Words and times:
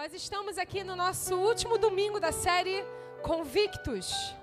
Nós 0.00 0.14
estamos 0.14 0.56
aqui 0.56 0.82
no 0.82 0.96
nosso 0.96 1.34
último 1.36 1.76
domingo 1.76 2.18
da 2.18 2.32
série 2.32 2.82
Convictos. 3.22 4.34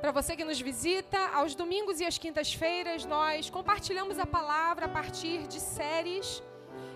Para 0.00 0.12
você 0.12 0.36
que 0.36 0.44
nos 0.44 0.60
visita, 0.60 1.18
aos 1.38 1.56
domingos 1.56 1.98
e 1.98 2.04
às 2.04 2.16
quintas-feiras 2.16 3.04
nós 3.04 3.50
compartilhamos 3.50 4.20
a 4.20 4.26
palavra 4.36 4.86
a 4.86 4.88
partir 4.88 5.48
de 5.48 5.58
séries. 5.58 6.40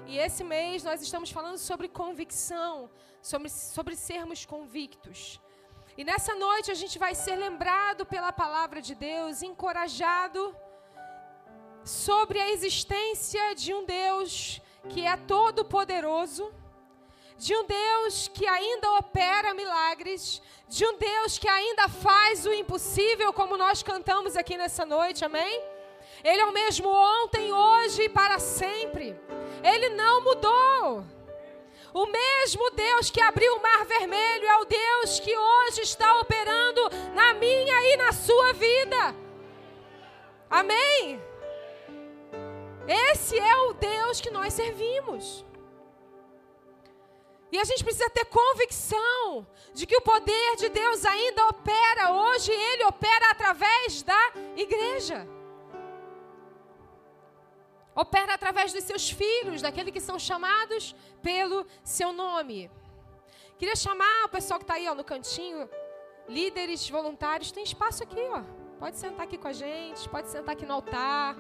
E 0.07 0.17
esse 0.17 0.45
mês 0.45 0.85
nós 0.85 1.03
estamos 1.03 1.33
falando 1.33 1.59
sobre 1.59 1.89
convicção, 1.89 2.89
sobre, 3.21 3.49
sobre 3.49 3.97
sermos 3.97 4.47
convictos. 4.47 5.41
E 5.99 6.05
nessa 6.05 6.37
noite 6.37 6.71
a 6.71 6.79
gente 6.83 7.01
vai 7.01 7.17
ser 7.17 7.35
lembrado 7.35 8.07
pela 8.07 8.31
palavra 8.31 8.81
de 8.81 8.95
Deus, 8.95 9.43
encorajado 9.43 10.55
sobre 11.85 12.39
a 12.39 12.49
existência 12.49 13.57
de 13.57 13.75
um 13.75 13.85
Deus 13.85 14.63
que 14.89 15.05
é 15.05 15.17
todo-poderoso 15.17 16.55
de 17.39 17.55
um 17.55 17.65
Deus 17.65 18.29
que 18.29 18.47
ainda 18.47 18.93
opera 18.93 19.55
milagres, 19.55 20.43
de 20.69 20.85
um 20.87 20.97
Deus 20.97 21.39
que 21.39 21.49
ainda 21.49 21.89
faz 21.89 22.47
o 22.47 22.53
impossível, 22.53 23.33
como 23.33 23.57
nós 23.57 23.83
cantamos 23.83 24.37
aqui 24.37 24.57
nessa 24.57 24.85
noite, 24.85 25.25
amém? 25.25 25.63
Ele 26.25 26.41
é 26.41 26.45
o 26.45 26.53
mesmo 26.53 26.89
ontem, 26.89 27.53
hoje 27.53 28.03
e 28.03 28.09
para 28.09 28.39
sempre. 28.39 29.19
Ele 29.63 29.91
não 29.91 30.23
mudou. 30.23 31.05
O 31.95 32.07
mesmo 32.07 32.71
Deus 32.73 33.11
que 33.11 33.23
abriu 33.23 33.57
o 33.57 33.63
mar 33.63 33.87
vermelho 33.87 34.47
é 34.47 34.57
o 34.59 34.65
Deus 34.67 35.21
que 35.21 35.35
hoje 35.35 35.81
está 35.81 36.21
operando 36.21 36.83
na 37.15 37.33
minha 37.35 37.93
e 37.93 37.97
na 37.97 38.13
sua 38.13 38.53
vida. 38.53 39.15
Amém? 40.51 41.23
Esse 42.87 43.39
é 43.39 43.57
o 43.57 43.73
Deus 43.73 44.21
que 44.21 44.31
nós 44.31 44.53
servimos. 44.53 45.46
E 47.51 47.59
a 47.59 47.65
gente 47.65 47.85
precisa 47.85 48.11
ter 48.11 48.25
convicção 48.27 49.47
de 49.73 49.87
que 49.87 49.97
o 49.97 50.01
poder 50.01 50.57
de 50.57 50.69
Deus 50.69 51.05
ainda 51.05 51.47
opera. 51.47 52.13
Hoje 52.13 52.51
ele 52.51 52.85
opera 52.85 53.31
através 53.31 54.03
da 54.03 54.33
igreja. 54.57 55.27
Opera 57.95 58.35
através 58.35 58.73
dos 58.75 58.85
seus 58.85 59.09
filhos, 59.09 59.63
daqueles 59.63 59.93
que 59.93 60.01
são 60.01 60.19
chamados 60.19 60.95
pelo 61.23 61.67
seu 61.83 62.13
nome. 62.13 62.71
Queria 63.59 63.77
chamar 63.77 64.25
o 64.27 64.29
pessoal 64.29 64.59
que 64.61 64.65
está 64.65 64.75
aí 64.75 64.87
ó, 64.87 64.95
no 64.95 65.03
cantinho, 65.03 65.69
líderes 66.29 66.91
voluntários, 66.91 67.51
tem 67.51 67.65
espaço 67.65 68.03
aqui, 68.03 68.21
ó. 68.39 68.43
Pode 68.79 68.97
sentar 68.99 69.25
aqui 69.27 69.39
com 69.39 69.49
a 69.49 69.53
gente, 69.55 70.07
pode 70.11 70.29
sentar 70.29 70.55
aqui 70.55 70.67
no 70.67 70.75
altar. 70.75 71.35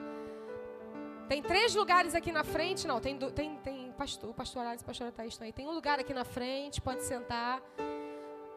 Tem 1.28 1.42
três 1.42 1.75
lugares 1.75 2.14
aqui 2.14 2.33
na 2.33 2.45
frente, 2.45 2.86
não, 2.86 3.00
tem, 3.00 3.19
tem, 3.19 3.56
tem 3.58 3.75
pastor, 3.97 4.33
pastor 4.34 4.64
Alice 4.66 4.84
pastor 4.84 5.11
Thaís 5.11 5.33
estão 5.34 5.47
aí. 5.47 5.52
Tem 5.52 5.66
um 5.66 5.72
lugar 5.72 5.98
aqui 5.98 6.14
na 6.14 6.25
frente, 6.25 6.80
pode 6.80 7.02
sentar. 7.02 7.62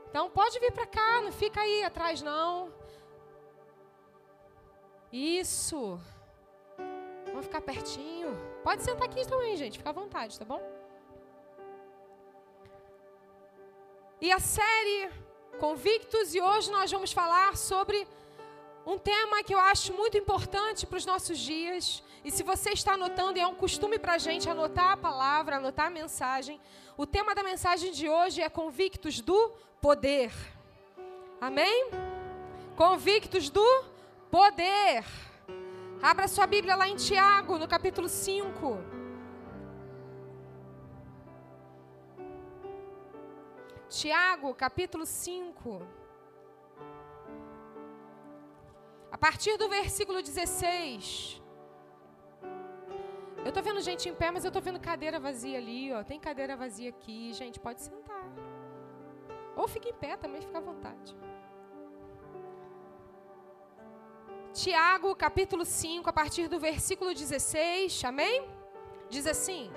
Então 0.10 0.30
pode 0.30 0.60
vir 0.60 0.72
para 0.72 0.86
cá, 0.86 1.22
não 1.22 1.32
fica 1.32 1.62
aí 1.62 1.84
atrás 1.84 2.22
não. 2.22 2.72
Isso. 5.12 6.00
Vamos 7.28 7.46
ficar 7.46 7.62
pertinho. 7.62 8.30
Pode 8.64 8.84
sentar 8.84 9.08
aqui 9.08 9.28
também, 9.28 9.56
gente, 9.56 9.78
fica 9.78 9.90
à 9.90 9.94
vontade, 9.94 10.38
tá 10.38 10.46
bom? 10.46 10.62
E 14.22 14.32
a 14.32 14.40
série 14.40 15.10
Convictos 15.60 16.34
e 16.34 16.40
hoje 16.40 16.72
nós 16.72 16.90
vamos 16.90 17.12
falar 17.12 17.58
sobre 17.58 18.08
um 18.90 18.98
tema 18.98 19.44
que 19.44 19.54
eu 19.54 19.60
acho 19.60 19.94
muito 19.94 20.18
importante 20.18 20.88
para 20.88 20.98
os 20.98 21.06
nossos 21.06 21.38
dias, 21.38 22.04
e 22.26 22.32
se 22.32 22.42
você 22.42 22.72
está 22.72 22.94
anotando, 22.94 23.38
e 23.38 23.42
é 23.42 23.46
um 23.46 23.54
costume 23.54 24.00
para 24.00 24.14
a 24.14 24.18
gente 24.18 24.50
anotar 24.50 24.94
a 24.94 24.98
palavra, 24.98 25.58
anotar 25.58 25.88
a 25.88 25.90
mensagem, 25.92 26.60
o 26.98 27.06
tema 27.06 27.36
da 27.36 27.44
mensagem 27.44 27.92
de 27.92 28.10
hoje 28.10 28.42
é 28.42 28.50
convictos 28.50 29.22
do 29.22 29.52
poder. 29.80 30.32
Amém? 31.40 31.92
Convictos 32.76 33.52
do 33.52 33.86
poder. 34.32 35.06
Abra 36.02 36.28
sua 36.28 36.48
Bíblia 36.48 36.76
lá 36.76 36.88
em 36.90 36.96
Tiago, 36.96 37.60
no 37.60 37.68
capítulo 37.68 38.10
5. 38.10 38.80
Tiago, 43.88 44.56
capítulo 44.56 45.06
5. 45.06 45.99
A 49.12 49.18
partir 49.18 49.58
do 49.58 49.68
versículo 49.68 50.22
16. 50.22 51.42
Eu 53.44 53.50
estou 53.50 53.64
vendo 53.64 53.82
gente 53.82 54.08
em 54.10 54.14
pé, 54.14 54.30
mas 54.32 54.44
eu 54.44 54.50
estou 54.50 54.62
vendo 54.62 54.80
cadeira 54.80 55.20
vazia 55.20 55.58
ali, 55.58 55.92
ó. 55.94 56.04
Tem 56.04 56.20
cadeira 56.20 56.56
vazia 56.56 56.90
aqui, 56.90 57.34
gente, 57.34 57.60
pode 57.60 57.82
sentar. 57.82 58.26
Ou 59.56 59.68
fica 59.68 59.90
em 59.90 59.94
pé 59.94 60.16
também, 60.18 60.42
fica 60.42 60.58
à 60.58 60.62
vontade. 60.62 61.16
Tiago, 64.54 65.16
capítulo 65.16 65.64
5, 65.64 66.10
a 66.10 66.14
partir 66.14 66.48
do 66.48 66.60
versículo 66.60 67.14
16, 67.14 68.04
amém? 68.04 68.48
Diz 69.10 69.26
assim: 69.26 69.72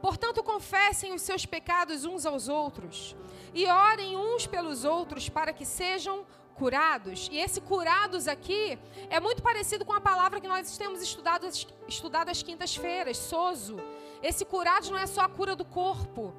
Portanto, 0.00 0.42
confessem 0.42 1.14
os 1.14 1.22
seus 1.22 1.46
pecados 1.46 2.04
uns 2.04 2.26
aos 2.26 2.48
outros 2.48 3.16
e 3.54 3.66
orem 3.66 4.16
uns 4.16 4.46
pelos 4.46 4.84
outros 4.84 5.28
para 5.28 5.52
que 5.52 5.64
sejam 5.64 6.26
curados. 6.54 7.28
E 7.30 7.38
esse 7.38 7.60
curados 7.60 8.28
aqui 8.28 8.78
é 9.10 9.18
muito 9.20 9.42
parecido 9.42 9.84
com 9.84 9.92
a 9.92 10.00
palavra 10.00 10.40
que 10.40 10.48
nós 10.48 10.76
temos 10.76 11.02
estudado, 11.02 11.46
estudado 11.88 12.28
às 12.28 12.42
quintas-feiras, 12.42 13.16
sozo. 13.16 13.76
Esse 14.22 14.44
curados 14.44 14.90
não 14.90 14.98
é 14.98 15.06
só 15.06 15.22
a 15.22 15.28
cura 15.28 15.56
do 15.56 15.64
corpo, 15.64 16.32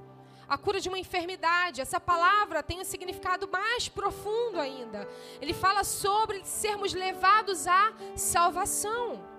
a 0.48 0.58
cura 0.58 0.80
de 0.80 0.88
uma 0.88 1.00
enfermidade. 1.00 1.82
Essa 1.82 2.00
palavra 2.00 2.64
tem 2.64 2.80
um 2.80 2.84
significado 2.84 3.48
mais 3.48 3.90
profundo 3.90 4.60
ainda. 4.60 5.08
Ele 5.42 5.54
fala 5.54 5.84
sobre 5.84 6.44
sermos 6.46 6.94
levados 6.94 7.68
à 7.68 7.94
salvação. 8.16 9.34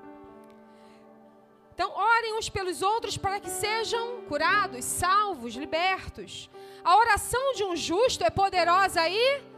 Então, 1.74 1.90
orem 1.90 2.38
uns 2.38 2.48
pelos 2.48 2.82
outros 2.82 3.16
para 3.16 3.40
que 3.40 3.50
sejam 3.50 4.22
curados, 4.28 4.84
salvos, 4.84 5.54
libertos. 5.54 6.48
A 6.84 6.96
oração 6.96 7.52
de 7.54 7.64
um 7.64 7.74
justo 7.74 8.22
é 8.22 8.30
poderosa 8.30 9.08
e 9.08 9.53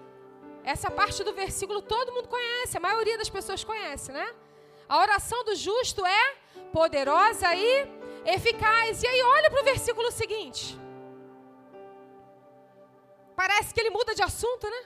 essa 0.72 0.90
parte 0.90 1.22
do 1.22 1.32
versículo 1.32 1.80
todo 1.80 2.12
mundo 2.12 2.28
conhece, 2.28 2.76
a 2.76 2.80
maioria 2.80 3.16
das 3.16 3.30
pessoas 3.30 3.62
conhece, 3.62 4.10
né? 4.10 4.28
A 4.88 4.98
oração 4.98 5.44
do 5.44 5.54
justo 5.54 6.04
é 6.04 6.34
poderosa 6.72 7.54
e 7.54 7.86
eficaz. 8.24 9.00
E 9.04 9.06
aí, 9.06 9.22
olha 9.22 9.48
para 9.48 9.62
o 9.62 9.64
versículo 9.64 10.10
seguinte. 10.10 10.76
Parece 13.36 13.72
que 13.72 13.80
ele 13.80 13.90
muda 13.90 14.12
de 14.12 14.22
assunto, 14.22 14.68
né? 14.68 14.82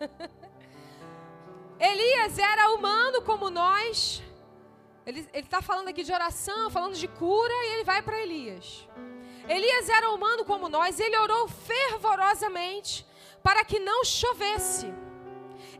Elias 1.78 2.36
era 2.38 2.72
humano 2.72 3.22
como 3.22 3.50
nós. 3.50 4.20
Ele 5.06 5.28
está 5.32 5.62
falando 5.62 5.88
aqui 5.88 6.02
de 6.02 6.12
oração, 6.12 6.70
falando 6.70 6.94
de 6.94 7.06
cura, 7.06 7.54
e 7.66 7.72
ele 7.74 7.84
vai 7.84 8.02
para 8.02 8.20
Elias. 8.20 8.86
Elias 9.48 9.88
era 9.88 10.10
humano 10.10 10.44
como 10.44 10.68
nós, 10.68 10.98
ele 10.98 11.16
orou 11.16 11.46
fervorosamente 11.48 13.06
para 13.44 13.64
que 13.64 13.78
não 13.78 14.04
chovesse. 14.04 14.92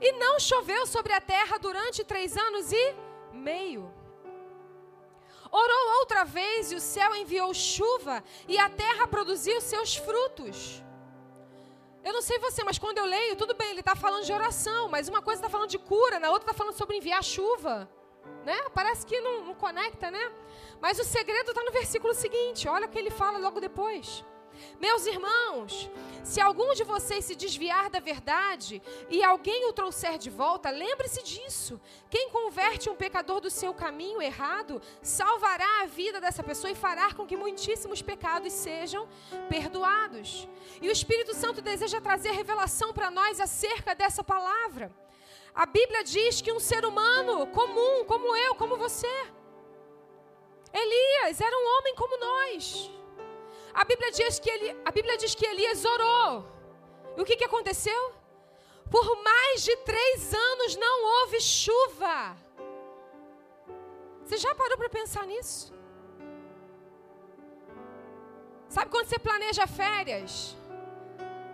E 0.01 0.13
não 0.13 0.39
choveu 0.39 0.87
sobre 0.87 1.13
a 1.13 1.21
terra 1.21 1.59
durante 1.59 2.05
três 2.05 2.37
anos 2.37 2.73
e 2.73 2.95
meio. 3.33 3.93
Orou 5.51 5.99
outra 6.01 6.25
vez 6.25 6.71
e 6.71 6.77
o 6.77 6.81
céu 6.81 7.15
enviou 7.15 7.53
chuva 7.53 8.23
e 8.47 8.57
a 8.59 8.69
terra 8.69 9.07
produziu 9.09 9.61
seus 9.61 9.97
frutos. 9.97 10.83
Eu 12.03 12.13
não 12.13 12.23
sei 12.23 12.39
você, 12.39 12.63
mas 12.65 12.79
quando 12.79 12.99
eu 12.99 13.05
leio, 13.05 13.37
tudo 13.37 13.55
bem, 13.55 13.71
ele 13.71 13.81
está 13.81 13.95
falando 13.95 14.25
de 14.25 14.33
oração, 14.33 14.89
mas 14.89 15.09
uma 15.09 15.21
coisa 15.21 15.41
está 15.41 15.51
falando 15.51 15.69
de 15.69 15.79
cura, 15.79 16.19
na 16.19 16.31
outra 16.31 16.51
está 16.51 16.55
falando 16.55 16.77
sobre 16.77 16.97
enviar 16.97 17.23
chuva. 17.23 17.91
Né? 18.45 18.57
Parece 18.73 19.05
que 19.05 19.21
não, 19.21 19.45
não 19.45 19.55
conecta, 19.55 20.11
né? 20.11 20.33
Mas 20.81 20.99
o 20.99 21.05
segredo 21.05 21.51
está 21.51 21.63
no 21.63 21.73
versículo 21.73 22.15
seguinte, 22.15 22.67
olha 22.69 22.87
o 22.87 22.89
que 22.89 22.99
ele 22.99 23.11
fala 23.11 23.39
logo 23.39 23.61
depois. 23.61 24.25
Meus 24.78 25.06
irmãos, 25.06 25.91
se 26.24 26.41
algum 26.41 26.72
de 26.74 26.84
vocês 26.84 27.24
se 27.24 27.34
desviar 27.34 27.91
da 27.91 28.01
verdade 28.01 28.83
e 29.09 29.22
alguém 29.22 29.66
o 29.66 29.72
trouxer 29.72 30.18
de 30.18 30.30
volta, 30.30 30.71
lembre-se 30.71 31.22
disso. 31.22 31.80
Quem 32.09 32.30
converte 32.30 32.89
um 32.91 32.97
pecador 32.97 33.41
do 33.41 33.51
seu 33.51 33.72
caminho 33.74 34.21
errado, 34.21 34.80
salvará 35.03 35.83
a 35.83 35.86
vida 35.86 36.21
dessa 36.21 36.42
pessoa 36.42 36.71
e 36.71 36.74
fará 36.74 37.12
com 37.12 37.27
que 37.27 37.36
muitíssimos 37.36 38.03
pecados 38.03 38.53
sejam 38.53 39.09
perdoados. 39.48 40.48
E 40.80 40.89
o 40.89 40.92
Espírito 40.92 41.34
Santo 41.34 41.60
deseja 41.60 42.01
trazer 42.01 42.33
revelação 42.33 42.92
para 42.92 43.10
nós 43.10 43.41
acerca 43.41 43.95
dessa 43.95 44.22
palavra. 44.22 44.91
A 45.54 45.66
Bíblia 45.66 46.04
diz 46.04 46.41
que 46.41 46.53
um 46.53 46.60
ser 46.60 46.84
humano 46.84 47.47
comum, 47.48 48.04
como 48.04 48.36
eu, 48.36 48.54
como 48.54 48.77
você, 48.77 49.09
Elias 50.72 51.41
era 51.41 51.56
um 51.56 51.78
homem 51.78 51.95
como 51.95 52.18
nós. 52.18 52.91
A 53.75 53.84
Bíblia 53.84 54.11
diz 54.11 54.39
que, 54.39 54.51
ele, 54.51 54.77
a 54.84 54.91
Bíblia 54.91 55.17
diz 55.17 55.34
que 55.34 55.47
Elias 55.47 55.84
orou. 55.84 56.47
E 57.17 57.21
o 57.21 57.25
que, 57.25 57.37
que 57.37 57.45
aconteceu? 57.45 58.15
Por 58.91 59.22
mais 59.22 59.63
de 59.63 59.77
três 59.78 60.34
anos 60.34 60.77
não 60.77 60.97
houve 61.05 61.41
chuva. 61.41 62.37
Você 64.25 64.37
já 64.37 64.55
parou 64.55 64.77
para 64.77 64.89
pensar 64.89 65.27
nisso? 65.27 65.72
Sabe 68.69 68.91
quando 68.91 69.07
você 69.07 69.19
planeja 69.19 69.67
férias? 69.67 70.57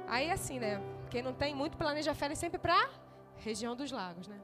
Aí 0.06 0.30
assim, 0.30 0.58
né? 0.58 0.82
Quem 1.10 1.22
não 1.22 1.32
tem 1.32 1.54
muito 1.54 1.76
planeja 1.76 2.14
férias 2.14 2.38
sempre 2.38 2.58
pra 2.58 2.90
região 3.36 3.74
dos 3.74 3.90
lagos, 3.90 4.28
né? 4.28 4.38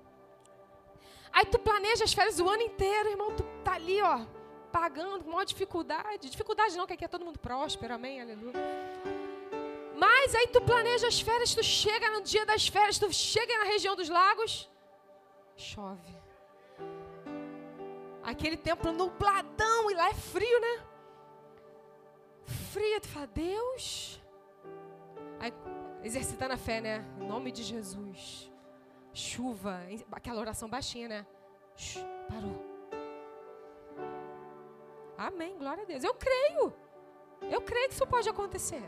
Aí 1.33 1.47
tu 1.47 1.59
planeja 1.59 2.05
as 2.05 2.13
férias 2.13 2.39
o 2.41 2.49
ano 2.49 2.63
inteiro, 2.63 3.09
irmão, 3.11 3.35
tu 3.35 3.43
tá 3.65 3.75
ali, 3.75 4.01
ó, 4.03 4.21
pagando 4.73 5.23
com 5.23 5.31
maior 5.31 5.45
dificuldade. 5.45 6.31
Dificuldade 6.31 6.77
não, 6.77 6.87
que 6.87 6.95
aqui 6.95 7.05
é 7.05 7.09
todo 7.09 7.25
mundo 7.25 7.39
próspero, 7.39 7.95
amém, 7.95 8.21
aleluia. 8.21 8.55
Mas 9.97 10.35
aí 10.35 10.49
tu 10.49 10.61
planeja 10.63 11.07
as 11.07 11.21
férias, 11.21 11.55
tu 11.55 11.63
chega 11.63 12.11
no 12.11 12.23
dia 12.23 12.45
das 12.47 12.67
férias, 12.67 12.99
tu 12.99 13.13
chega 13.13 13.57
na 13.59 13.65
região 13.65 13.95
dos 13.95 14.09
lagos, 14.09 14.69
chove. 15.57 16.17
Aquele 18.23 18.57
tempo 18.57 18.91
nubladão 18.91 19.91
e 19.91 19.95
lá 19.95 20.09
é 20.09 20.15
frio, 20.15 20.61
né? 20.61 20.87
Frio, 22.73 23.01
tu 23.01 23.09
fala, 23.09 23.27
Deus. 23.27 24.21
Aí, 25.39 25.53
exercitando 26.03 26.55
a 26.55 26.57
fé, 26.57 26.81
né? 26.81 27.05
Em 27.21 27.27
nome 27.27 27.53
de 27.53 27.63
Jesus. 27.63 28.51
Chuva, 29.13 29.81
aquela 30.11 30.41
oração 30.41 30.69
baixinha, 30.69 31.09
né? 31.09 31.27
Shhh, 31.77 32.01
parou. 32.29 32.72
Amém, 35.17 35.57
glória 35.59 35.83
a 35.83 35.87
Deus. 35.87 36.03
Eu 36.03 36.15
creio. 36.15 36.73
Eu 37.43 37.61
creio 37.61 37.89
que 37.89 37.95
isso 37.95 38.07
pode 38.07 38.29
acontecer. 38.29 38.83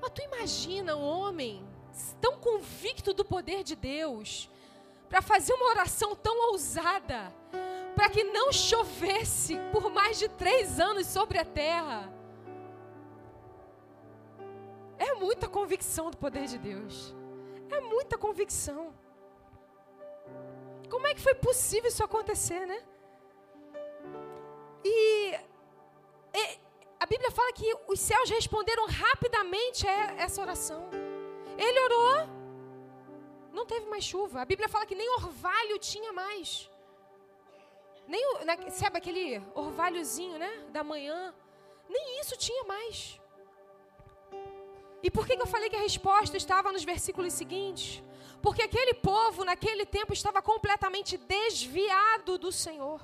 Mas 0.00 0.10
tu 0.10 0.22
imagina 0.22 0.96
um 0.96 1.04
homem 1.04 1.66
tão 2.20 2.38
convicto 2.38 3.12
do 3.12 3.24
poder 3.24 3.62
de 3.62 3.74
Deus 3.74 4.50
para 5.08 5.22
fazer 5.22 5.52
uma 5.54 5.66
oração 5.66 6.14
tão 6.14 6.50
ousada 6.50 7.32
para 7.94 8.10
que 8.10 8.22
não 8.22 8.52
chovesse 8.52 9.58
por 9.72 9.90
mais 9.90 10.18
de 10.18 10.28
três 10.28 10.78
anos 10.78 11.06
sobre 11.06 11.38
a 11.38 11.44
terra. 11.44 12.12
É 14.98 15.14
muita 15.14 15.48
convicção 15.48 16.10
do 16.10 16.16
poder 16.16 16.46
de 16.46 16.58
Deus. 16.58 17.14
É 17.70 17.80
muita 17.80 18.16
convicção. 18.16 18.94
Como 20.88 21.06
é 21.06 21.14
que 21.14 21.20
foi 21.20 21.34
possível 21.34 21.88
isso 21.88 22.04
acontecer, 22.04 22.66
né? 22.66 22.80
E, 24.84 25.34
e 26.34 26.58
a 27.00 27.06
Bíblia 27.06 27.30
fala 27.30 27.52
que 27.52 27.76
os 27.86 28.00
céus 28.00 28.30
responderam 28.30 28.86
rapidamente 28.86 29.86
a 29.86 30.14
essa 30.24 30.40
oração. 30.40 30.88
Ele 31.56 31.80
orou, 31.80 32.28
não 33.52 33.66
teve 33.66 33.86
mais 33.86 34.04
chuva. 34.04 34.40
A 34.40 34.44
Bíblia 34.44 34.68
fala 34.68 34.86
que 34.86 34.94
nem 34.94 35.08
orvalho 35.14 35.78
tinha 35.78 36.12
mais. 36.12 36.70
Nem, 38.06 38.22
sabe 38.70 38.98
aquele 38.98 39.42
orvalhozinho, 39.54 40.38
né? 40.38 40.50
Da 40.70 40.82
manhã. 40.82 41.34
Nem 41.88 42.20
isso 42.20 42.36
tinha 42.36 42.64
mais. 42.64 43.20
E 45.02 45.10
por 45.10 45.26
que, 45.26 45.36
que 45.36 45.42
eu 45.42 45.46
falei 45.46 45.68
que 45.70 45.76
a 45.76 45.80
resposta 45.80 46.36
estava 46.36 46.72
nos 46.72 46.84
versículos 46.84 47.32
seguintes? 47.32 48.02
Porque 48.42 48.62
aquele 48.62 48.94
povo, 48.94 49.44
naquele 49.44 49.84
tempo, 49.84 50.12
estava 50.12 50.40
completamente 50.40 51.16
desviado 51.16 52.38
do 52.38 52.50
Senhor. 52.50 53.00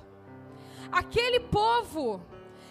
Aquele 0.91 1.39
povo 1.39 2.21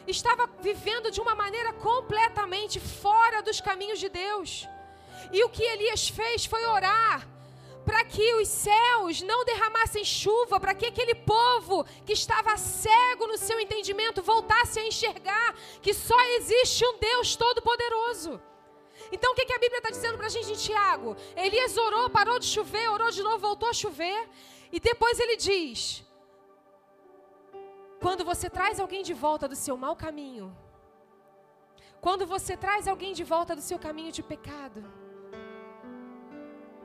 estava 0.06 0.48
vivendo 0.60 1.10
de 1.10 1.20
uma 1.20 1.34
maneira 1.34 1.72
completamente 1.72 2.78
fora 2.80 3.42
dos 3.42 3.60
caminhos 3.60 3.98
de 3.98 4.08
Deus. 4.08 4.68
E 5.32 5.42
o 5.44 5.48
que 5.48 5.62
Elias 5.62 6.08
fez 6.08 6.44
foi 6.44 6.64
orar 6.66 7.28
para 7.84 8.02
que 8.04 8.34
os 8.34 8.48
céus 8.48 9.20
não 9.20 9.44
derramassem 9.44 10.04
chuva, 10.04 10.58
para 10.58 10.74
que 10.74 10.86
aquele 10.86 11.14
povo 11.14 11.84
que 12.06 12.14
estava 12.14 12.56
cego 12.56 13.26
no 13.26 13.36
seu 13.36 13.60
entendimento 13.60 14.22
voltasse 14.22 14.80
a 14.80 14.86
enxergar 14.86 15.54
que 15.82 15.92
só 15.92 16.18
existe 16.36 16.84
um 16.86 16.98
Deus 16.98 17.36
Todo-Poderoso. 17.36 18.40
Então 19.12 19.32
o 19.32 19.34
que, 19.34 19.52
a 19.52 19.58
Bíblia 19.58 19.78
está 19.78 19.90
dizendo 19.90 20.16
para 20.16 20.26
a 20.26 20.30
gente 20.30 20.52
em 20.52 20.56
Tiago? 20.56 21.14
Elias 21.36 21.76
orou, 21.76 22.08
parou 22.08 22.38
de 22.38 22.46
chover, 22.46 22.88
orou 22.88 23.10
de 23.10 23.22
novo, 23.22 23.38
voltou 23.38 23.68
a 23.68 23.74
chover, 23.74 24.28
e 24.72 24.80
depois 24.80 25.20
ele 25.20 25.36
diz: 25.36 26.02
quando 28.04 28.22
você 28.22 28.50
traz 28.50 28.78
alguém 28.78 29.02
de 29.02 29.14
volta 29.14 29.48
do 29.48 29.56
seu 29.56 29.76
mau 29.84 29.96
caminho, 29.96 30.46
quando 32.02 32.26
você 32.26 32.54
traz 32.54 32.86
alguém 32.86 33.14
de 33.14 33.24
volta 33.24 33.56
do 33.56 33.62
seu 33.62 33.78
caminho 33.78 34.12
de 34.12 34.22
pecado, 34.22 34.80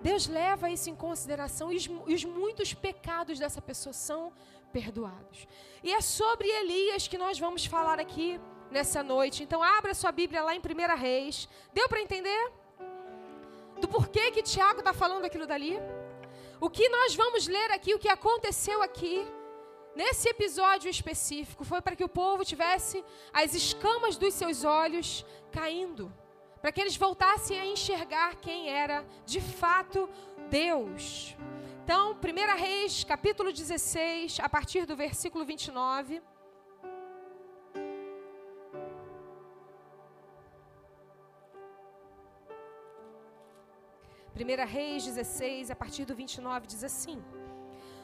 Deus 0.01 0.27
leva 0.27 0.69
isso 0.69 0.89
em 0.89 0.95
consideração 0.95 1.73
e 1.73 1.75
os, 1.75 1.89
os, 2.13 2.23
muitos 2.23 2.73
pecados 2.73 3.37
dessa 3.37 3.61
pessoa 3.61 3.91
são 3.91 4.31
perdoados. 4.71 5.45
E 5.83 5.91
é 5.91 5.99
sobre 5.99 6.47
Elias 6.47 7.09
que 7.09 7.17
nós 7.17 7.37
vamos 7.37 7.65
falar 7.65 7.99
aqui 7.99 8.39
nessa 8.71 9.03
noite. 9.03 9.43
Então, 9.43 9.61
abra 9.61 9.93
sua 9.93 10.13
Bíblia 10.13 10.41
lá 10.41 10.55
em 10.55 10.61
1 10.61 10.97
Reis. 10.97 11.49
Deu 11.73 11.89
para 11.89 11.99
entender? 11.99 12.43
Do 13.81 13.89
porquê 13.89 14.31
que 14.31 14.41
Tiago 14.41 14.79
está 14.79 14.93
falando 14.93 15.25
aquilo 15.25 15.45
dali? 15.45 15.77
O 16.61 16.69
que 16.69 16.87
nós 16.87 17.13
vamos 17.13 17.45
ler 17.45 17.71
aqui, 17.71 17.93
o 17.93 17.99
que 17.99 18.07
aconteceu 18.07 18.81
aqui, 18.81 19.27
nesse 19.99 20.29
episódio 20.29 20.89
específico, 20.89 21.65
foi 21.65 21.81
para 21.81 21.95
que 21.97 22.05
o 22.09 22.15
povo 22.21 22.45
tivesse 22.45 23.03
as 23.33 23.53
escamas 23.53 24.15
dos 24.15 24.33
seus 24.33 24.63
olhos 24.63 25.25
caindo 25.51 26.05
para 26.61 26.71
que 26.71 26.81
eles 26.81 26.95
voltassem 26.95 27.59
a 27.59 27.65
enxergar 27.65 28.35
quem 28.35 28.69
era 28.69 29.05
de 29.25 29.41
fato 29.41 30.09
Deus. 30.49 31.35
Então, 31.83 32.03
1 32.13 32.57
Reis, 32.57 33.03
capítulo 33.03 33.51
16, 33.51 34.39
a 34.41 34.47
partir 34.47 34.85
do 34.85 34.95
versículo 34.95 35.43
29. 35.43 36.21
Primeira 44.33 44.63
Reis 44.63 45.03
16, 45.03 45.71
a 45.71 45.75
partir 45.75 46.05
do 46.05 46.15
29, 46.15 46.67
diz 46.67 46.83
assim: 46.83 47.21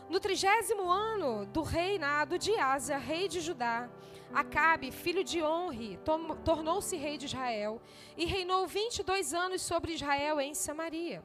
No 0.09 0.19
trigésimo 0.19 0.89
ano 0.89 1.45
do 1.47 1.61
reinado 1.61 2.37
de 2.37 2.57
Asa, 2.59 2.97
rei 2.97 3.27
de 3.27 3.41
Judá, 3.41 3.89
Acabe, 4.33 4.91
filho 4.91 5.23
de 5.23 5.41
Onre, 5.41 5.97
tornou-se 6.43 6.95
rei 6.97 7.17
de 7.17 7.25
Israel 7.25 7.81
e 8.17 8.25
reinou 8.25 8.67
22 8.67 9.33
anos 9.33 9.61
sobre 9.61 9.93
Israel 9.93 10.41
em 10.41 10.53
Samaria. 10.53 11.23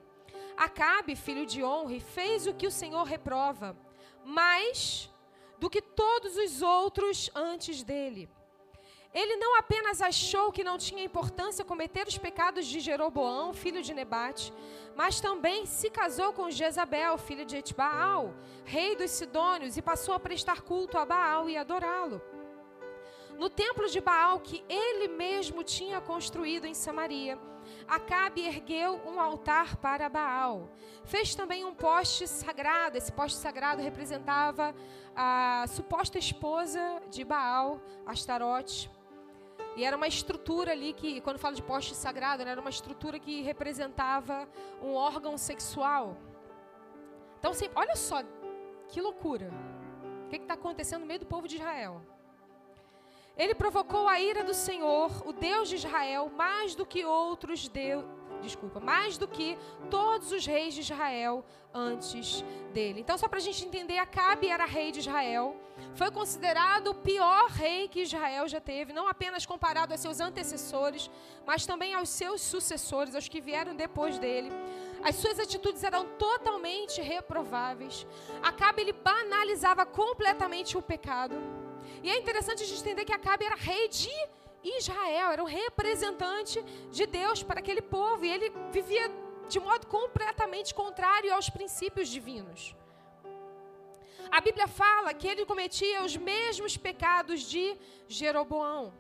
Acabe, 0.56 1.17
filho 1.17 1.44
de 1.44 1.62
Onre, 1.62 1.99
fez 1.99 2.47
o 2.47 2.55
que 2.55 2.67
o 2.67 2.71
Senhor 2.71 3.05
reprova, 3.05 3.77
mais 4.25 5.11
do 5.59 5.69
que 5.69 5.83
todos 5.83 6.37
os 6.37 6.62
outros 6.62 7.31
antes 7.35 7.83
dele. 7.83 8.29
Ele 9.12 9.37
não 9.37 9.59
apenas 9.59 10.01
achou 10.01 10.53
que 10.53 10.62
não 10.62 10.79
tinha 10.79 11.03
importância 11.03 11.65
cometer 11.65 12.07
os 12.07 12.17
pecados 12.17 12.65
de 12.67 12.79
Jeroboão, 12.79 13.52
filho 13.52 13.83
de 13.83 13.93
Nebate, 13.93 14.52
mas 14.95 15.21
também 15.21 15.67
se 15.67 15.90
casou 15.90 16.33
com 16.33 16.50
Jezabel, 16.50 17.19
filha 17.19 17.45
de 17.45 17.57
Etbaal, 17.57 18.33
rei 18.64 18.95
dos 18.95 19.11
Sidônios, 19.11 19.76
e 19.76 19.83
passou 19.83 20.14
a 20.14 20.21
prestar 20.21 20.62
culto 20.62 20.97
a 20.97 21.05
Baal 21.05 21.49
e 21.49 21.57
adorá-lo. 21.57 22.23
No 23.37 23.50
templo 23.50 23.88
de 23.88 24.00
Baal 24.00 24.38
que 24.40 24.64
ele 24.69 25.09
mesmo 25.09 25.64
tinha 25.64 26.00
construído 26.00 26.67
em 26.67 26.75
Samaria, 26.75 27.38
Acabe 27.87 28.47
ergueu 28.47 29.00
um 29.07 29.21
altar 29.21 29.76
para 29.76 30.09
Baal. 30.09 30.71
Fez 31.05 31.35
também 31.35 31.64
um 31.64 31.75
poste 31.75 32.26
sagrado. 32.26 32.97
Esse 32.97 33.11
poste 33.11 33.38
sagrado 33.38 33.83
representava 33.83 34.75
a 35.14 35.64
suposta 35.69 36.19
esposa 36.19 37.02
de 37.11 37.25
Baal, 37.25 37.81
Astarote. 38.07 38.90
E 39.77 39.85
era 39.85 39.97
uma 39.97 40.09
estrutura 40.09 40.73
ali 40.73 40.93
que, 40.93 41.21
quando 41.21 41.39
falo 41.39 41.55
de 41.55 41.62
poste 41.62 41.95
sagrado, 41.95 42.43
era 42.43 42.61
uma 42.61 42.71
estrutura 42.71 43.19
que 43.19 43.43
representava 43.43 44.49
um 44.83 44.95
órgão 44.95 45.39
sexual. 45.39 46.17
Então, 47.39 47.53
olha 47.75 47.97
só 47.97 48.23
que 48.89 49.00
loucura. 49.00 49.50
O 50.27 50.29
que 50.29 50.37
está 50.37 50.55
acontecendo 50.55 51.00
no 51.00 51.07
meio 51.07 51.21
do 51.21 51.27
povo 51.27 51.49
de 51.49 51.57
Israel? 51.57 52.03
Ele 53.37 53.55
provocou 53.55 54.07
a 54.07 54.21
ira 54.21 54.45
do 54.45 54.53
Senhor, 54.53 55.27
o 55.27 55.33
Deus 55.33 55.69
de 55.69 55.77
Israel, 55.77 56.31
mais 56.37 56.75
do 56.75 56.85
que 56.85 57.05
outros 57.05 57.69
deu, 57.69 58.05
desculpa, 58.40 58.80
mais 58.80 59.16
do 59.16 59.28
que 59.28 59.56
todos 59.90 60.32
os 60.32 60.47
reis 60.47 60.75
de 60.75 60.80
Israel 60.80 61.44
antes 61.73 62.44
dele. 62.73 63.00
Então, 63.00 63.16
só 63.16 63.28
para 63.28 63.38
a 63.38 63.42
gente 63.42 63.64
entender, 63.64 63.99
Acabe 63.99 64.49
era 64.49 64.64
rei 64.64 64.90
de 64.90 65.00
Israel, 65.00 65.56
foi 65.94 66.11
considerado 66.11 66.88
o 66.88 66.94
pior 66.94 67.49
rei 67.50 67.88
que 67.88 68.00
Israel 68.00 68.49
já 68.49 68.61
teve, 68.61 68.92
não 68.92 69.09
apenas 69.09 69.47
comparado 69.47 69.94
a 69.94 69.97
seus 69.97 70.20
antecessores, 70.20 71.11
mas 71.47 71.66
também 71.66 71.94
aos 71.94 72.09
seus 72.09 72.40
sucessores, 72.40 73.14
aos 73.14 73.28
que 73.28 73.40
vieram 73.40 73.75
depois 73.75 74.18
dele. 74.18 74.50
As 75.02 75.16
suas 75.16 75.38
atitudes 75.38 75.82
eram 75.82 76.04
totalmente 76.18 77.00
reprováveis. 77.00 78.06
Acabe 78.42 78.82
ele 78.82 78.92
banalizava 78.92 79.87
completamente 79.87 80.76
o 80.76 80.82
pecado. 80.82 81.37
E 82.02 82.11
é 82.11 82.18
interessante 82.18 82.62
a 82.62 82.66
gente 82.66 82.80
entender 82.80 83.04
que 83.04 83.12
Acabe 83.12 83.44
era 83.44 83.56
rei 83.56 83.88
de 83.88 84.11
Israel, 84.62 85.33
era 85.33 85.43
o 85.43 85.47
representante 85.47 86.62
de 86.90 87.07
Deus 87.07 87.43
para 87.43 87.61
aquele 87.61 87.83
povo. 87.83 88.25
E 88.25 88.31
ele 88.31 88.52
vivia 88.71 89.11
de 89.49 89.59
modo 89.59 89.87
completamente 89.87 90.75
contrário 90.75 91.35
aos 91.35 91.49
princípios 91.49 92.09
divinos. 92.09 92.75
A 94.31 94.40
Bíblia 94.40 94.69
fala 94.69 95.12
que 95.12 95.26
ele 95.26 95.45
cometia 95.45 96.05
os 96.05 96.17
mesmos 96.17 96.76
pecados 96.76 97.40
de 97.43 97.76
Jeroboão. 98.07 98.93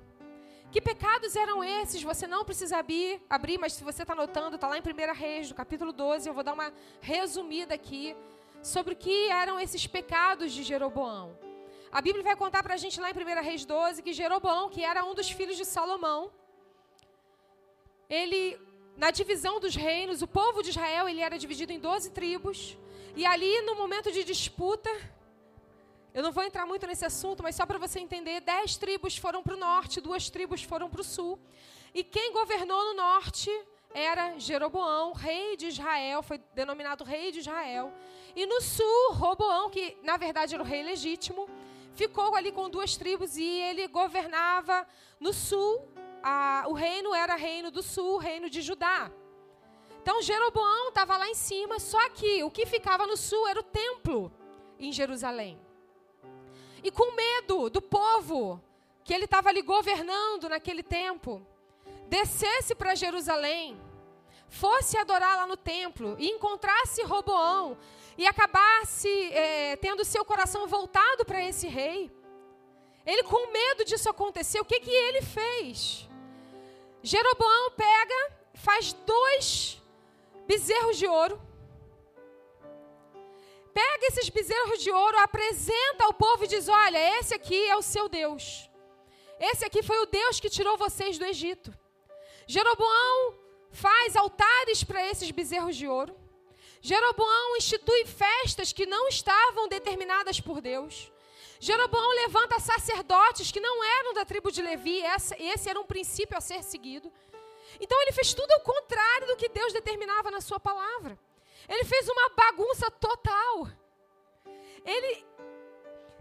Que 0.72 0.80
pecados 0.80 1.36
eram 1.36 1.62
esses? 1.62 2.02
Você 2.02 2.26
não 2.26 2.44
precisa 2.44 2.78
abrir, 2.78 3.20
abrir 3.28 3.58
mas 3.58 3.72
se 3.72 3.84
você 3.84 4.02
está 4.02 4.12
anotando, 4.12 4.54
está 4.54 4.68
lá 4.68 4.78
em 4.78 4.80
1 4.80 5.12
Reis, 5.14 5.48
do 5.48 5.54
capítulo 5.54 5.92
12. 5.92 6.28
Eu 6.28 6.34
vou 6.34 6.44
dar 6.44 6.54
uma 6.54 6.72
resumida 7.00 7.74
aqui 7.74 8.16
sobre 8.62 8.94
o 8.94 8.96
que 8.96 9.28
eram 9.28 9.58
esses 9.58 9.86
pecados 9.86 10.52
de 10.52 10.62
Jeroboão. 10.62 11.36
A 11.92 12.00
Bíblia 12.00 12.22
vai 12.22 12.36
contar 12.36 12.62
para 12.62 12.74
a 12.74 12.76
gente 12.76 13.00
lá 13.00 13.10
em 13.10 13.12
1 13.12 13.42
Reis 13.42 13.64
12 13.64 14.02
que 14.02 14.12
Jeroboão, 14.12 14.68
que 14.68 14.84
era 14.84 15.04
um 15.04 15.12
dos 15.12 15.28
filhos 15.28 15.56
de 15.56 15.64
Salomão, 15.64 16.30
ele, 18.08 18.56
na 18.96 19.10
divisão 19.10 19.58
dos 19.58 19.74
reinos, 19.74 20.22
o 20.22 20.28
povo 20.28 20.62
de 20.62 20.70
Israel 20.70 21.08
ele 21.08 21.20
era 21.20 21.36
dividido 21.36 21.72
em 21.72 21.80
12 21.80 22.10
tribos. 22.10 22.78
E 23.16 23.26
ali, 23.26 23.60
no 23.62 23.74
momento 23.74 24.12
de 24.12 24.22
disputa, 24.22 24.88
eu 26.14 26.22
não 26.22 26.30
vou 26.30 26.44
entrar 26.44 26.64
muito 26.64 26.86
nesse 26.86 27.04
assunto, 27.04 27.42
mas 27.42 27.56
só 27.56 27.66
para 27.66 27.78
você 27.78 27.98
entender, 27.98 28.40
dez 28.40 28.76
tribos 28.76 29.16
foram 29.16 29.42
para 29.42 29.54
o 29.54 29.58
norte, 29.58 30.00
duas 30.00 30.30
tribos 30.30 30.62
foram 30.62 30.88
para 30.88 31.00
o 31.00 31.04
sul. 31.04 31.40
E 31.92 32.04
quem 32.04 32.32
governou 32.32 32.84
no 32.84 32.94
norte 32.94 33.50
era 33.92 34.38
Jeroboão, 34.38 35.12
rei 35.12 35.56
de 35.56 35.66
Israel, 35.66 36.22
foi 36.22 36.38
denominado 36.54 37.02
rei 37.02 37.32
de 37.32 37.40
Israel. 37.40 37.92
E 38.36 38.46
no 38.46 38.60
sul, 38.60 39.12
Roboão, 39.12 39.70
que 39.70 39.96
na 40.04 40.16
verdade 40.16 40.54
era 40.54 40.62
o 40.62 40.66
rei 40.66 40.84
legítimo, 40.84 41.48
ficou 41.94 42.34
ali 42.34 42.52
com 42.52 42.68
duas 42.68 42.96
tribos 42.96 43.36
e 43.36 43.44
ele 43.44 43.86
governava 43.88 44.86
no 45.18 45.32
sul. 45.32 45.88
A, 46.22 46.64
o 46.68 46.72
reino 46.72 47.14
era 47.14 47.34
reino 47.34 47.70
do 47.70 47.82
sul, 47.82 48.18
reino 48.18 48.50
de 48.50 48.60
Judá. 48.60 49.10
Então 50.02 50.22
Jeroboão 50.22 50.88
estava 50.88 51.16
lá 51.16 51.28
em 51.28 51.34
cima, 51.34 51.78
só 51.78 52.08
que 52.10 52.42
o 52.42 52.50
que 52.50 52.64
ficava 52.66 53.06
no 53.06 53.16
sul 53.16 53.46
era 53.46 53.60
o 53.60 53.62
templo 53.62 54.32
em 54.78 54.92
Jerusalém. 54.92 55.60
E 56.82 56.90
com 56.90 57.14
medo 57.14 57.68
do 57.68 57.82
povo 57.82 58.62
que 59.04 59.12
ele 59.12 59.24
estava 59.24 59.50
ali 59.50 59.60
governando 59.60 60.48
naquele 60.48 60.82
tempo, 60.82 61.46
descesse 62.08 62.74
para 62.74 62.94
Jerusalém, 62.94 63.78
fosse 64.48 64.96
adorar 64.96 65.36
lá 65.36 65.46
no 65.46 65.56
templo 65.56 66.16
e 66.18 66.28
encontrasse 66.28 67.02
Roboão 67.02 67.76
e 68.16 68.26
acabasse 68.26 69.08
é, 69.32 69.76
tendo 69.76 70.04
seu 70.04 70.24
coração 70.24 70.66
voltado 70.66 71.24
para 71.24 71.42
esse 71.44 71.66
rei. 71.66 72.10
Ele, 73.06 73.22
com 73.24 73.50
medo 73.52 73.84
disso 73.84 74.08
acontecer, 74.08 74.60
o 74.60 74.64
que, 74.64 74.80
que 74.80 74.90
ele 74.90 75.22
fez? 75.22 76.08
Jeroboão 77.02 77.70
pega, 77.72 78.32
faz 78.54 78.92
dois 78.92 79.80
bezerros 80.46 80.98
de 80.98 81.06
ouro 81.06 81.40
Pega 83.72 84.06
esses 84.06 84.28
bezerros 84.28 84.82
de 84.82 84.90
ouro, 84.90 85.16
apresenta 85.18 86.04
ao 86.04 86.12
povo 86.12 86.44
e 86.44 86.48
diz: 86.48 86.68
Olha, 86.68 87.18
esse 87.18 87.34
aqui 87.34 87.68
é 87.68 87.76
o 87.76 87.82
seu 87.82 88.08
Deus. 88.08 88.68
Esse 89.38 89.64
aqui 89.64 89.82
foi 89.82 89.98
o 90.00 90.06
Deus 90.06 90.40
que 90.40 90.50
tirou 90.50 90.76
vocês 90.76 91.18
do 91.18 91.24
Egito. 91.24 91.72
Jeroboão 92.46 93.38
faz 93.70 94.16
altares 94.16 94.82
para 94.82 95.06
esses 95.06 95.30
bezerros 95.30 95.76
de 95.76 95.86
ouro. 95.86 96.14
Jeroboão 96.80 97.56
institui 97.56 98.06
festas 98.06 98.72
que 98.72 98.86
não 98.86 99.08
estavam 99.08 99.68
determinadas 99.68 100.40
por 100.40 100.60
Deus. 100.60 101.12
Jeroboão 101.58 102.10
levanta 102.22 102.58
sacerdotes 102.58 103.52
que 103.52 103.60
não 103.60 103.84
eram 103.84 104.14
da 104.14 104.24
tribo 104.24 104.50
de 104.50 104.62
Levi, 104.62 105.02
esse 105.38 105.68
era 105.68 105.78
um 105.78 105.84
princípio 105.84 106.36
a 106.36 106.40
ser 106.40 106.62
seguido. 106.64 107.12
Então 107.78 108.00
ele 108.02 108.12
fez 108.12 108.32
tudo 108.32 108.50
ao 108.52 108.60
contrário 108.60 109.26
do 109.26 109.36
que 109.36 109.48
Deus 109.48 109.72
determinava 109.72 110.30
na 110.30 110.40
sua 110.40 110.58
palavra. 110.58 111.18
Ele 111.68 111.84
fez 111.84 112.08
uma 112.08 112.30
bagunça 112.30 112.90
total. 112.90 113.68
Ele 114.84 115.24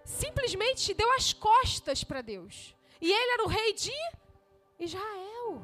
simplesmente 0.04 0.94
deu 0.94 1.10
as 1.14 1.32
costas 1.32 2.04
para 2.04 2.22
Deus. 2.22 2.76
E 3.00 3.12
ele 3.12 3.32
era 3.32 3.44
o 3.44 3.48
rei 3.48 3.74
de 3.74 3.94
Israel. 4.78 5.62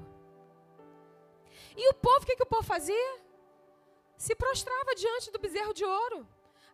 E 1.76 1.90
o 1.90 1.94
povo, 1.94 2.24
o 2.24 2.26
que, 2.26 2.38
que 2.38 2.44
o 2.44 2.48
povo 2.48 2.64
fazia? 2.64 3.25
Se 4.18 4.36
prostrava 4.36 4.96
diante 4.96 5.32
do 5.32 5.40
bezerro 5.40 5.74
de 5.74 5.86
ouro. 5.86 6.28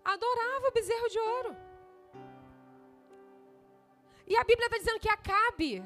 Adorava 0.04 0.68
o 0.68 0.72
bezerro 0.72 1.10
de 1.10 1.20
ouro. 1.20 1.58
E 4.28 4.38
a 4.38 4.44
Bíblia 4.44 4.68
está 4.68 4.78
dizendo 4.78 5.00
que 5.00 5.10
Acabe 5.10 5.84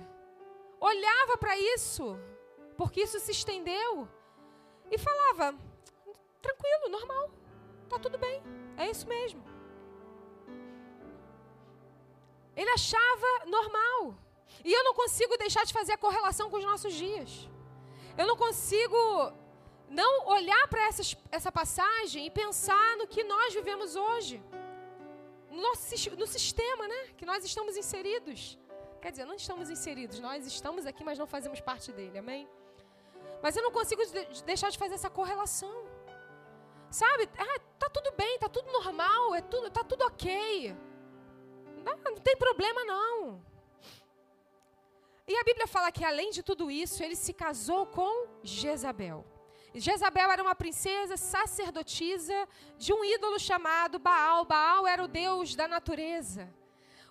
olhava 0.80 1.38
para 1.38 1.58
isso, 1.58 2.18
porque 2.78 3.02
isso 3.02 3.20
se 3.20 3.32
estendeu, 3.32 4.08
e 4.92 4.98
falava: 4.98 5.58
tranquilo, 6.42 6.90
normal. 6.90 7.32
Tá 7.90 8.00
tudo 8.00 8.18
bem. 8.18 8.42
É 8.78 8.90
isso 8.90 9.08
mesmo. 9.08 9.44
Ele 12.56 12.70
achava 12.70 13.46
normal. 13.46 14.16
E 14.64 14.72
eu 14.72 14.84
não 14.84 14.94
consigo 14.94 15.38
deixar 15.38 15.66
de 15.66 15.74
fazer 15.74 15.94
a 15.94 15.98
correlação 15.98 16.50
com 16.50 16.58
os 16.58 16.66
nossos 16.66 16.94
dias. 16.94 17.50
Eu 18.18 18.26
não 18.26 18.38
consigo 18.38 18.98
não 19.90 20.28
olhar 20.28 20.68
para 20.68 20.88
essa 21.32 21.52
passagem 21.52 22.26
e 22.26 22.32
pensar 22.32 22.98
no 22.98 23.08
que 23.08 23.24
nós 23.24 23.54
vivemos 23.54 23.96
hoje. 23.96 24.42
No, 25.50 25.62
nosso, 25.62 26.16
no 26.18 26.28
sistema 26.28 26.88
né, 26.88 27.14
que 27.18 27.26
nós 27.26 27.44
estamos 27.46 27.78
inseridos. 27.78 28.58
Quer 29.02 29.12
dizer, 29.12 29.26
não 29.26 29.36
estamos 29.36 29.70
inseridos, 29.70 30.20
nós 30.20 30.46
estamos 30.48 30.86
aqui, 30.86 31.04
mas 31.04 31.20
não 31.20 31.28
fazemos 31.28 31.62
parte 31.62 31.92
dele, 31.92 32.18
amém? 32.18 32.48
Mas 33.42 33.56
eu 33.56 33.62
não 33.62 33.72
consigo 33.72 34.02
deixar 34.46 34.70
de 34.72 34.78
fazer 34.78 34.96
essa 34.96 35.10
correlação. 35.10 35.88
Sabe? 36.90 37.30
Ah, 37.38 37.60
tá 37.78 37.90
tudo 37.90 38.12
bem, 38.14 38.40
tá 38.40 38.50
tudo 38.50 38.72
normal, 38.72 39.36
é 39.36 39.42
tudo, 39.42 39.70
tá 39.70 39.84
tudo 39.84 40.04
ok. 40.06 40.76
Não, 41.84 41.98
não 41.98 42.16
tem 42.16 42.36
problema 42.36 42.84
não. 42.84 43.44
E 45.28 45.36
a 45.36 45.44
Bíblia 45.44 45.68
fala 45.68 45.92
que 45.92 46.04
além 46.04 46.30
de 46.32 46.42
tudo 46.42 46.70
isso, 46.70 47.04
ele 47.04 47.16
se 47.16 47.34
casou 47.34 47.86
com 47.86 48.28
Jezabel. 48.44 49.35
Jezabel 49.78 50.32
era 50.32 50.42
uma 50.42 50.56
princesa 50.56 51.18
sacerdotisa 51.18 52.48
de 52.78 52.94
um 52.94 53.04
ídolo 53.04 53.38
chamado 53.38 54.00
Baal. 54.00 54.46
Baal 54.46 54.88
era 54.88 55.04
o 55.04 55.08
deus 55.08 55.54
da 55.54 55.68
natureza, 55.68 56.50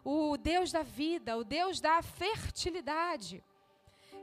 o 0.02 0.38
deus 0.38 0.72
da 0.72 0.82
vida, 0.82 1.36
o 1.36 1.44
deus 1.44 1.78
da 1.78 2.00
fertilidade. 2.00 3.44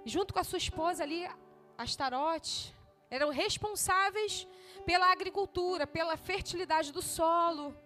Junto 0.03 0.33
com 0.33 0.39
a 0.39 0.43
sua 0.43 0.57
esposa 0.57 1.03
ali, 1.03 1.29
Astarote, 1.77 2.75
eram 3.12 3.29
responsáveis 3.29 4.48
pela 4.86 5.12
agricultura, 5.12 5.86
pela 5.86 6.17
fertilidade 6.17 6.91
do 6.91 7.01
solo. 7.01 7.77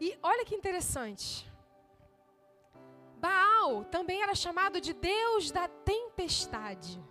E 0.00 0.16
olha 0.22 0.44
que 0.44 0.54
interessante. 0.54 1.50
Baal 3.16 3.84
também 3.86 4.22
era 4.22 4.36
chamado 4.36 4.80
de 4.80 4.92
Deus 4.92 5.50
da 5.50 5.66
tempestade. 5.66 7.02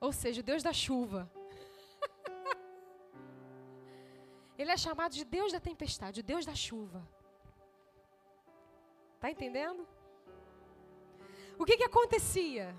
Ou 0.00 0.12
seja, 0.12 0.40
o 0.40 0.44
Deus 0.44 0.62
da 0.62 0.72
chuva. 0.72 1.30
Ele 4.58 4.72
é 4.72 4.76
chamado 4.76 5.12
de 5.12 5.24
Deus 5.24 5.52
da 5.52 5.60
tempestade, 5.60 6.20
o 6.20 6.22
Deus 6.22 6.44
da 6.44 6.54
chuva. 6.54 7.06
Está 9.14 9.30
entendendo? 9.30 9.86
O 11.58 11.64
que, 11.64 11.76
que 11.76 11.84
acontecia? 11.84 12.74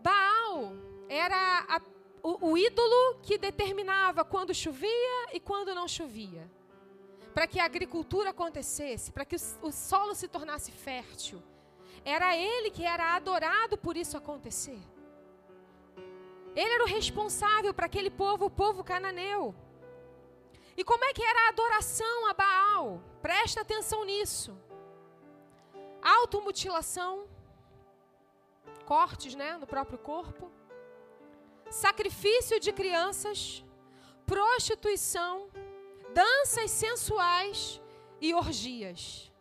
Baal 0.00 0.72
era 1.08 1.66
a, 1.68 1.80
o, 2.22 2.50
o 2.50 2.58
ídolo 2.58 3.20
que 3.22 3.36
determinava 3.36 4.24
quando 4.24 4.54
chovia 4.54 5.34
e 5.34 5.40
quando 5.40 5.74
não 5.74 5.86
chovia. 5.86 6.50
Para 7.34 7.46
que 7.46 7.60
a 7.60 7.64
agricultura 7.64 8.30
acontecesse, 8.30 9.12
para 9.12 9.24
que 9.24 9.36
o, 9.36 9.68
o 9.68 9.72
solo 9.72 10.14
se 10.14 10.28
tornasse 10.28 10.70
fértil. 10.70 11.42
Era 12.04 12.36
ele 12.36 12.70
que 12.70 12.84
era 12.84 13.14
adorado 13.14 13.78
por 13.78 13.96
isso 13.96 14.16
acontecer. 14.16 14.80
Ele 16.54 16.72
era 16.72 16.84
o 16.84 16.88
responsável 16.88 17.72
para 17.72 17.86
aquele 17.86 18.10
povo, 18.10 18.46
o 18.46 18.50
povo 18.50 18.84
cananeu. 18.84 19.54
E 20.76 20.84
como 20.84 21.04
é 21.04 21.12
que 21.12 21.22
era 21.22 21.46
a 21.46 21.48
adoração 21.48 22.28
a 22.28 22.34
Baal? 22.34 23.02
Presta 23.20 23.60
atenção 23.60 24.04
nisso. 24.04 24.56
Automutilação, 26.02 27.28
cortes 28.84 29.34
né, 29.34 29.56
no 29.56 29.66
próprio 29.66 29.98
corpo, 29.98 30.50
sacrifício 31.70 32.58
de 32.58 32.72
crianças, 32.72 33.64
prostituição, 34.26 35.48
danças 36.12 36.70
sensuais 36.70 37.80
e 38.20 38.34
orgias. 38.34 39.31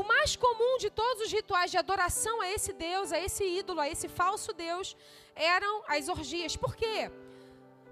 O 0.00 0.02
mais 0.04 0.36
comum 0.36 0.76
de 0.76 0.90
todos 0.90 1.22
os 1.24 1.32
rituais 1.32 1.70
de 1.70 1.78
adoração 1.78 2.42
a 2.42 2.48
esse 2.56 2.72
Deus, 2.86 3.12
a 3.12 3.18
esse 3.26 3.44
ídolo, 3.60 3.80
a 3.80 3.88
esse 3.88 4.08
falso 4.08 4.52
Deus, 4.52 4.94
eram 5.34 5.74
as 5.88 6.10
orgias. 6.16 6.54
Por 6.54 6.76
quê? 6.80 7.10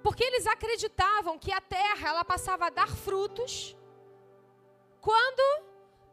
Porque 0.03 0.23
eles 0.23 0.47
acreditavam 0.47 1.39
que 1.39 1.51
a 1.51 1.63
terra 1.63 2.11
ela 2.11 2.25
passava 2.33 2.67
a 2.67 2.75
dar 2.81 2.91
frutos 3.07 3.75
quando 5.01 5.65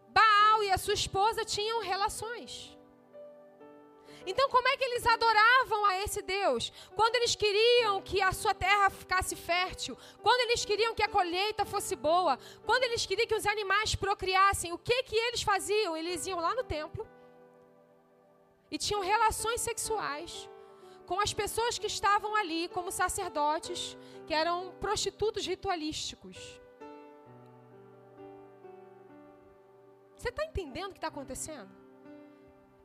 Baal 0.07 0.63
e 0.63 0.71
a 0.71 0.77
sua 0.77 0.93
esposa 0.93 1.43
tinham 1.43 1.81
relações. 1.81 2.51
Então, 4.25 4.49
como 4.49 4.67
é 4.67 4.77
que 4.77 4.83
eles 4.83 5.05
adoravam 5.05 5.85
a 5.85 5.99
esse 6.03 6.21
Deus? 6.21 6.71
Quando 6.95 7.15
eles 7.15 7.35
queriam 7.35 8.01
que 8.01 8.21
a 8.21 8.31
sua 8.31 8.53
terra 8.53 8.89
ficasse 8.89 9.35
fértil, 9.35 9.97
quando 10.21 10.41
eles 10.41 10.63
queriam 10.63 10.93
que 10.93 11.03
a 11.03 11.07
colheita 11.07 11.65
fosse 11.65 11.95
boa, 11.95 12.37
quando 12.65 12.83
eles 12.83 13.05
queriam 13.05 13.27
que 13.27 13.35
os 13.35 13.45
animais 13.45 13.95
procriassem, 13.95 14.71
o 14.71 14.77
que 14.77 15.03
que 15.03 15.15
eles 15.15 15.41
faziam? 15.41 15.97
Eles 15.97 16.27
iam 16.27 16.39
lá 16.39 16.53
no 16.53 16.63
templo 16.63 17.07
e 18.69 18.77
tinham 18.77 19.01
relações 19.01 19.59
sexuais 19.61 20.49
com 21.05 21.19
as 21.19 21.33
pessoas 21.33 21.77
que 21.77 21.87
estavam 21.87 22.35
ali, 22.35 22.69
como 22.69 22.89
sacerdotes, 22.91 23.97
que 24.25 24.33
eram 24.33 24.73
prostitutos 24.79 25.45
ritualísticos. 25.45 26.37
Você 30.15 30.29
está 30.29 30.45
entendendo 30.45 30.91
o 30.91 30.93
que 30.93 30.99
está 30.99 31.07
acontecendo? 31.07 31.69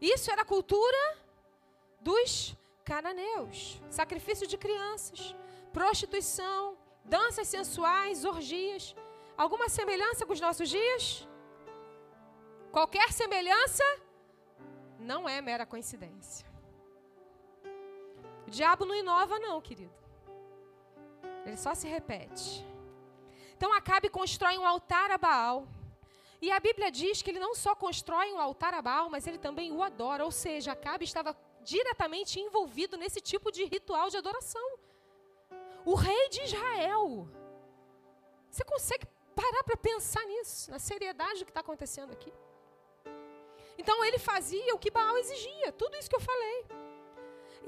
Isso 0.01 0.31
era 0.31 0.45
cultura 0.45 1.26
dos 2.01 2.55
cananeus. 2.85 3.81
Sacrifício 3.91 4.47
de 4.47 4.57
crianças, 4.57 5.35
prostituição, 5.73 6.77
danças 7.05 7.49
sensuais, 7.49 8.25
orgias. 8.25 8.95
Alguma 9.37 9.69
semelhança 9.69 10.25
com 10.25 10.33
os 10.33 10.41
nossos 10.41 10.69
dias? 10.69 11.27
Qualquer 12.71 13.13
semelhança 13.13 13.85
não 14.99 15.29
é 15.29 15.41
mera 15.41 15.67
coincidência. 15.67 16.47
O 18.47 18.51
diabo 18.51 18.85
não 18.85 18.95
inova, 18.95 19.39
não, 19.39 19.61
querido. 19.61 19.95
Ele 21.45 21.57
só 21.57 21.75
se 21.75 21.87
repete. 21.89 22.65
Então 23.57 23.73
Acabe 23.73 24.09
constrói 24.09 24.59
um 24.59 24.67
altar 24.67 25.11
a 25.11 25.19
Baal. 25.19 25.67
E 26.41 26.51
a 26.53 26.61
Bíblia 26.61 26.91
diz 26.91 27.23
que 27.23 27.31
ele 27.31 27.39
não 27.39 27.55
só 27.55 27.75
constrói 27.75 28.33
um 28.33 28.41
altar 28.41 28.75
a 28.75 28.83
Baal, 28.83 29.09
mas 29.09 29.27
ele 29.27 29.39
também 29.39 29.73
o 29.73 29.83
adora. 29.83 30.25
Ou 30.25 30.31
seja, 30.31 30.73
Acabe 30.73 31.05
estava 31.05 31.35
diretamente 31.75 32.41
envolvido 32.47 32.97
nesse 33.03 33.21
tipo 33.31 33.49
de 33.57 33.65
ritual 33.75 34.09
de 34.13 34.19
adoração. 34.23 34.67
O 35.85 35.95
rei 36.07 36.25
de 36.35 36.41
Israel. 36.49 37.29
Você 38.51 38.65
consegue 38.73 39.07
parar 39.41 39.63
para 39.65 39.77
pensar 39.77 40.25
nisso, 40.33 40.71
na 40.71 40.79
seriedade 40.79 41.41
do 41.41 41.47
que 41.47 41.51
está 41.51 41.65
acontecendo 41.67 42.13
aqui? 42.17 42.33
Então 43.81 43.97
ele 44.07 44.19
fazia 44.31 44.75
o 44.75 44.79
que 44.83 44.91
Baal 44.91 45.17
exigia, 45.19 45.71
tudo 45.73 45.97
isso 45.97 46.11
que 46.13 46.19
eu 46.21 46.29
falei. 46.33 46.59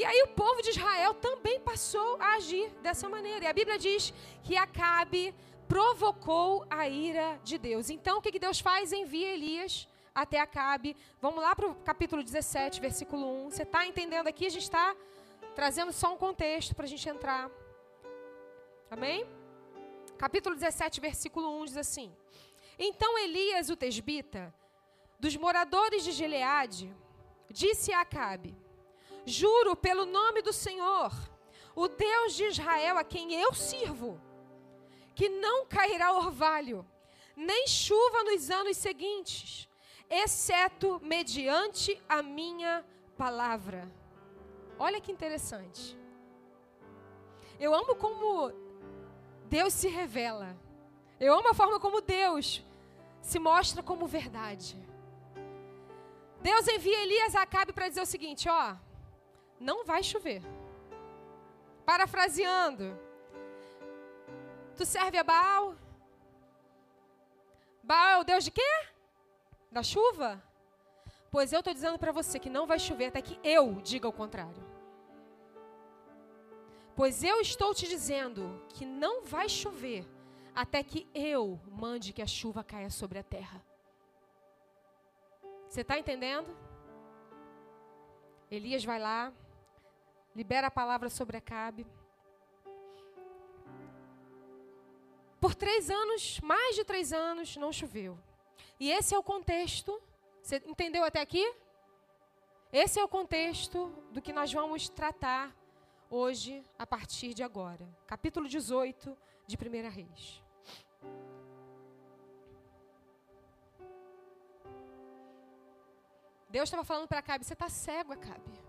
E 0.01 0.05
aí 0.05 0.23
o 0.23 0.29
povo 0.43 0.63
de 0.63 0.71
Israel 0.71 1.13
também 1.29 1.59
passou 1.61 2.11
a 2.21 2.29
agir 2.37 2.71
dessa 2.87 3.09
maneira. 3.09 3.45
E 3.45 3.49
a 3.49 3.59
Bíblia 3.61 3.79
diz 3.87 4.15
que 4.45 4.57
Acabe 4.57 5.35
provocou 5.67 6.65
a 6.71 6.89
ira 6.89 7.29
de 7.43 7.59
Deus. 7.59 7.91
Então 7.91 8.19
o 8.19 8.23
que, 8.23 8.33
que 8.35 8.45
Deus 8.47 8.61
faz? 8.61 8.93
Envia 8.93 9.35
Elias 9.37 9.89
até 10.23 10.41
Acabe. 10.41 10.97
Vamos 11.21 11.43
lá 11.43 11.55
para 11.55 11.69
o 11.69 11.75
capítulo 11.77 12.23
17, 12.23 12.81
versículo 12.81 13.47
1. 13.47 13.51
Você 13.51 13.63
está 13.63 13.87
entendendo 13.87 14.27
aqui? 14.27 14.47
A 14.47 14.51
gente 14.51 14.63
está 14.63 14.95
trazendo 15.55 15.93
só 15.93 16.13
um 16.13 16.17
contexto 16.17 16.75
para 16.75 16.85
a 16.85 16.89
gente 16.89 17.09
entrar. 17.09 17.51
Amém? 18.91 19.27
Capítulo 20.17 20.55
17, 20.55 21.01
versículo 21.01 21.61
1 21.61 21.65
diz 21.67 21.77
assim: 21.77 22.13
Então 22.79 23.19
Elias, 23.19 23.71
o 23.71 23.77
tesbita, 23.77 24.53
dos 25.21 25.37
moradores 25.37 26.03
de 26.03 26.13
Gileade, 26.13 26.93
disse 27.51 27.93
a 27.93 28.01
Acabe: 28.01 28.57
Juro 29.25 29.77
pelo 29.77 30.05
nome 30.05 30.43
do 30.43 30.53
Senhor, 30.53 31.13
o 31.77 31.87
Deus 31.87 32.35
de 32.35 32.45
Israel 32.45 32.99
a 32.99 33.05
quem 33.05 33.35
eu 33.41 33.53
sirvo, 33.53 34.21
que 35.15 35.29
não 35.29 35.67
cairá 35.67 36.13
orvalho, 36.13 36.85
nem 37.37 37.69
chuva 37.69 38.25
nos 38.25 38.51
anos 38.51 38.77
seguintes, 38.77 39.68
exceto 40.11 41.01
mediante 41.03 42.01
a 42.09 42.23
minha 42.23 42.85
palavra. 43.17 43.91
Olha 44.79 45.01
que 45.01 45.13
interessante. 45.13 45.99
Eu 47.59 47.75
amo 47.75 47.95
como 47.97 48.53
Deus 49.47 49.73
se 49.73 49.89
revela. 49.89 50.57
Eu 51.19 51.35
amo 51.35 51.49
a 51.49 51.55
forma 51.55 51.81
como 51.81 52.01
Deus 52.01 52.65
se 53.21 53.39
mostra 53.39 53.83
como 53.83 54.07
verdade. 54.07 54.77
Deus 56.41 56.69
envia 56.69 57.03
Elias 57.03 57.35
a 57.35 57.43
Acabe 57.43 57.73
para 57.73 57.89
dizer 57.89 58.03
o 58.03 58.07
seguinte: 58.07 58.49
ó, 58.49 58.77
não 59.59 59.85
vai 59.85 60.03
chover. 60.03 60.43
Parafraseando, 61.85 62.97
tu 64.77 64.85
serve 64.85 65.19
a 65.19 65.25
Baal? 65.25 65.75
Baal 67.83 68.09
é 68.09 68.19
o 68.19 68.25
Deus 68.25 68.45
de 68.45 68.51
quê? 68.51 68.71
Da 69.71 69.83
chuva? 69.83 70.43
Pois 71.31 71.53
eu 71.53 71.59
estou 71.59 71.75
dizendo 71.75 71.99
para 71.99 72.13
você 72.13 72.39
que 72.39 72.49
não 72.49 72.67
vai 72.67 72.79
chover 72.79 73.07
até 73.07 73.21
que 73.21 73.39
eu 73.45 73.75
diga 73.83 74.09
o 74.09 74.13
contrário. 74.13 74.63
Pois 76.97 77.23
eu 77.23 77.41
estou 77.41 77.75
te 77.75 77.87
dizendo 77.87 78.65
que 78.71 78.85
não 78.85 79.25
vai 79.25 79.49
chover 79.49 80.07
até 80.55 80.83
que 80.83 81.07
eu 81.15 81.61
mande 81.71 82.13
que 82.13 82.23
a 82.23 82.27
chuva 82.27 82.65
caia 82.65 82.91
sobre 82.91 83.19
a 83.19 83.23
terra. 83.23 83.65
Você 85.69 85.83
está 85.83 85.99
entendendo? 85.99 86.57
Elias 88.51 88.85
vai 88.85 88.99
lá, 88.99 89.33
libera 90.35 90.69
a 90.69 90.71
palavra 90.71 91.11
sobre 91.11 91.37
Acabe. 91.37 91.87
Por 95.41 95.55
três 95.55 95.91
anos, 95.91 96.41
mais 96.41 96.75
de 96.75 96.85
três 96.85 97.13
anos, 97.13 97.57
não 97.57 97.73
choveu. 97.73 98.19
E 98.79 98.91
esse 98.91 99.15
é 99.15 99.19
o 99.19 99.23
contexto. 99.23 100.01
Você 100.43 100.63
entendeu 100.67 101.05
até 101.05 101.21
aqui? 101.21 101.45
Esse 102.73 103.01
é 103.01 103.05
o 103.05 103.09
contexto 103.09 103.89
do 104.13 104.21
que 104.21 104.33
nós 104.33 104.53
vamos 104.53 104.89
tratar 104.89 105.55
hoje, 106.11 106.65
a 106.79 106.87
partir 106.87 107.35
de 107.35 107.43
agora. 107.43 107.89
Capítulo 108.07 108.49
18 108.49 109.17
de 109.47 109.57
1 109.57 109.91
Reis. 109.91 110.43
Deus 116.51 116.69
estava 116.69 116.85
falando 116.85 117.09
para 117.09 117.19
Acabe: 117.19 117.45
você 117.45 117.53
está 117.53 117.69
cego, 117.69 118.13
Acabe. 118.13 118.69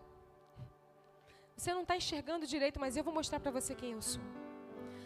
Você 1.56 1.74
não 1.74 1.82
está 1.82 1.96
enxergando 1.98 2.48
direito, 2.48 2.80
mas 2.80 2.96
eu 2.96 3.04
vou 3.04 3.14
mostrar 3.14 3.40
para 3.40 3.52
você 3.52 3.76
quem 3.76 3.92
eu 3.92 4.02
sou. 4.02 4.22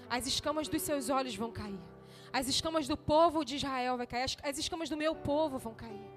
As 0.08 0.28
escamas 0.28 0.68
dos 0.68 0.82
seus 0.82 1.10
olhos 1.10 1.36
vão 1.36 1.52
cair. 1.52 1.93
As 2.34 2.48
escamas 2.48 2.88
do 2.88 2.98
povo 2.98 3.46
de 3.46 3.58
Israel 3.58 3.96
vai 3.96 4.08
cair. 4.08 4.24
As, 4.24 4.38
as 4.42 4.58
escamas 4.58 4.90
do 4.90 4.98
meu 4.98 5.16
povo 5.16 5.60
vão 5.60 5.76
cair. 5.76 6.10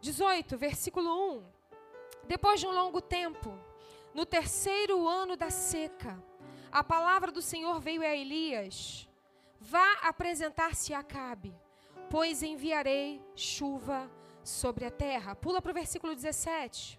18, 0.00 0.56
versículo 0.56 1.10
1. 1.40 1.44
Depois 2.26 2.58
de 2.58 2.66
um 2.66 2.72
longo 2.72 3.02
tempo, 3.02 3.52
no 4.14 4.24
terceiro 4.24 5.06
ano 5.06 5.36
da 5.36 5.50
seca, 5.50 6.22
a 6.72 6.82
palavra 6.82 7.30
do 7.30 7.42
Senhor 7.42 7.78
veio 7.80 8.00
a 8.02 8.16
Elias: 8.16 9.06
Vá 9.60 9.92
apresentar-se 10.02 10.94
a 10.94 11.00
Acabe, 11.00 11.54
pois 12.08 12.42
enviarei 12.42 13.20
chuva 13.34 14.10
sobre 14.42 14.86
a 14.86 14.90
terra. 14.90 15.34
Pula 15.34 15.60
para 15.60 15.72
o 15.72 15.74
versículo 15.74 16.14
17. 16.14 16.98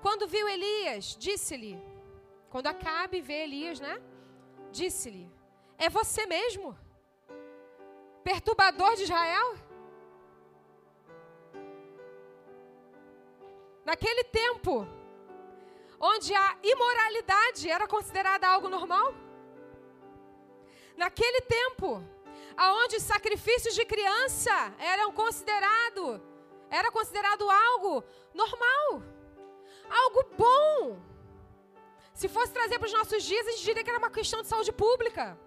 Quando 0.00 0.28
viu 0.28 0.48
Elias, 0.48 1.16
disse-lhe: 1.18 1.76
Quando 2.48 2.68
Acabe 2.68 3.20
vê 3.20 3.42
Elias, 3.42 3.80
né? 3.80 4.00
Disse-lhe: 4.70 5.30
É 5.78 5.88
você 5.88 6.26
mesmo? 6.26 6.76
Perturbador 8.24 8.94
de 8.96 9.04
Israel? 9.04 9.56
Naquele 13.84 14.24
tempo, 14.24 14.86
onde 15.98 16.34
a 16.34 16.58
imoralidade 16.62 17.68
era 17.68 17.86
considerada 17.86 18.46
algo 18.48 18.68
normal, 18.68 19.14
naquele 20.96 21.40
tempo, 21.42 22.02
aonde 22.56 23.00
sacrifícios 23.00 23.74
de 23.74 23.84
criança 23.84 24.74
eram 24.78 25.12
considerado 25.12 26.22
era 26.70 26.90
considerado 26.92 27.50
algo 27.50 28.04
normal, 28.32 29.02
algo 29.90 30.24
bom. 30.38 31.02
Se 32.20 32.28
fosse 32.28 32.52
trazer 32.52 32.78
para 32.78 32.86
os 32.86 32.92
nossos 32.92 33.22
dias, 33.22 33.46
a 33.46 33.50
gente 33.52 33.64
diria 33.64 33.82
que 33.82 33.88
era 33.88 33.98
uma 33.98 34.10
questão 34.10 34.42
de 34.42 34.48
saúde 34.48 34.70
pública. 34.70 35.38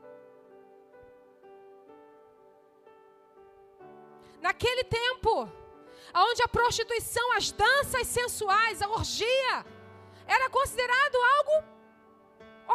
Naquele 4.45 4.83
tempo, 4.83 5.33
onde 6.15 6.41
a 6.41 6.47
prostituição, 6.47 7.25
as 7.33 7.51
danças 7.51 8.07
sensuais, 8.07 8.81
a 8.81 8.88
orgia, 8.89 9.53
era 10.25 10.49
considerado 10.49 11.17
algo 11.36 11.55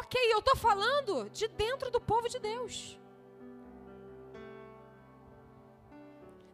ok. 0.00 0.32
Eu 0.32 0.38
estou 0.38 0.54
falando 0.54 1.28
de 1.30 1.48
dentro 1.48 1.90
do 1.90 2.00
povo 2.00 2.28
de 2.28 2.38
Deus. 2.38 2.96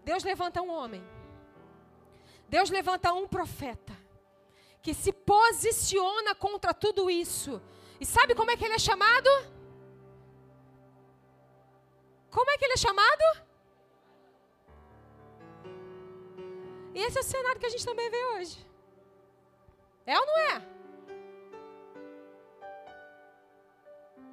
Deus 0.03 0.25
levanta 0.25 0.63
um 0.63 0.71
homem. 0.71 1.05
Deus 2.49 2.71
levanta 2.71 3.13
um 3.13 3.29
profeta 3.29 4.04
que 4.85 4.93
se 4.93 5.13
posiciona 5.15 6.35
contra 6.35 6.75
tudo 6.75 7.09
isso. 7.09 7.53
E 7.99 8.05
sabe 8.05 8.35
como 8.35 8.51
é 8.51 8.57
que 8.57 8.65
ele 8.67 8.75
é 8.75 8.79
chamado? 8.79 9.31
Como 12.31 12.51
é 12.51 12.59
que 12.59 12.67
ele 12.67 12.75
é 12.75 12.77
chamado? 12.77 13.27
E 16.95 17.01
esse 17.01 17.17
é 17.17 17.23
o 17.23 17.25
cenário 17.25 17.59
que 17.59 17.65
a 17.65 17.71
gente 17.71 17.87
também 17.91 18.11
vê 18.11 18.23
hoje. 18.33 18.59
É 20.05 20.21
ou 20.21 20.27
não 20.27 20.39
é? 20.51 20.55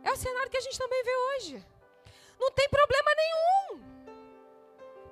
É 0.03 0.11
o 0.11 0.17
cenário 0.17 0.51
que 0.51 0.57
a 0.57 0.65
gente 0.67 0.77
também 0.77 1.01
vê 1.01 1.15
hoje. 1.27 1.65
Não 2.37 2.51
tem 2.51 2.67
problema 2.67 3.11
nenhum. 3.21 3.65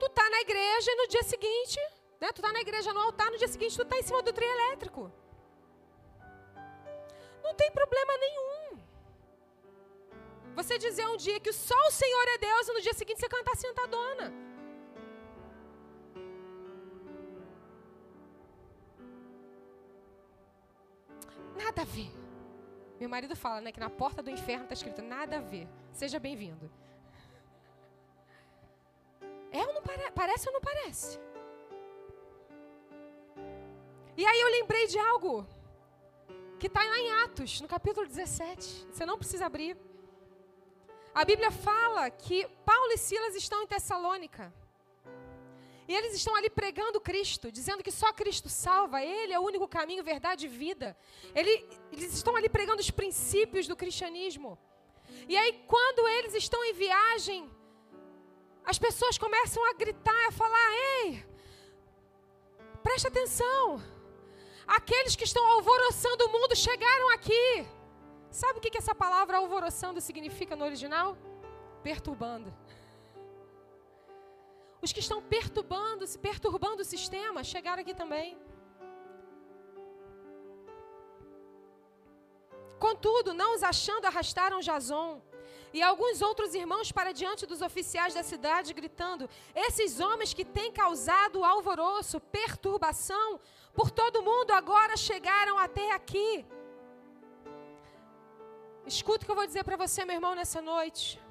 Tu 0.02 0.10
tá 0.10 0.30
na 0.30 0.41
igreja 0.41 0.91
e 0.91 0.95
no 0.95 1.08
dia 1.08 1.23
seguinte, 1.23 1.80
né? 2.19 2.28
Tu 2.34 2.41
tá 2.41 2.52
na 2.52 2.60
igreja 2.60 2.91
no 2.91 2.99
altar, 2.99 3.32
no 3.32 3.38
dia 3.38 3.47
seguinte 3.47 3.78
tu 3.78 3.86
tá 3.86 3.97
em 3.97 4.04
cima 4.04 4.21
do 4.21 4.34
trio 4.34 4.52
elétrico. 4.52 5.10
Não 7.49 7.55
tem 7.55 7.71
problema 7.71 8.13
nenhum. 8.25 8.79
Você 10.59 10.77
dizer 10.77 11.07
um 11.07 11.17
dia 11.17 11.39
que 11.39 11.51
só 11.51 11.79
o 11.88 11.91
Senhor 11.99 12.25
é 12.35 12.38
Deus 12.38 12.67
e 12.67 12.73
no 12.73 12.81
dia 12.81 12.93
seguinte 12.93 13.19
você 13.19 13.27
cantar 13.27 13.55
sentadona. 13.55 14.31
Nada 21.63 21.81
a 21.81 21.85
ver. 21.85 22.12
Meu 22.99 23.09
marido 23.09 23.35
fala, 23.35 23.62
né, 23.62 23.71
que 23.71 23.79
na 23.79 23.89
porta 23.89 24.21
do 24.21 24.29
inferno 24.29 24.65
está 24.65 24.75
escrito 24.75 25.01
nada 25.01 25.38
a 25.38 25.41
ver. 25.41 25.67
Seja 25.91 26.19
bem-vindo. 26.19 26.71
É 29.51 29.62
ou 29.65 29.73
não 29.73 29.81
pare 29.81 30.12
parece 30.12 30.47
ou 30.47 30.53
não 30.53 30.62
parece? 30.62 31.19
E 34.15 34.23
aí 34.23 34.39
eu 34.41 34.49
lembrei 34.57 34.85
de 34.85 34.99
algo 34.99 35.47
que 36.60 36.67
está 36.67 36.84
lá 36.84 37.00
em 37.00 37.12
Atos, 37.24 37.62
no 37.62 37.67
capítulo 37.67 38.06
17. 38.06 38.88
Você 38.91 39.06
não 39.06 39.17
precisa 39.17 39.45
abrir. 39.45 39.78
A 41.13 41.24
Bíblia 41.26 41.52
fala 41.52 42.10
que 42.10 42.48
Paulo 42.69 42.91
e 42.91 42.98
Silas 42.98 43.36
estão 43.36 43.63
em 43.63 43.67
Tessalônica. 43.67 44.54
E 45.88 45.95
eles 46.00 46.13
estão 46.13 46.36
ali 46.36 46.50
pregando 46.50 47.02
Cristo, 47.02 47.52
dizendo 47.52 47.82
que 47.86 47.91
só 47.91 48.10
Cristo 48.13 48.48
salva, 48.48 49.04
Ele 49.04 49.34
é 49.34 49.39
o 49.39 49.48
único 49.52 49.67
caminho, 49.67 50.04
verdade 50.04 50.45
e 50.45 50.50
vida. 50.63 50.95
Ele, 51.34 51.54
eles 51.91 52.13
estão 52.13 52.36
ali 52.36 52.48
pregando 52.48 52.82
os 52.82 52.91
princípios 52.91 53.67
do 53.67 53.76
cristianismo. 53.76 54.52
E 55.28 55.36
aí, 55.36 55.52
quando 55.65 56.08
eles 56.08 56.36
estão 56.36 56.63
em 56.63 56.74
viagem, 56.74 57.50
as 58.63 58.78
pessoas 58.78 59.17
começam 59.17 59.63
a 59.69 59.74
gritar, 59.74 60.28
a 60.28 60.32
falar: 60.32 60.69
Ei, 60.74 61.26
preste 62.84 63.08
atenção. 63.08 63.82
Aqueles 64.77 65.15
que 65.15 65.23
estão 65.23 65.43
alvoroçando 65.53 66.25
o 66.25 66.32
mundo 66.32 66.55
chegaram 66.55 67.10
aqui. 67.15 67.65
Sabe 68.29 68.60
o 68.60 68.62
que, 68.62 68.69
que 68.69 68.77
essa 68.77 68.93
palavra 68.93 69.38
alvoroçando 69.38 69.99
significa 69.99 70.55
no 70.55 70.63
original? 70.63 71.17
Perturbando. 71.82 72.53
Os 74.79 74.91
que 74.93 74.99
estão 74.99 75.19
perturbando, 75.23 76.05
se 76.05 76.19
perturbando 76.19 76.84
o 76.84 76.86
sistema, 76.86 77.43
chegaram 77.43 77.82
aqui 77.82 77.95
também. 77.95 78.38
Contudo, 82.77 83.34
não 83.34 83.55
os 83.55 83.63
achando, 83.63 84.05
arrastaram 84.05 84.60
Jason 84.60 85.21
e 85.73 85.82
alguns 85.82 86.21
outros 86.21 86.53
irmãos 86.55 86.91
para 86.91 87.12
diante 87.12 87.45
dos 87.45 87.62
oficiais 87.62 88.13
da 88.13 88.23
cidade, 88.23 88.73
gritando: 88.73 89.29
Esses 89.55 89.99
homens 89.99 90.34
que 90.34 90.45
têm 90.45 90.71
causado 90.71 91.43
alvoroço, 91.43 92.19
perturbação 92.19 93.39
por 93.73 93.91
todo 93.91 94.23
mundo, 94.23 94.51
agora 94.51 94.97
chegaram 94.97 95.58
até 95.58 95.91
aqui. 95.91 96.45
Escuta 98.86 99.23
o 99.23 99.25
que 99.25 99.32
eu 99.32 99.36
vou 99.36 99.45
dizer 99.45 99.63
para 99.63 99.77
você, 99.77 100.03
meu 100.03 100.15
irmão, 100.15 100.34
nessa 100.34 100.62
noite. 100.62 101.21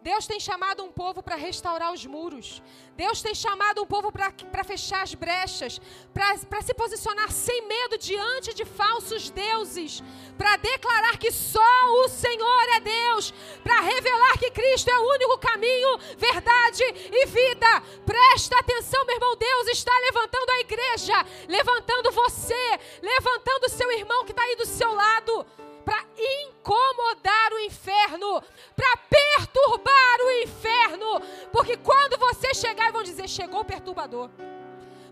Deus 0.00 0.26
tem 0.26 0.38
chamado 0.38 0.84
um 0.84 0.92
povo 0.92 1.22
para 1.22 1.34
restaurar 1.34 1.92
os 1.92 2.06
muros. 2.06 2.62
Deus 2.96 3.20
tem 3.20 3.34
chamado 3.34 3.82
um 3.82 3.86
povo 3.86 4.12
para 4.12 4.64
fechar 4.64 5.02
as 5.02 5.12
brechas, 5.14 5.80
para 6.14 6.62
se 6.62 6.72
posicionar 6.72 7.30
sem 7.32 7.66
medo 7.66 7.98
diante 7.98 8.54
de 8.54 8.64
falsos 8.64 9.28
deuses, 9.30 10.02
para 10.36 10.56
declarar 10.56 11.18
que 11.18 11.32
só 11.32 11.60
o 12.04 12.08
Senhor 12.08 12.68
é 12.76 12.80
Deus, 12.80 13.34
para 13.62 13.80
revelar 13.80 14.38
que 14.38 14.50
Cristo 14.52 14.88
é 14.88 14.98
o 14.98 15.10
único 15.14 15.38
caminho, 15.38 15.98
verdade 16.16 16.84
e 17.12 17.26
vida. 17.26 17.82
Presta 18.06 18.58
atenção, 18.58 19.04
meu 19.04 19.16
irmão. 19.16 19.36
Deus 19.36 19.68
está 19.68 19.92
levantando 19.98 20.50
a 20.50 20.60
igreja, 20.60 21.26
levantando 21.48 22.12
você, 22.12 22.78
levantando 23.02 23.68
seu 23.68 23.90
irmão 23.92 24.24
que 24.24 24.30
está 24.30 24.42
aí 24.42 24.56
do 24.56 24.66
seu 24.66 24.92
lado 24.94 25.46
para 25.88 26.04
incomodar 26.18 27.50
o 27.54 27.60
inferno, 27.60 28.42
para 28.76 28.94
perturbar 29.08 30.20
o 30.20 30.30
inferno. 30.42 31.18
Porque 31.50 31.78
quando 31.78 32.18
você 32.18 32.52
chegar, 32.52 32.92
vão 32.92 33.02
dizer: 33.02 33.26
chegou 33.26 33.60
o 33.60 33.64
perturbador. 33.64 34.28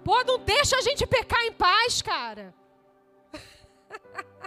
Pô, 0.05 0.23
não 0.23 0.39
deixa 0.39 0.77
a 0.77 0.83
gente 0.83 1.07
pecar 1.07 1.43
em 1.45 1.53
paz, 1.53 2.03
cara. 2.03 2.55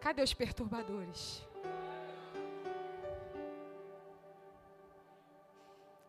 Cadê 0.00 0.22
os 0.22 0.32
perturbadores? 0.32 1.46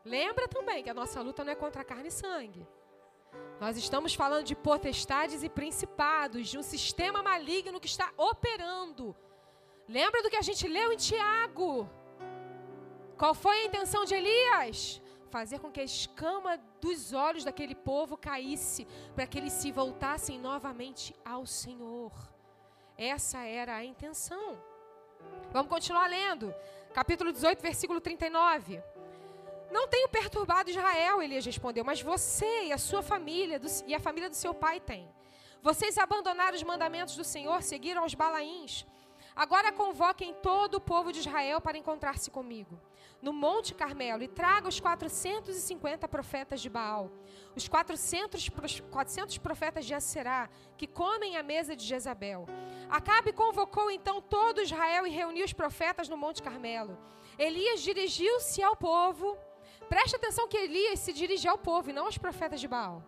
Lembra 0.06 0.48
também 0.48 0.82
que 0.82 0.90
a 0.90 0.94
nossa 0.94 1.22
luta 1.22 1.44
não 1.44 1.52
é 1.52 1.56
contra 1.56 1.84
carne 1.84 2.08
e 2.08 2.12
sangue. 2.12 2.66
Nós 3.60 3.78
estamos 3.78 4.14
falando 4.14 4.46
de 4.46 4.56
potestades 4.56 5.44
e 5.44 5.50
principados, 5.50 6.50
de 6.50 6.58
um 6.58 6.64
sistema 6.64 7.24
maligno 7.24 7.80
que 7.80 7.88
está 7.88 8.12
operando. 8.18 9.16
Lembra 9.88 10.22
do 10.22 10.30
que 10.30 10.36
a 10.36 10.42
gente 10.42 10.68
leu 10.68 10.92
em 10.92 10.98
Tiago? 10.98 11.90
Qual 13.18 13.34
foi 13.34 13.62
a 13.62 13.66
intenção 13.66 14.06
de 14.06 14.16
Elias? 14.16 15.02
Fazer 15.30 15.60
com 15.60 15.72
que 15.72 15.80
a 15.80 15.84
escama 15.84 16.58
dos 16.80 17.14
olhos 17.14 17.44
daquele 17.44 17.74
povo 17.74 18.18
caísse, 18.18 18.86
para 19.16 19.26
que 19.26 19.38
eles 19.38 19.54
se 19.54 19.72
voltassem 19.72 20.38
novamente 20.40 21.16
ao 21.24 21.46
Senhor. 21.46 22.12
Essa 22.98 23.40
era 23.40 23.76
a 23.76 23.84
intenção. 23.84 24.62
Vamos 25.52 25.70
continuar 25.70 26.08
lendo. 26.08 26.54
Capítulo 26.94 27.32
18, 27.32 27.62
versículo 27.62 28.00
39. 28.00 28.82
Não 29.74 29.88
tenho 29.88 30.08
perturbado 30.08 30.70
Israel, 30.70 31.22
Elias 31.22 31.46
respondeu, 31.46 31.84
mas 31.84 32.00
você 32.00 32.66
e 32.66 32.72
a 32.72 32.78
sua 32.78 33.02
família 33.02 33.60
do, 33.60 33.68
e 33.88 33.96
a 33.96 34.00
família 34.00 34.30
do 34.30 34.36
seu 34.36 34.54
pai 34.54 34.80
têm. 34.80 35.10
Vocês 35.64 35.98
abandonaram 35.98 36.56
os 36.56 36.62
mandamentos 36.62 37.16
do 37.16 37.24
Senhor, 37.24 37.64
seguiram 37.64 38.06
os 38.06 38.14
balaíns. 38.14 38.86
Agora 39.36 39.72
convoquem 39.72 40.32
todo 40.44 40.76
o 40.76 40.82
povo 40.82 41.12
de 41.12 41.20
Israel 41.20 41.60
para 41.60 41.78
encontrar-se 41.78 42.30
comigo 42.30 42.80
no 43.20 43.34
Monte 43.34 43.74
Carmelo 43.74 44.22
e 44.22 44.28
traga 44.28 44.68
os 44.68 44.80
450 44.80 46.08
profetas 46.10 46.60
de 46.62 46.70
Baal, 46.70 47.10
os 47.56 47.68
400, 47.70 48.50
400 48.92 49.38
profetas 49.38 49.86
de 49.86 49.94
Aserá, 49.94 50.50
que 50.78 50.86
comem 50.86 51.38
a 51.38 51.42
mesa 51.42 51.74
de 51.74 51.86
Jezabel. 51.86 52.46
Acabe 52.90 53.32
convocou 53.32 53.90
então 53.90 54.22
todo 54.22 54.62
Israel 54.62 55.08
e 55.08 55.10
reuniu 55.10 55.46
os 55.46 55.54
profetas 55.54 56.10
no 56.10 56.18
Monte 56.18 56.44
Carmelo. 56.44 56.98
Elias 57.40 57.82
dirigiu-se 57.82 58.62
ao 58.62 58.76
povo 58.76 59.38
Preste 59.84 60.16
atenção 60.16 60.48
que 60.48 60.58
Elias 60.58 61.00
se 61.00 61.14
dirige 61.14 61.48
ao 61.48 61.58
povo 61.58 61.90
e 61.90 61.94
não 61.94 62.06
aos 62.06 62.18
profetas 62.18 62.60
de 62.60 62.68
Baal. 62.68 63.04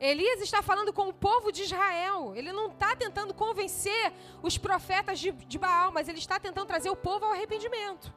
Elias 0.00 0.40
está 0.40 0.62
falando 0.62 0.92
com 0.92 1.08
o 1.08 1.12
povo 1.12 1.50
de 1.50 1.62
Israel. 1.64 2.32
Ele 2.36 2.52
não 2.52 2.68
está 2.68 2.94
tentando 2.94 3.34
convencer 3.34 4.12
os 4.42 4.56
profetas 4.56 5.18
de, 5.18 5.32
de, 5.32 5.58
Baal, 5.58 5.90
mas 5.90 6.08
ele 6.08 6.18
está 6.18 6.38
tentando 6.38 6.66
trazer 6.66 6.90
o 6.90 6.96
povo 6.96 7.24
ao 7.24 7.32
arrependimento. 7.32 8.14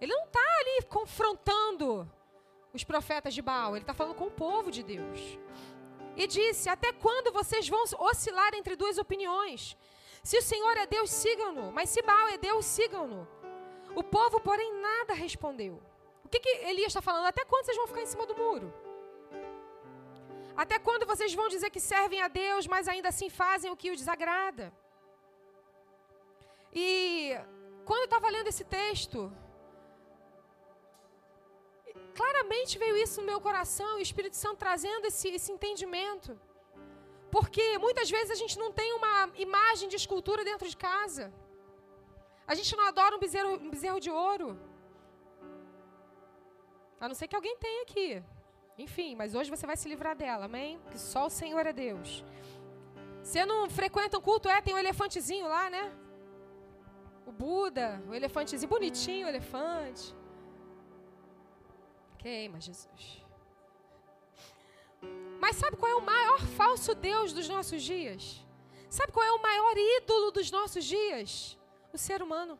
Ele 0.00 0.12
não 0.12 0.24
está 0.24 0.40
ali 0.60 0.86
confrontando 0.88 2.10
os 2.74 2.82
profetas 2.82 3.32
de 3.32 3.40
Baal. 3.40 3.76
Ele 3.76 3.84
está 3.84 3.94
falando 3.94 4.16
com 4.16 4.26
o 4.26 4.30
povo 4.30 4.70
de 4.70 4.82
Deus. 4.82 5.38
E 6.16 6.26
disse: 6.26 6.68
Até 6.68 6.92
quando 6.92 7.32
vocês 7.32 7.68
vão 7.68 7.84
oscilar 8.00 8.52
entre 8.54 8.74
duas 8.74 8.98
opiniões? 8.98 9.76
Se 10.24 10.38
o 10.38 10.42
Senhor 10.42 10.76
é 10.76 10.86
Deus, 10.86 11.10
sigam-no. 11.10 11.70
Mas 11.70 11.88
se 11.88 12.02
Baal 12.02 12.28
é 12.28 12.36
Deus, 12.36 12.64
sigam-no. 12.64 13.28
O 13.94 14.02
povo, 14.02 14.40
porém, 14.40 14.70
nada 14.88 15.14
respondeu. 15.14 15.74
O 16.24 16.28
que, 16.28 16.40
que 16.40 16.52
Elias 16.70 16.88
está 16.88 17.02
falando? 17.02 17.26
Até 17.26 17.44
quando 17.44 17.64
vocês 17.66 17.76
vão 17.76 17.86
ficar 17.86 18.02
em 18.02 18.12
cima 18.14 18.26
do 18.26 18.36
muro? 18.36 18.72
Até 20.56 20.78
quando 20.78 21.06
vocês 21.06 21.32
vão 21.34 21.48
dizer 21.48 21.70
que 21.70 21.80
servem 21.80 22.20
a 22.22 22.28
Deus, 22.28 22.66
mas 22.66 22.88
ainda 22.88 23.08
assim 23.08 23.28
fazem 23.28 23.70
o 23.70 23.76
que 23.76 23.90
o 23.90 23.96
desagrada? 23.96 24.72
E 26.74 27.36
quando 27.84 28.00
eu 28.00 28.10
estava 28.10 28.28
lendo 28.30 28.48
esse 28.52 28.64
texto, 28.64 29.20
claramente 32.18 32.78
veio 32.78 32.96
isso 32.96 33.20
no 33.20 33.26
meu 33.26 33.40
coração, 33.40 33.96
o 33.96 34.06
Espírito 34.08 34.36
Santo 34.36 34.58
trazendo 34.58 35.06
esse, 35.06 35.28
esse 35.28 35.50
entendimento. 35.52 36.38
Porque 37.30 37.78
muitas 37.78 38.08
vezes 38.10 38.30
a 38.30 38.40
gente 38.42 38.58
não 38.58 38.70
tem 38.70 38.92
uma 38.92 39.30
imagem 39.36 39.88
de 39.88 39.96
escultura 39.96 40.44
dentro 40.44 40.68
de 40.68 40.76
casa. 40.76 41.32
A 42.46 42.54
gente 42.54 42.76
não 42.76 42.86
adora 42.86 43.16
um 43.16 43.18
bezerro, 43.18 43.54
um 43.54 43.70
bezerro 43.70 44.00
de 44.00 44.10
ouro. 44.10 44.58
A 47.00 47.08
não 47.08 47.14
ser 47.14 47.28
que 47.28 47.36
alguém 47.36 47.56
tenha 47.56 47.82
aqui. 47.82 48.22
Enfim, 48.78 49.14
mas 49.14 49.34
hoje 49.34 49.50
você 49.50 49.66
vai 49.66 49.76
se 49.76 49.88
livrar 49.88 50.16
dela, 50.16 50.46
amém? 50.46 50.80
Que 50.90 50.98
só 50.98 51.26
o 51.26 51.30
Senhor 51.30 51.66
é 51.66 51.72
Deus. 51.72 52.24
Você 53.22 53.44
não 53.44 53.70
frequenta 53.70 54.18
um 54.18 54.20
culto, 54.20 54.48
é? 54.48 54.60
Tem 54.60 54.74
um 54.74 54.78
elefantezinho 54.78 55.46
lá, 55.48 55.70
né? 55.70 55.92
O 57.26 57.32
Buda, 57.32 58.02
o 58.08 58.14
elefantezinho, 58.14 58.68
bonitinho 58.68 59.26
o 59.26 59.30
elefante. 59.30 60.14
Queima, 62.18 62.60
Jesus. 62.60 63.24
Mas 65.40 65.56
sabe 65.56 65.76
qual 65.76 65.90
é 65.90 65.94
o 65.94 66.02
maior 66.02 66.40
falso 66.58 66.94
Deus 66.94 67.32
dos 67.32 67.48
nossos 67.48 67.82
dias? 67.82 68.44
Sabe 68.88 69.12
qual 69.12 69.24
é 69.24 69.32
o 69.32 69.42
maior 69.42 69.74
ídolo 69.76 70.30
dos 70.30 70.50
nossos 70.50 70.84
dias? 70.84 71.58
O 71.92 71.98
ser 71.98 72.22
humano. 72.22 72.58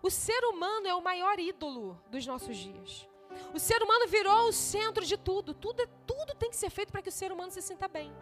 O 0.00 0.10
ser 0.10 0.44
humano 0.44 0.86
é 0.86 0.94
o 0.94 1.02
maior 1.02 1.38
ídolo 1.38 2.00
dos 2.08 2.26
nossos 2.26 2.56
dias. 2.56 3.08
O 3.54 3.58
ser 3.58 3.82
humano 3.82 4.06
virou 4.06 4.48
o 4.48 4.52
centro 4.52 5.04
de 5.04 5.16
tudo. 5.16 5.54
Tudo, 5.54 5.86
tudo 6.06 6.34
tem 6.34 6.50
que 6.50 6.56
ser 6.56 6.70
feito 6.70 6.92
para 6.92 7.02
que 7.02 7.08
o 7.08 7.12
ser 7.12 7.32
humano 7.32 7.50
se 7.50 7.62
sinta 7.62 7.88
bem. 7.88 8.12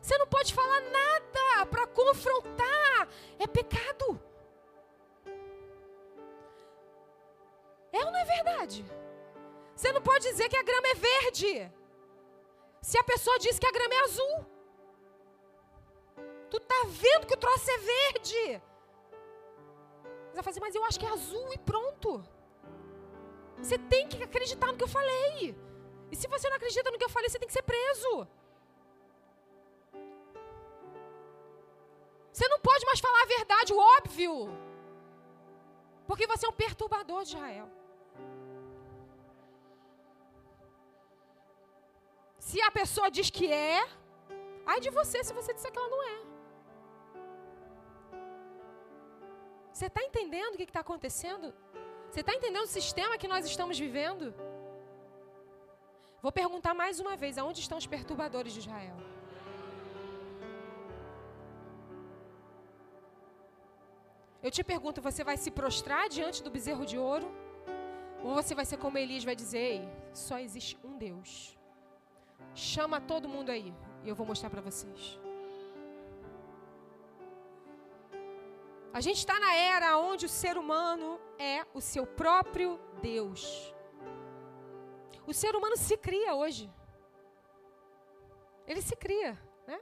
Você 0.00 0.16
não 0.18 0.26
pode 0.26 0.54
falar 0.54 0.80
nada 0.80 1.66
para 1.66 1.86
confrontar. 1.86 3.08
É 3.38 3.46
pecado. 3.46 4.20
É 7.92 8.04
ou 8.04 8.12
não 8.12 8.18
é 8.18 8.24
verdade? 8.24 8.84
Você 9.74 9.92
não 9.92 10.02
pode 10.02 10.28
dizer 10.30 10.48
que 10.48 10.56
a 10.56 10.62
grama 10.62 10.88
é 10.88 10.94
verde. 10.94 11.72
Se 12.80 12.98
a 12.98 13.04
pessoa 13.04 13.38
diz 13.38 13.58
que 13.58 13.66
a 13.66 13.72
grama 13.72 13.94
é 13.94 14.00
azul. 14.04 14.55
Tu 16.50 16.60
tá 16.60 16.80
vendo 16.86 17.26
que 17.26 17.34
o 17.34 17.42
troço 17.44 17.70
é 17.70 17.78
verde. 17.78 18.62
Você 20.28 20.34
vai 20.34 20.42
fazer, 20.42 20.60
mas 20.60 20.74
eu 20.74 20.84
acho 20.84 21.00
que 21.00 21.06
é 21.06 21.08
azul 21.08 21.52
e 21.52 21.58
pronto. 21.58 22.24
Você 23.58 23.78
tem 23.78 24.06
que 24.08 24.22
acreditar 24.22 24.66
no 24.68 24.76
que 24.76 24.84
eu 24.84 24.88
falei. 24.88 25.56
E 26.10 26.16
se 26.16 26.28
você 26.28 26.48
não 26.48 26.56
acredita 26.56 26.90
no 26.90 26.98
que 26.98 27.04
eu 27.04 27.08
falei, 27.08 27.28
você 27.28 27.38
tem 27.38 27.48
que 27.48 27.54
ser 27.54 27.62
preso. 27.62 28.28
Você 32.32 32.46
não 32.48 32.60
pode 32.60 32.84
mais 32.84 33.00
falar 33.00 33.22
a 33.22 33.26
verdade, 33.26 33.72
o 33.72 33.78
óbvio. 33.78 34.34
Porque 36.06 36.26
você 36.26 36.46
é 36.46 36.48
um 36.48 36.52
perturbador 36.52 37.22
de 37.24 37.30
Israel. 37.30 37.68
Se 42.38 42.60
a 42.60 42.70
pessoa 42.70 43.10
diz 43.10 43.28
que 43.30 43.50
é, 43.50 43.88
ai 44.66 44.80
de 44.80 44.90
você 44.90 45.24
se 45.24 45.32
você 45.32 45.52
disser 45.52 45.72
que 45.72 45.78
ela 45.78 45.88
não 45.88 46.02
é. 46.02 46.35
Você 49.76 49.88
está 49.88 50.02
entendendo 50.02 50.54
o 50.54 50.56
que 50.56 50.62
está 50.62 50.80
acontecendo? 50.80 51.46
Você 52.10 52.20
está 52.20 52.32
entendendo 52.36 52.64
o 52.64 52.74
sistema 52.78 53.18
que 53.18 53.28
nós 53.32 53.44
estamos 53.44 53.78
vivendo? 53.78 54.34
Vou 56.22 56.32
perguntar 56.32 56.72
mais 56.82 56.98
uma 56.98 57.14
vez: 57.22 57.36
aonde 57.36 57.60
estão 57.60 57.76
os 57.76 57.86
perturbadores 57.94 58.54
de 58.54 58.60
Israel? 58.60 58.96
Eu 64.42 64.50
te 64.50 64.64
pergunto: 64.64 65.02
você 65.08 65.22
vai 65.22 65.36
se 65.36 65.50
prostrar 65.50 66.08
diante 66.08 66.42
do 66.42 66.50
bezerro 66.56 66.86
de 66.86 66.96
ouro? 66.96 67.28
Ou 68.24 68.32
você 68.34 68.54
vai 68.54 68.64
ser 68.64 68.78
como 68.78 68.96
Elias 68.96 69.24
vai 69.24 69.36
dizer: 69.36 69.58
Ei, 69.58 69.82
só 70.14 70.38
existe 70.38 70.78
um 70.82 70.96
Deus? 70.96 71.30
Chama 72.54 72.98
todo 72.98 73.28
mundo 73.28 73.50
aí 73.50 73.74
e 74.02 74.08
eu 74.08 74.16
vou 74.16 74.26
mostrar 74.32 74.48
para 74.48 74.62
vocês. 74.62 75.25
A 78.96 79.00
gente 79.02 79.18
está 79.18 79.38
na 79.38 79.54
era 79.54 79.98
onde 79.98 80.24
o 80.24 80.28
ser 80.28 80.56
humano 80.56 81.20
é 81.38 81.66
o 81.74 81.82
seu 81.82 82.06
próprio 82.06 82.80
Deus. 83.02 83.74
O 85.26 85.34
ser 85.34 85.54
humano 85.54 85.76
se 85.76 85.98
cria 85.98 86.34
hoje. 86.34 86.72
Ele 88.66 88.80
se 88.80 88.96
cria, 88.96 89.38
né? 89.66 89.78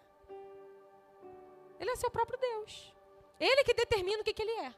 Ele 1.78 1.92
é 1.92 1.94
seu 1.94 2.10
próprio 2.10 2.36
Deus. 2.40 2.92
Ele 3.38 3.62
que 3.62 3.72
determina 3.72 4.20
o 4.20 4.24
que, 4.24 4.34
que 4.34 4.42
ele 4.42 4.56
é. 4.66 4.74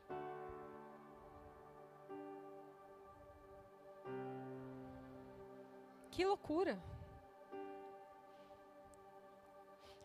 Que 6.11 6.27
loucura. 6.27 6.79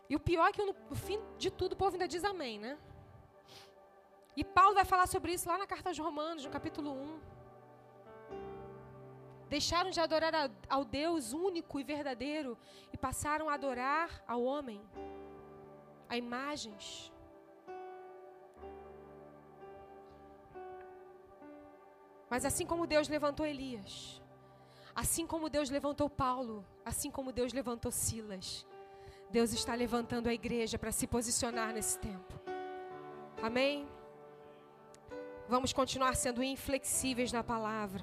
E 0.08 0.16
o 0.16 0.20
pior 0.20 0.46
é 0.46 0.52
que 0.52 0.64
no 0.64 0.96
fim 0.96 1.20
de 1.36 1.50
tudo 1.50 1.74
o 1.74 1.76
povo 1.76 1.96
ainda 1.96 2.08
diz 2.08 2.24
amém, 2.24 2.58
né? 2.58 2.78
E 4.36 4.42
Paulo 4.42 4.74
vai 4.74 4.84
falar 4.84 5.06
sobre 5.06 5.32
isso 5.32 5.48
lá 5.48 5.58
na 5.58 5.66
carta 5.66 5.90
aos 5.90 5.98
Romanos, 5.98 6.44
no 6.44 6.50
capítulo 6.50 6.90
1. 6.92 7.20
Deixaram 9.48 9.90
de 9.90 10.00
adorar 10.00 10.50
ao 10.68 10.84
Deus 10.84 11.34
único 11.34 11.78
e 11.78 11.84
verdadeiro 11.84 12.56
e 12.92 12.96
passaram 12.96 13.50
a 13.50 13.54
adorar 13.54 14.24
ao 14.26 14.42
homem, 14.42 14.80
a 16.08 16.16
imagens. 16.16 17.12
Mas 22.30 22.46
assim 22.46 22.64
como 22.64 22.86
Deus 22.86 23.08
levantou 23.08 23.44
Elias, 23.44 24.22
assim 24.94 25.26
como 25.26 25.50
Deus 25.50 25.68
levantou 25.68 26.08
Paulo, 26.08 26.64
assim 26.82 27.10
como 27.10 27.30
Deus 27.30 27.52
levantou 27.52 27.92
Silas, 27.92 28.66
Deus 29.28 29.52
está 29.52 29.74
levantando 29.74 30.30
a 30.30 30.32
igreja 30.32 30.78
para 30.78 30.92
se 30.92 31.06
posicionar 31.06 31.74
nesse 31.74 31.98
tempo. 31.98 32.32
Amém? 33.42 33.86
Vamos 35.52 35.70
continuar 35.70 36.16
sendo 36.16 36.42
inflexíveis 36.42 37.30
na 37.30 37.44
palavra. 37.44 38.02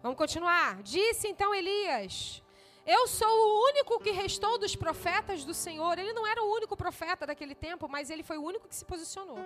Vamos 0.00 0.16
continuar. 0.16 0.80
Disse 0.84 1.26
então 1.26 1.52
Elias: 1.52 2.40
Eu 2.86 3.08
sou 3.08 3.28
o 3.28 3.64
único 3.70 3.98
que 3.98 4.12
restou 4.12 4.56
dos 4.58 4.76
profetas 4.76 5.44
do 5.44 5.52
Senhor. 5.52 5.98
Ele 5.98 6.12
não 6.12 6.24
era 6.24 6.40
o 6.40 6.52
único 6.58 6.76
profeta 6.76 7.26
daquele 7.26 7.56
tempo, 7.56 7.88
mas 7.88 8.10
ele 8.10 8.22
foi 8.22 8.38
o 8.38 8.44
único 8.44 8.68
que 8.68 8.76
se 8.76 8.84
posicionou. 8.84 9.40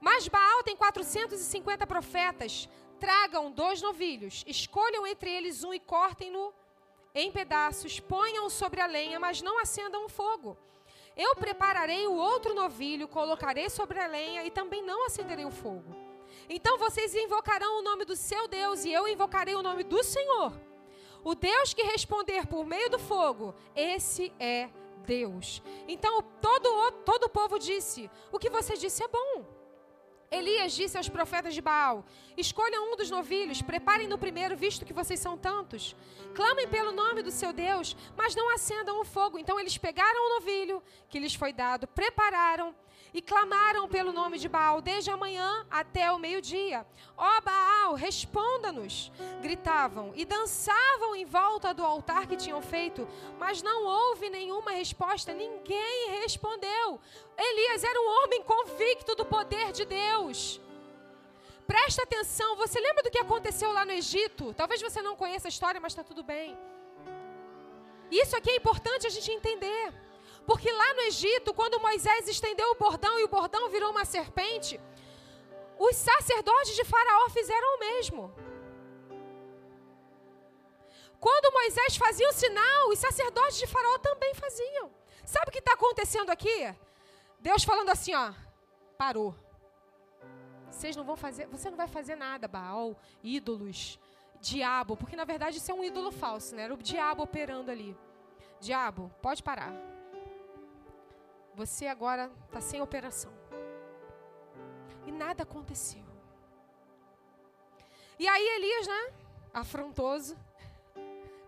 Mas 0.00 0.26
Baal 0.26 0.64
tem 0.64 0.76
450 0.76 1.86
profetas. 1.86 2.68
Tragam 2.98 3.52
dois 3.52 3.80
novilhos, 3.80 4.42
escolham 4.48 5.06
entre 5.06 5.30
eles 5.30 5.62
um 5.62 5.72
e 5.72 5.78
cortem-no 5.78 6.52
em 7.14 7.30
pedaços, 7.30 8.00
ponham 8.00 8.50
sobre 8.50 8.80
a 8.80 8.86
lenha, 8.86 9.20
mas 9.20 9.40
não 9.40 9.60
acendam 9.60 10.04
o 10.04 10.08
fogo. 10.08 10.58
Eu 11.16 11.36
prepararei 11.36 12.06
o 12.06 12.14
outro 12.14 12.54
novilho, 12.54 13.06
colocarei 13.06 13.70
sobre 13.70 14.00
a 14.00 14.06
lenha 14.06 14.44
e 14.44 14.50
também 14.50 14.82
não 14.82 15.06
acenderei 15.06 15.44
o 15.44 15.50
fogo. 15.50 15.94
Então 16.48 16.76
vocês 16.76 17.14
invocarão 17.14 17.78
o 17.78 17.82
nome 17.82 18.04
do 18.04 18.16
seu 18.16 18.48
Deus 18.48 18.84
e 18.84 18.92
eu 18.92 19.06
invocarei 19.06 19.54
o 19.54 19.62
nome 19.62 19.84
do 19.84 20.02
Senhor. 20.02 20.52
O 21.22 21.34
Deus 21.34 21.72
que 21.72 21.82
responder 21.82 22.46
por 22.46 22.66
meio 22.66 22.90
do 22.90 22.98
fogo, 22.98 23.54
esse 23.74 24.32
é 24.38 24.68
Deus. 25.06 25.62
Então 25.86 26.20
todo, 26.40 26.92
todo 27.04 27.24
o 27.24 27.30
povo 27.30 27.58
disse: 27.58 28.10
O 28.32 28.38
que 28.38 28.50
você 28.50 28.76
disse 28.76 29.02
é 29.02 29.08
bom. 29.08 29.53
Elias 30.34 30.72
disse 30.72 30.96
aos 30.96 31.08
profetas 31.08 31.54
de 31.54 31.60
Baal: 31.60 32.04
Escolham 32.36 32.92
um 32.92 32.96
dos 32.96 33.10
novilhos, 33.10 33.62
preparem 33.62 34.08
no 34.08 34.18
primeiro, 34.18 34.56
visto 34.56 34.84
que 34.84 34.92
vocês 34.92 35.20
são 35.20 35.36
tantos. 35.38 35.94
Clamem 36.34 36.68
pelo 36.68 36.92
nome 36.92 37.22
do 37.22 37.30
seu 37.30 37.52
Deus, 37.52 37.96
mas 38.16 38.34
não 38.34 38.52
acendam 38.52 39.00
o 39.00 39.04
fogo. 39.04 39.38
Então 39.38 39.58
eles 39.60 39.78
pegaram 39.78 40.20
o 40.26 40.40
novilho 40.40 40.82
que 41.08 41.18
lhes 41.18 41.34
foi 41.34 41.52
dado, 41.52 41.86
prepararam 41.86 42.74
e 43.14 43.22
clamaram 43.22 43.88
pelo 43.88 44.12
nome 44.12 44.38
de 44.40 44.48
Baal 44.48 44.82
desde 44.82 45.08
a 45.08 45.16
manhã 45.16 45.64
até 45.70 46.10
o 46.10 46.18
meio-dia. 46.18 46.84
Ó 47.16 47.38
oh, 47.38 47.40
Baal, 47.42 47.94
responda-nos! 47.94 49.12
Gritavam 49.40 50.12
e 50.16 50.24
dançavam 50.24 51.14
em 51.14 51.24
volta 51.24 51.72
do 51.72 51.84
altar 51.84 52.26
que 52.26 52.36
tinham 52.36 52.60
feito, 52.60 53.06
mas 53.38 53.62
não 53.62 53.84
houve 53.84 54.28
nenhuma 54.28 54.72
resposta, 54.72 55.32
ninguém 55.32 56.10
respondeu. 56.20 57.00
Elias 57.38 57.84
era 57.84 58.00
um 58.00 58.24
homem 58.24 58.42
convicto 58.42 59.14
do 59.14 59.24
poder 59.24 59.70
de 59.70 59.84
Deus. 59.84 60.60
Presta 61.68 62.02
atenção, 62.02 62.56
você 62.56 62.80
lembra 62.80 63.04
do 63.04 63.10
que 63.10 63.18
aconteceu 63.18 63.72
lá 63.72 63.84
no 63.84 63.92
Egito? 63.92 64.52
Talvez 64.54 64.82
você 64.82 65.00
não 65.00 65.14
conheça 65.14 65.46
a 65.46 65.54
história, 65.54 65.80
mas 65.80 65.92
está 65.92 66.02
tudo 66.02 66.24
bem. 66.24 66.58
Isso 68.10 68.36
aqui 68.36 68.50
é 68.50 68.56
importante 68.56 69.06
a 69.06 69.10
gente 69.10 69.30
entender. 69.30 70.03
Porque 70.46 70.70
lá 70.70 70.94
no 70.94 71.00
Egito, 71.02 71.54
quando 71.54 71.80
Moisés 71.80 72.28
estendeu 72.28 72.70
o 72.70 72.74
bordão 72.74 73.18
e 73.18 73.24
o 73.24 73.28
bordão 73.28 73.70
virou 73.70 73.90
uma 73.90 74.04
serpente, 74.04 74.80
os 75.78 75.96
sacerdotes 75.96 76.74
de 76.74 76.84
Faraó 76.84 77.28
fizeram 77.30 77.76
o 77.76 77.80
mesmo. 77.80 78.34
Quando 81.18 81.54
Moisés 81.54 81.96
fazia 81.96 82.28
o 82.28 82.32
sinal, 82.32 82.88
os 82.90 82.98
sacerdotes 82.98 83.56
de 83.58 83.66
Faraó 83.66 83.98
também 83.98 84.34
faziam. 84.34 84.90
Sabe 85.24 85.48
o 85.48 85.52
que 85.52 85.58
está 85.58 85.72
acontecendo 85.72 86.30
aqui? 86.30 86.74
Deus 87.40 87.64
falando 87.64 87.88
assim, 87.90 88.14
ó, 88.14 88.32
parou. 88.98 89.34
Vocês 90.70 90.94
não 90.94 91.04
vão 91.04 91.16
fazer, 91.16 91.46
você 91.46 91.70
não 91.70 91.76
vai 91.76 91.88
fazer 91.88 92.16
nada, 92.16 92.46
Baal, 92.46 92.96
ídolos, 93.22 93.98
diabo, 94.40 94.96
porque 94.96 95.16
na 95.16 95.24
verdade 95.24 95.56
isso 95.58 95.70
é 95.70 95.74
um 95.74 95.84
ídolo 95.84 96.10
falso, 96.10 96.54
né? 96.54 96.64
Era 96.64 96.74
o 96.74 96.76
diabo 96.76 97.22
operando 97.22 97.70
ali. 97.70 97.96
Diabo, 98.60 99.10
pode 99.22 99.42
parar. 99.42 99.93
Você 101.54 101.86
agora 101.86 102.30
está 102.46 102.60
sem 102.60 102.80
operação. 102.80 103.32
E 105.06 105.12
nada 105.12 105.42
aconteceu. 105.42 106.04
E 108.18 108.26
aí 108.26 108.46
Elias, 108.56 108.86
né, 108.86 109.12
afrontoso, 109.52 110.36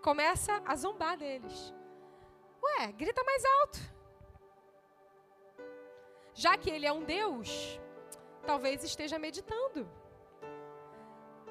começa 0.03 0.63
a 0.65 0.77
zombar 0.77 1.17
deles. 1.17 1.75
Ué, 2.63 2.93
grita 2.93 3.23
mais 3.25 3.45
alto. 3.61 3.97
já 6.37 6.57
que 6.59 6.69
ele 6.71 6.87
é 6.87 6.93
um 6.93 7.03
Deus, 7.03 7.81
talvez 8.47 8.85
esteja 8.85 9.19
meditando. 9.19 9.89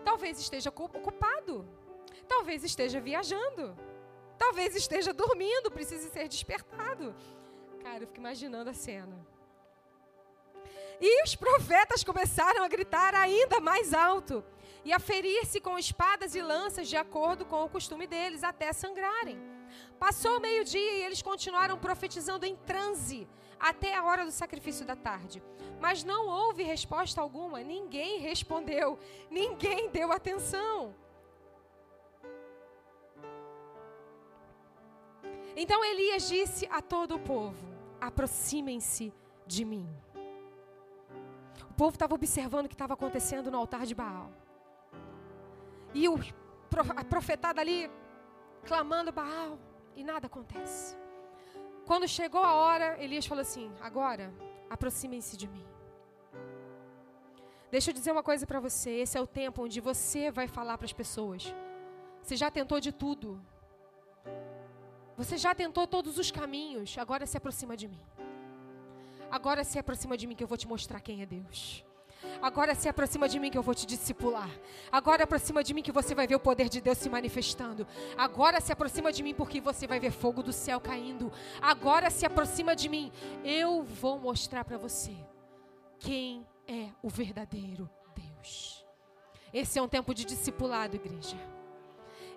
Talvez 0.03 0.39
esteja 0.39 0.69
ocupado. 0.69 1.67
Talvez 2.27 2.63
esteja 2.63 3.01
viajando. 3.01 3.75
Talvez 4.37 4.75
esteja 4.75 5.11
dormindo, 5.11 5.71
precise 5.71 6.09
ser 6.09 6.27
despertado. 6.27 7.15
Cara, 7.85 8.03
eu 8.03 8.07
fico 8.07 8.19
imaginando 8.19 8.67
a 8.71 8.73
cena. 8.73 9.15
E 10.99 11.23
os 11.23 11.35
profetas 11.35 12.03
começaram 12.03 12.63
a 12.63 12.67
gritar 12.67 13.13
ainda 13.13 13.59
mais 13.59 13.93
alto 13.93 14.43
e 14.83 14.91
a 14.91 14.97
ferir-se 14.97 15.61
com 15.61 15.77
espadas 15.77 16.33
e 16.33 16.41
lanças 16.41 16.87
de 16.87 16.97
acordo 16.97 17.45
com 17.45 17.63
o 17.63 17.69
costume 17.69 18.07
deles, 18.07 18.43
até 18.43 18.73
sangrarem. 18.73 19.39
Passou 19.99 20.37
o 20.37 20.41
meio-dia 20.41 20.93
e 20.93 21.03
eles 21.03 21.21
continuaram 21.21 21.77
profetizando 21.77 22.43
em 22.43 22.55
transe 22.55 23.27
até 23.59 23.93
a 23.93 24.03
hora 24.03 24.25
do 24.25 24.31
sacrifício 24.31 24.83
da 24.83 24.95
tarde. 24.95 25.43
Mas 25.79 26.03
não 26.03 26.27
houve 26.27 26.63
resposta 26.63 27.21
alguma, 27.21 27.61
ninguém 27.61 28.17
respondeu, 28.17 28.97
ninguém 29.29 29.91
deu 29.91 30.11
atenção. 30.11 30.95
Então 35.55 35.85
Elias 35.85 36.27
disse 36.27 36.67
a 36.71 36.81
todo 36.81 37.15
o 37.15 37.19
povo: 37.19 37.74
aproximem-se 37.99 39.13
de 39.45 39.65
mim. 39.65 39.87
O 41.69 41.73
povo 41.73 41.95
estava 41.95 42.15
observando 42.15 42.65
o 42.65 42.69
que 42.69 42.75
estava 42.75 42.93
acontecendo 42.93 43.51
no 43.51 43.57
altar 43.57 43.85
de 43.85 43.93
Baal. 43.93 44.31
E 45.93 46.07
o, 46.09 46.15
a 46.95 47.03
profetada 47.03 47.61
ali 47.61 47.89
clamando 48.65 49.11
Baal 49.11 49.57
e 49.95 50.03
nada 50.03 50.27
acontece. 50.27 50.97
Quando 51.85 52.07
chegou 52.07 52.43
a 52.43 52.53
hora, 52.53 53.01
Elias 53.01 53.25
falou 53.25 53.41
assim: 53.41 53.71
agora 53.81 54.33
aproximem-se 54.69 55.37
de 55.37 55.47
mim. 55.47 55.65
Deixa 57.69 57.89
eu 57.89 57.93
dizer 57.93 58.11
uma 58.11 58.23
coisa 58.23 58.45
para 58.45 58.59
você: 58.59 58.91
esse 58.91 59.17
é 59.17 59.21
o 59.21 59.27
tempo 59.27 59.63
onde 59.63 59.79
você 59.79 60.31
vai 60.31 60.47
falar 60.47 60.77
para 60.77 60.85
as 60.85 60.93
pessoas. 60.93 61.53
Você 62.21 62.35
já 62.35 62.49
tentou 62.49 62.79
de 62.79 62.91
tudo. 62.91 63.39
Você 65.17 65.37
já 65.37 65.55
tentou 65.55 65.87
todos 65.87 66.17
os 66.17 66.31
caminhos. 66.31 66.97
Agora 66.97 67.25
se 67.25 67.37
aproxima 67.37 67.75
de 67.77 67.87
mim. 67.87 67.99
Agora 69.31 69.63
se 69.63 69.79
aproxima 69.79 70.17
de 70.17 70.27
mim 70.27 70.35
que 70.35 70.43
eu 70.43 70.47
vou 70.47 70.57
te 70.57 70.67
mostrar 70.67 70.99
quem 70.99 71.21
é 71.21 71.25
Deus. 71.25 71.83
Agora 72.41 72.75
se 72.75 72.89
aproxima 72.89 73.27
de 73.29 73.39
mim 73.39 73.49
que 73.49 73.57
eu 73.57 73.63
vou 73.63 73.73
te 73.73 73.85
discipular. 73.85 74.49
Agora 74.91 75.23
aproxima 75.23 75.63
de 75.63 75.73
mim 75.73 75.81
que 75.81 75.91
você 75.91 76.13
vai 76.13 76.27
ver 76.27 76.35
o 76.35 76.39
poder 76.39 76.69
de 76.69 76.81
Deus 76.81 76.97
se 76.97 77.09
manifestando. 77.09 77.87
Agora 78.17 78.59
se 78.59 78.71
aproxima 78.71 79.11
de 79.11 79.23
mim 79.23 79.33
porque 79.33 79.61
você 79.61 79.87
vai 79.87 79.99
ver 79.99 80.11
fogo 80.11 80.43
do 80.43 80.53
céu 80.53 80.79
caindo. 80.79 81.31
Agora 81.61 82.09
se 82.09 82.25
aproxima 82.25 82.75
de 82.75 82.89
mim. 82.89 83.11
Eu 83.43 83.83
vou 83.83 84.19
mostrar 84.19 84.65
para 84.65 84.77
você 84.77 85.15
quem 85.99 86.45
é 86.67 86.89
o 87.01 87.09
verdadeiro 87.09 87.89
Deus. 88.15 88.85
Esse 89.53 89.79
é 89.79 89.81
um 89.81 89.87
tempo 89.87 90.13
de 90.13 90.25
discipulado, 90.25 90.95
igreja. 90.95 91.54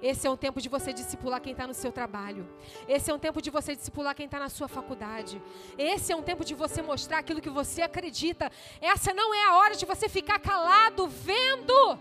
Esse 0.00 0.26
é 0.26 0.30
um 0.30 0.36
tempo 0.36 0.60
de 0.60 0.68
você 0.68 0.92
discipular 0.92 1.40
quem 1.40 1.52
está 1.52 1.66
no 1.66 1.74
seu 1.74 1.90
trabalho. 1.90 2.48
Esse 2.86 3.10
é 3.10 3.14
um 3.14 3.18
tempo 3.18 3.42
de 3.42 3.50
você 3.50 3.74
discipular 3.74 4.14
quem 4.14 4.26
está 4.26 4.38
na 4.38 4.48
sua 4.48 4.68
faculdade. 4.68 5.42
Esse 5.76 6.12
é 6.12 6.16
um 6.16 6.22
tempo 6.22 6.44
de 6.44 6.54
você 6.54 6.80
mostrar 6.80 7.18
aquilo 7.18 7.40
que 7.40 7.50
você 7.50 7.82
acredita. 7.82 8.50
Essa 8.80 9.12
não 9.12 9.34
é 9.34 9.44
a 9.46 9.56
hora 9.56 9.74
de 9.74 9.84
você 9.84 10.08
ficar 10.08 10.38
calado 10.38 11.08
vendo 11.08 11.98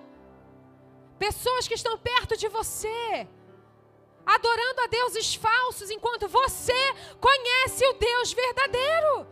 pessoas 1.17 1.67
que 1.67 1.73
estão 1.73 1.97
perto 1.97 2.37
de 2.37 2.47
você 2.47 3.27
adorando 4.25 4.81
a 4.81 4.87
deuses 4.87 5.33
falsos 5.35 5.89
enquanto 5.89 6.27
você 6.27 6.93
conhece 7.19 7.83
o 7.87 7.93
Deus 7.93 8.33
verdadeiro. 8.33 9.27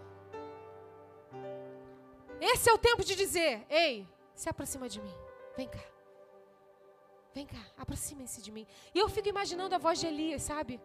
Esse 2.42 2.70
é 2.70 2.74
o 2.74 2.78
tempo 2.78 3.04
de 3.04 3.16
dizer: 3.16 3.66
ei, 3.70 4.08
se 4.34 4.50
aproxima 4.50 4.90
de 4.90 5.02
mim, 5.02 5.16
vem 5.56 5.68
cá. 5.68 5.95
Vem 7.36 7.46
cá, 7.46 7.64
aproximem-se 7.78 8.42
de 8.42 8.50
mim. 8.50 8.66
E 8.94 8.98
eu 8.98 9.10
fico 9.10 9.28
imaginando 9.28 9.76
a 9.76 9.78
voz 9.78 10.00
de 10.00 10.08
Elias, 10.08 10.42
sabe? 10.42 10.80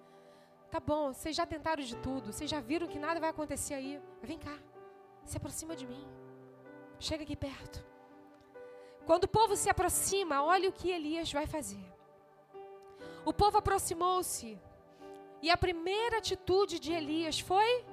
Tá 0.69 0.81
bom, 0.81 1.13
vocês 1.13 1.37
já 1.37 1.47
tentaram 1.47 1.83
de 1.91 1.97
tudo, 1.99 2.33
vocês 2.33 2.51
já 2.51 2.61
viram 2.61 2.89
que 2.89 2.99
nada 2.99 3.21
vai 3.21 3.31
acontecer 3.31 3.75
aí. 3.75 4.03
Vem 4.21 4.37
cá, 4.37 4.59
se 5.25 5.37
aproxima 5.37 5.77
de 5.77 5.87
mim. 5.87 6.05
Chega 6.99 7.23
aqui 7.23 7.37
perto. 7.37 7.87
Quando 9.07 9.25
o 9.25 9.29
povo 9.29 9.55
se 9.55 9.71
aproxima, 9.71 10.43
olha 10.43 10.69
o 10.69 10.73
que 10.73 10.91
Elias 10.91 11.33
vai 11.33 11.47
fazer. 11.47 11.87
O 13.25 13.33
povo 13.33 13.59
aproximou-se 13.59 14.59
e 15.41 15.51
a 15.51 15.57
primeira 15.57 16.19
atitude 16.19 16.81
de 16.81 16.93
Elias 16.93 17.39
foi 17.39 17.85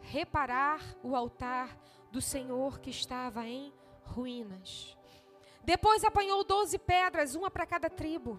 reparar 0.00 0.80
o 1.02 1.14
altar 1.14 1.78
do 2.10 2.22
Senhor 2.22 2.80
que 2.80 2.88
estava 2.88 3.46
em 3.46 3.74
ruínas. 4.02 4.96
Depois 5.66 6.04
apanhou 6.04 6.44
doze 6.44 6.78
pedras, 6.78 7.34
uma 7.34 7.50
para 7.50 7.66
cada 7.66 7.90
tribo, 7.90 8.38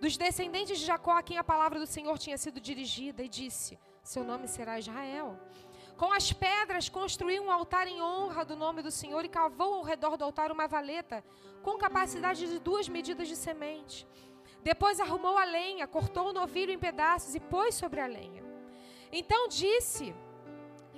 dos 0.00 0.16
descendentes 0.16 0.78
de 0.78 0.86
Jacó, 0.86 1.14
a 1.16 1.22
quem 1.22 1.36
a 1.36 1.42
palavra 1.42 1.80
do 1.80 1.86
Senhor 1.94 2.16
tinha 2.16 2.38
sido 2.38 2.60
dirigida, 2.60 3.24
e 3.24 3.28
disse: 3.28 3.76
Seu 4.04 4.22
nome 4.22 4.46
será 4.46 4.78
Israel. 4.78 5.36
Com 5.96 6.12
as 6.12 6.32
pedras 6.32 6.88
construiu 6.88 7.42
um 7.42 7.50
altar 7.50 7.88
em 7.88 8.00
honra 8.00 8.44
do 8.44 8.54
nome 8.54 8.82
do 8.82 8.90
Senhor 8.90 9.24
e 9.24 9.28
cavou 9.28 9.74
ao 9.74 9.82
redor 9.82 10.16
do 10.16 10.22
altar 10.22 10.52
uma 10.52 10.68
valeta 10.68 11.24
com 11.60 11.76
capacidade 11.76 12.46
de 12.46 12.60
duas 12.60 12.88
medidas 12.88 13.26
de 13.26 13.34
semente. 13.34 14.06
Depois 14.62 15.00
arrumou 15.00 15.36
a 15.36 15.44
lenha, 15.44 15.88
cortou 15.88 16.28
o 16.28 16.32
novilho 16.32 16.72
em 16.72 16.78
pedaços 16.78 17.34
e 17.34 17.40
pôs 17.40 17.74
sobre 17.74 18.00
a 18.00 18.06
lenha. 18.06 18.44
Então 19.10 19.48
disse 19.48 20.14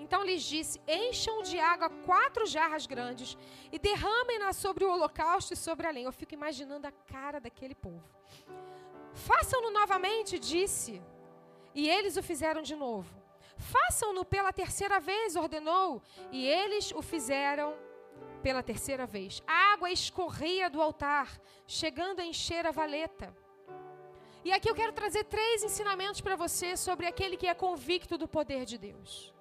então 0.04 0.22
lhes 0.28 0.42
disse: 0.42 0.80
Encham 0.86 1.42
de 1.42 1.58
água 1.58 1.88
quatro 2.08 2.44
jarras 2.54 2.86
grandes 2.86 3.36
e 3.72 3.78
derramem-na 3.78 4.52
sobre 4.52 4.84
o 4.84 4.90
holocausto 4.92 5.54
e 5.54 5.56
sobre 5.56 5.86
a 5.86 5.90
lenha. 5.90 6.08
Eu 6.08 6.12
fico 6.20 6.34
imaginando 6.34 6.86
a 6.86 6.92
cara 7.14 7.40
daquele 7.40 7.74
povo. 7.74 8.08
Façam-no 9.14 9.70
novamente, 9.70 10.38
disse. 10.38 11.02
E 11.74 11.88
eles 11.88 12.16
o 12.16 12.22
fizeram 12.22 12.62
de 12.62 12.76
novo. 12.76 13.10
Façam-no 13.56 14.24
pela 14.24 14.52
terceira 14.52 15.00
vez, 15.00 15.36
ordenou. 15.36 16.02
E 16.30 16.46
eles 16.46 16.92
o 16.92 17.02
fizeram 17.02 17.74
pela 18.42 18.62
terceira 18.62 19.06
vez. 19.06 19.42
A 19.46 19.72
água 19.72 19.90
escorria 19.90 20.68
do 20.68 20.82
altar, 20.82 21.28
chegando 21.66 22.20
a 22.20 22.26
encher 22.26 22.66
a 22.66 22.70
valeta. 22.70 23.34
E 24.44 24.52
aqui 24.52 24.68
eu 24.68 24.74
quero 24.74 24.92
trazer 24.92 25.24
três 25.24 25.64
ensinamentos 25.64 26.20
para 26.20 26.36
você 26.36 26.76
sobre 26.76 27.06
aquele 27.06 27.38
que 27.38 27.46
é 27.46 27.54
convicto 27.54 28.18
do 28.18 28.28
poder 28.28 28.66
de 28.66 28.76
Deus. 28.76 29.33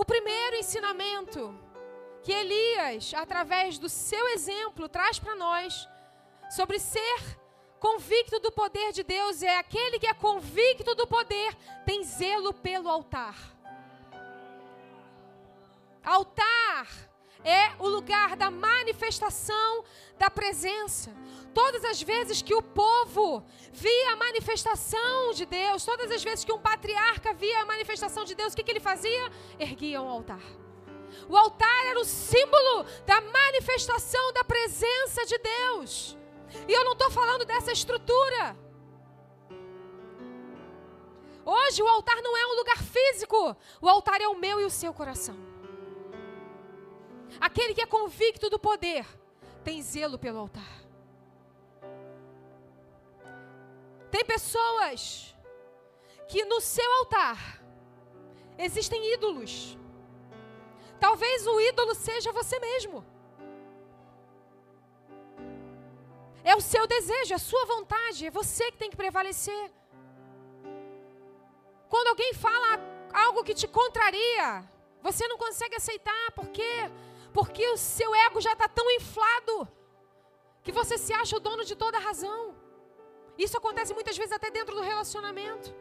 O 0.00 0.04
primeiro 0.04 0.54
ensinamento 0.54 1.58
que 2.22 2.30
Elias, 2.30 3.12
através 3.14 3.80
do 3.80 3.88
seu 3.88 4.28
exemplo, 4.28 4.88
traz 4.88 5.18
para 5.18 5.34
nós 5.34 5.88
sobre 6.50 6.78
ser 6.78 7.18
convicto 7.80 8.38
do 8.38 8.52
poder 8.52 8.92
de 8.92 9.02
Deus 9.02 9.42
é 9.42 9.56
aquele 9.56 9.98
que 9.98 10.06
é 10.06 10.14
convicto 10.14 10.94
do 10.94 11.04
poder, 11.04 11.52
tem 11.84 12.04
zelo 12.04 12.54
pelo 12.54 12.88
altar. 12.88 13.36
Altar 16.04 16.86
é 17.44 17.72
o 17.78 17.88
lugar 17.88 18.36
da 18.36 18.50
manifestação 18.50 19.84
da 20.18 20.28
presença. 20.30 21.14
Todas 21.54 21.84
as 21.84 22.02
vezes 22.02 22.42
que 22.42 22.54
o 22.54 22.62
povo 22.62 23.44
via 23.72 24.12
a 24.12 24.16
manifestação 24.16 25.32
de 25.32 25.46
Deus, 25.46 25.84
todas 25.84 26.10
as 26.10 26.22
vezes 26.22 26.44
que 26.44 26.52
um 26.52 26.58
patriarca 26.58 27.32
via 27.32 27.62
a 27.62 27.66
manifestação 27.66 28.24
de 28.24 28.34
Deus, 28.34 28.52
o 28.52 28.56
que, 28.56 28.62
que 28.62 28.70
ele 28.70 28.80
fazia? 28.80 29.30
Erguia 29.58 30.00
um 30.00 30.08
altar. 30.08 30.42
O 31.28 31.36
altar 31.36 31.86
era 31.86 31.98
o 31.98 32.04
símbolo 32.04 32.84
da 33.06 33.20
manifestação 33.20 34.32
da 34.32 34.44
presença 34.44 35.24
de 35.24 35.38
Deus. 35.38 36.16
E 36.66 36.72
eu 36.72 36.84
não 36.84 36.92
estou 36.92 37.10
falando 37.10 37.44
dessa 37.44 37.72
estrutura. 37.72 38.56
Hoje 41.44 41.82
o 41.82 41.88
altar 41.88 42.20
não 42.20 42.36
é 42.36 42.46
um 42.46 42.56
lugar 42.56 42.76
físico, 42.76 43.56
o 43.80 43.88
altar 43.88 44.20
é 44.20 44.28
o 44.28 44.38
meu 44.38 44.60
e 44.60 44.64
o 44.66 44.70
seu 44.70 44.92
coração. 44.92 45.47
Aquele 47.40 47.74
que 47.74 47.82
é 47.82 47.86
convicto 47.86 48.48
do 48.50 48.58
poder 48.58 49.06
tem 49.64 49.82
zelo 49.82 50.18
pelo 50.18 50.38
altar. 50.38 50.72
Tem 54.10 54.24
pessoas 54.24 55.34
que 56.26 56.44
no 56.44 56.60
seu 56.60 56.90
altar 57.00 57.62
existem 58.56 59.14
ídolos. 59.14 59.76
Talvez 60.98 61.46
o 61.46 61.60
ídolo 61.60 61.94
seja 61.94 62.32
você 62.32 62.58
mesmo. 62.58 63.04
É 66.42 66.54
o 66.56 66.60
seu 66.60 66.86
desejo, 66.86 67.32
é 67.32 67.36
a 67.36 67.46
sua 67.50 67.64
vontade, 67.66 68.26
é 68.26 68.30
você 68.30 68.70
que 68.72 68.78
tem 68.78 68.90
que 68.90 68.96
prevalecer. 68.96 69.70
Quando 71.88 72.08
alguém 72.08 72.32
fala 72.34 72.70
algo 73.12 73.44
que 73.44 73.54
te 73.54 73.68
contraria, 73.68 74.64
você 75.02 75.26
não 75.28 75.38
consegue 75.38 75.76
aceitar, 75.76 76.32
por 76.32 76.48
quê? 76.48 76.90
Porque 77.38 77.64
o 77.68 77.76
seu 77.76 78.12
ego 78.26 78.40
já 78.40 78.52
está 78.52 78.66
tão 78.66 78.90
inflado 78.90 79.68
que 80.64 80.72
você 80.72 80.98
se 80.98 81.12
acha 81.12 81.36
o 81.36 81.40
dono 81.48 81.64
de 81.64 81.76
toda 81.82 81.96
a 81.96 82.00
razão. 82.00 82.40
Isso 83.44 83.56
acontece 83.56 83.94
muitas 83.94 84.16
vezes 84.20 84.32
até 84.32 84.50
dentro 84.50 84.74
do 84.74 84.82
relacionamento. 84.82 85.72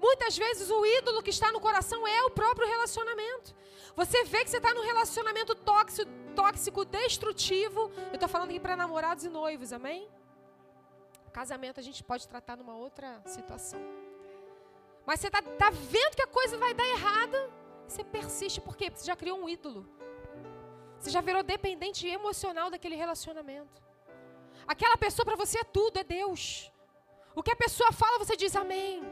Muitas 0.00 0.36
vezes 0.36 0.68
o 0.68 0.84
ídolo 0.84 1.22
que 1.22 1.30
está 1.30 1.52
no 1.52 1.60
coração 1.60 2.00
é 2.08 2.24
o 2.24 2.30
próprio 2.30 2.66
relacionamento. 2.66 3.54
Você 3.94 4.24
vê 4.24 4.42
que 4.42 4.50
você 4.50 4.56
está 4.56 4.74
num 4.74 4.82
relacionamento 4.82 5.54
tóxico, 5.54 6.10
tóxico, 6.34 6.84
destrutivo. 6.84 7.82
Eu 8.08 8.14
estou 8.14 8.28
falando 8.28 8.50
aqui 8.50 8.58
para 8.58 8.74
namorados 8.74 9.24
e 9.24 9.28
noivos, 9.28 9.72
amém? 9.72 10.10
Casamento 11.32 11.78
a 11.78 11.84
gente 11.84 12.02
pode 12.02 12.26
tratar 12.26 12.56
numa 12.56 12.74
outra 12.74 13.22
situação. 13.26 13.80
Mas 15.06 15.20
você 15.20 15.28
está 15.28 15.40
tá 15.40 15.70
vendo 15.70 16.16
que 16.16 16.22
a 16.22 16.26
coisa 16.38 16.58
vai 16.58 16.74
dar 16.74 16.88
errada. 16.96 17.61
Você 17.92 18.04
persiste? 18.04 18.58
Porque 18.66 18.90
você 18.90 19.04
já 19.10 19.14
criou 19.14 19.38
um 19.38 19.48
ídolo. 19.54 19.80
Você 20.98 21.10
já 21.10 21.20
virou 21.20 21.42
dependente 21.42 22.06
emocional 22.18 22.70
daquele 22.70 22.96
relacionamento. 22.96 23.82
Aquela 24.66 24.96
pessoa 24.96 25.26
para 25.26 25.36
você 25.36 25.58
é 25.58 25.64
tudo, 25.64 25.98
é 25.98 26.04
Deus. 26.04 26.72
O 27.34 27.42
que 27.42 27.52
a 27.52 27.62
pessoa 27.64 27.92
fala, 27.92 28.18
você 28.18 28.34
diz 28.34 28.56
amém. 28.56 29.02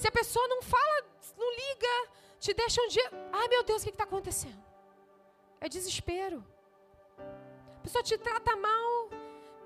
Se 0.00 0.06
a 0.06 0.12
pessoa 0.12 0.46
não 0.46 0.62
fala, 0.62 0.96
não 1.36 1.50
liga, 1.62 1.94
te 2.38 2.54
deixa 2.54 2.80
um 2.82 2.88
dia. 2.96 3.08
Ai 3.32 3.48
meu 3.48 3.64
Deus, 3.64 3.82
o 3.82 3.84
que 3.84 3.90
está 3.90 4.04
acontecendo? 4.04 4.62
É 5.60 5.68
desespero. 5.68 6.44
A 7.78 7.80
pessoa 7.82 8.04
te 8.04 8.16
trata 8.16 8.54
mal. 8.54 9.21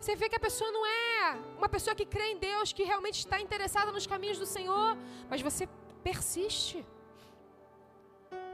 Você 0.06 0.14
vê 0.14 0.28
que 0.28 0.36
a 0.36 0.46
pessoa 0.46 0.70
não 0.70 0.86
é 0.86 1.36
uma 1.58 1.68
pessoa 1.68 1.92
que 1.92 2.06
crê 2.06 2.26
em 2.30 2.38
Deus, 2.38 2.72
que 2.72 2.84
realmente 2.84 3.18
está 3.18 3.40
interessada 3.40 3.90
nos 3.90 4.06
caminhos 4.06 4.38
do 4.38 4.46
Senhor. 4.46 4.96
Mas 5.28 5.42
você 5.42 5.68
persiste. 6.04 6.86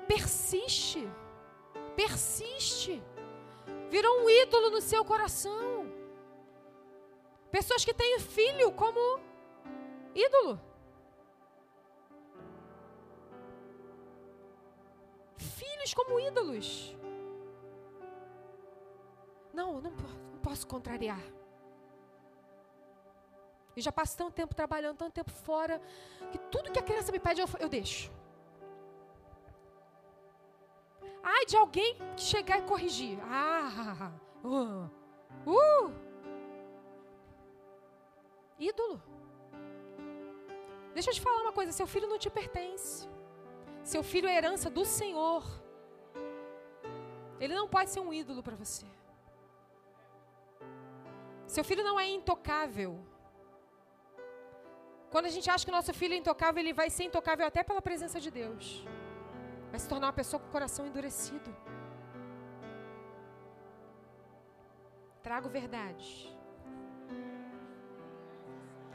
Persiste. 0.09 1.07
Persiste. 1.95 3.03
Virou 3.91 4.23
um 4.23 4.31
ídolo 4.31 4.71
no 4.71 4.81
seu 4.81 5.05
coração. 5.05 5.93
Pessoas 7.51 7.85
que 7.85 7.93
têm 7.93 8.19
filho 8.19 8.73
como 8.73 9.21
ídolo. 10.15 10.59
filhos 15.37 15.93
como 15.93 16.19
ídolos. 16.19 16.97
Não, 19.53 19.83
não, 19.83 19.91
não 19.91 20.39
posso 20.43 20.67
contrariar. 20.67 21.42
Eu 23.77 23.83
já 23.83 23.93
passo 23.93 24.17
tanto 24.17 24.33
tempo 24.33 24.55
trabalhando, 24.55 24.97
tanto 24.97 25.15
tempo 25.15 25.31
fora, 25.31 25.81
que 26.31 26.39
tudo 26.39 26.71
que 26.71 26.79
a 26.79 26.83
criança 26.83 27.11
me 27.11 27.19
pede 27.19 27.41
eu, 27.41 27.49
eu 27.59 27.69
deixo. 27.69 28.11
Ai, 31.23 31.47
de 31.47 31.57
alguém 31.57 31.97
chegar 32.17 32.59
e 32.59 32.63
corrigir. 32.63 33.19
Ah, 33.23 34.13
uh, 34.45 34.91
uh. 35.47 35.93
Ídolo. 38.59 39.01
Deixa 40.95 41.11
eu 41.11 41.15
te 41.15 41.21
falar 41.21 41.43
uma 41.43 41.53
coisa: 41.53 41.73
seu 41.73 41.87
filho 41.87 42.09
não 42.09 42.19
te 42.19 42.29
pertence. 42.29 43.09
Seu 43.83 44.03
filho 44.03 44.29
é 44.29 44.37
herança 44.37 44.69
do 44.69 44.85
Senhor. 44.85 45.45
Ele 47.41 47.55
não 47.55 47.69
pode 47.69 47.91
ser 47.91 48.01
um 48.01 48.13
ídolo 48.13 48.43
para 48.43 48.55
você. 48.55 48.87
Seu 51.47 51.65
filho 51.65 51.83
não 51.83 51.99
é 51.99 52.09
intocável. 52.09 53.01
Quando 55.13 55.27
a 55.27 55.35
gente 55.35 55.49
acha 55.51 55.65
que 55.67 55.71
o 55.71 55.75
nosso 55.75 55.93
filho 55.93 56.15
é 56.15 56.17
intocável, 56.17 56.59
ele 56.63 56.73
vai 56.73 56.89
ser 56.89 57.05
intocável 57.05 57.47
até 57.47 57.63
pela 57.63 57.83
presença 57.83 58.19
de 58.19 58.31
Deus. 58.31 58.65
Vai 59.71 59.79
se 59.79 59.87
tornar 59.87 60.07
uma 60.07 60.13
pessoa 60.21 60.41
com 60.41 60.49
o 60.49 60.51
coração 60.51 60.87
endurecido. 60.87 61.55
Trago 65.23 65.51
verdade. 65.51 66.35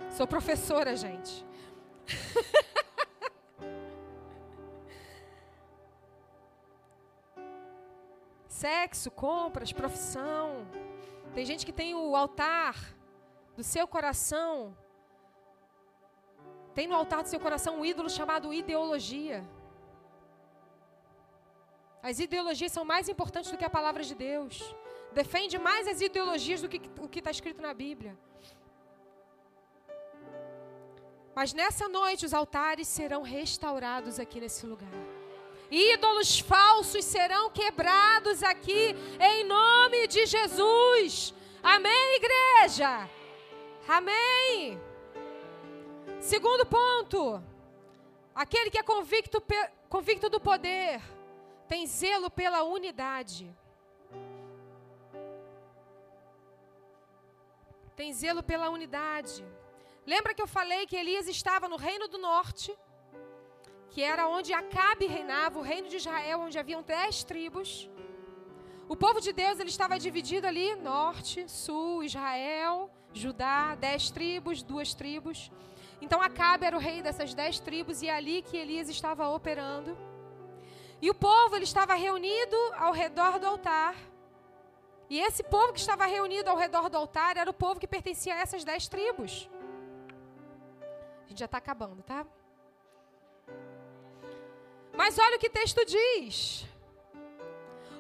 Sou 0.10 0.26
professora, 0.26 0.96
gente. 0.96 1.46
Sexo, 8.48 9.12
compras, 9.12 9.72
profissão. 9.72 10.68
Tem 11.36 11.46
gente 11.46 11.64
que 11.64 11.72
tem 11.72 11.94
o 11.94 12.16
altar 12.16 12.76
do 13.56 13.64
seu 13.64 13.88
coração. 13.88 14.76
Tem 16.78 16.88
no 16.90 16.98
altar 17.02 17.22
do 17.24 17.30
seu 17.30 17.40
coração 17.40 17.72
um 17.80 17.84
ídolo 17.92 18.08
chamado 18.08 18.54
ideologia. 18.54 19.38
As 22.10 22.20
ideologias 22.26 22.72
são 22.72 22.86
mais 22.86 23.10
importantes 23.14 23.50
do 23.52 23.58
que 23.58 23.66
a 23.66 23.76
palavra 23.78 24.04
de 24.10 24.14
Deus. 24.14 24.56
Defende 25.12 25.58
mais 25.58 25.88
as 25.88 26.02
ideologias 26.02 26.62
do 26.62 26.70
que 26.70 26.80
o 27.06 27.10
que 27.10 27.18
está 27.18 27.32
escrito 27.32 27.64
na 27.64 27.74
Bíblia. 27.74 28.16
Mas 31.38 31.52
nessa 31.52 31.88
noite 31.90 32.28
os 32.28 32.34
altares 32.42 32.88
serão 32.88 33.24
restaurados 33.24 34.20
aqui 34.20 34.40
nesse 34.40 34.68
lugar. 34.68 34.98
Ídolos 35.72 36.38
falsos 36.38 37.04
serão 37.06 37.50
quebrados 37.50 38.44
aqui 38.44 38.96
em 39.20 39.44
nome 39.46 40.06
de 40.08 40.28
Jesus. 40.28 41.34
Amém, 41.64 42.18
igreja? 42.22 43.10
Amém. 43.88 44.87
Segundo 46.20 46.66
ponto. 46.66 47.42
Aquele 48.34 48.70
que 48.70 48.78
é 48.78 48.84
convicto, 48.84 49.42
convicto 49.90 50.30
do 50.30 50.40
poder 50.40 51.02
tem 51.68 51.86
zelo 51.88 52.30
pela 52.30 52.64
unidade. 52.64 53.56
Tem 57.96 58.14
zelo 58.14 58.44
pela 58.44 58.70
unidade. 58.70 59.46
Lembra 60.06 60.34
que 60.34 60.42
eu 60.42 60.48
falei 60.48 60.86
que 60.86 60.96
Elias 60.96 61.28
estava 61.28 61.68
no 61.68 61.78
reino 61.78 62.08
do 62.08 62.18
norte? 62.18 62.78
que 63.98 64.04
era 64.04 64.28
onde 64.28 64.54
Acabe 64.54 65.08
reinava, 65.08 65.58
o 65.58 65.64
reino 65.64 65.90
de 65.90 65.96
Israel, 65.96 66.42
onde 66.42 66.60
haviam 66.60 66.84
dez 66.84 67.24
tribos. 67.24 67.90
O 68.88 68.96
povo 68.96 69.20
de 69.20 69.34
Deus 69.34 69.60
ele 69.60 69.70
estava 69.70 69.98
dividido 69.98 70.46
ali, 70.46 70.76
norte, 70.76 71.50
sul, 71.50 72.04
Israel, 72.04 72.92
Judá, 73.12 73.74
dez 73.74 74.12
tribos, 74.12 74.62
duas 74.62 74.94
tribos. 74.94 75.52
Então 76.02 76.22
Acabe 76.22 76.66
era 76.66 76.76
o 76.76 76.80
rei 76.80 77.02
dessas 77.02 77.34
dez 77.34 77.60
tribos 77.60 78.02
e 78.02 78.08
é 78.08 78.14
ali 78.14 78.42
que 78.42 78.58
Elias 78.58 78.90
estava 78.90 79.28
operando. 79.30 79.98
E 81.02 81.10
o 81.10 81.14
povo 81.16 81.56
ele 81.56 81.64
estava 81.64 81.94
reunido 81.94 82.56
ao 82.76 82.92
redor 82.92 83.40
do 83.40 83.48
altar. 83.48 83.96
E 85.10 85.20
esse 85.20 85.44
povo 85.44 85.74
que 85.74 85.80
estava 85.80 86.06
reunido 86.06 86.50
ao 86.50 86.58
redor 86.58 86.90
do 86.90 86.98
altar 86.98 87.38
era 87.38 87.50
o 87.50 87.54
povo 87.54 87.80
que 87.80 87.88
pertencia 87.88 88.36
a 88.36 88.40
essas 88.40 88.64
dez 88.64 88.88
tribos. 88.88 89.50
A 91.26 91.30
gente 91.30 91.40
já 91.40 91.46
está 91.46 91.58
acabando, 91.58 92.02
tá? 92.04 92.26
Mas 94.94 95.18
olha 95.20 95.38
o 95.38 95.40
que 95.40 95.48
o 95.48 95.52
texto 95.52 95.86
diz. 95.86 96.66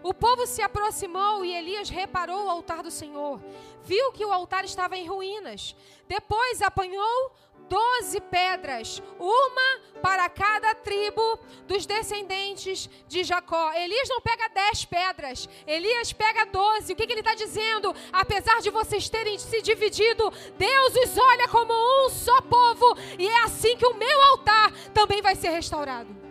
O 0.03 0.13
povo 0.13 0.45
se 0.45 0.61
aproximou 0.61 1.43
e 1.43 1.53
Elias 1.53 1.89
reparou 1.89 2.45
o 2.45 2.49
altar 2.49 2.83
do 2.83 2.91
Senhor. 2.91 3.41
Viu 3.83 4.11
que 4.11 4.25
o 4.25 4.31
altar 4.31 4.63
estava 4.65 4.97
em 4.97 5.07
ruínas. 5.07 5.75
Depois 6.07 6.61
apanhou 6.61 7.31
doze 7.69 8.19
pedras, 8.21 9.01
uma 9.19 9.79
para 10.01 10.29
cada 10.29 10.73
tribo 10.75 11.39
dos 11.67 11.85
descendentes 11.85 12.89
de 13.07 13.23
Jacó. 13.23 13.73
Elias 13.73 14.07
não 14.09 14.21
pega 14.21 14.47
dez 14.49 14.85
pedras, 14.85 15.49
Elias 15.65 16.13
pega 16.13 16.45
doze. 16.45 16.93
O 16.93 16.95
que, 16.95 17.05
que 17.05 17.13
ele 17.13 17.21
está 17.21 17.35
dizendo? 17.35 17.93
Apesar 18.11 18.61
de 18.61 18.69
vocês 18.69 19.09
terem 19.09 19.37
se 19.37 19.61
dividido, 19.61 20.31
Deus 20.57 20.95
os 20.95 21.17
olha 21.17 21.47
como 21.49 21.73
um 21.73 22.09
só 22.09 22.41
povo, 22.41 22.97
e 23.17 23.27
é 23.27 23.43
assim 23.43 23.75
que 23.75 23.85
o 23.85 23.95
meu 23.95 24.21
altar 24.31 24.71
também 24.93 25.21
vai 25.21 25.35
ser 25.35 25.49
restaurado. 25.49 26.26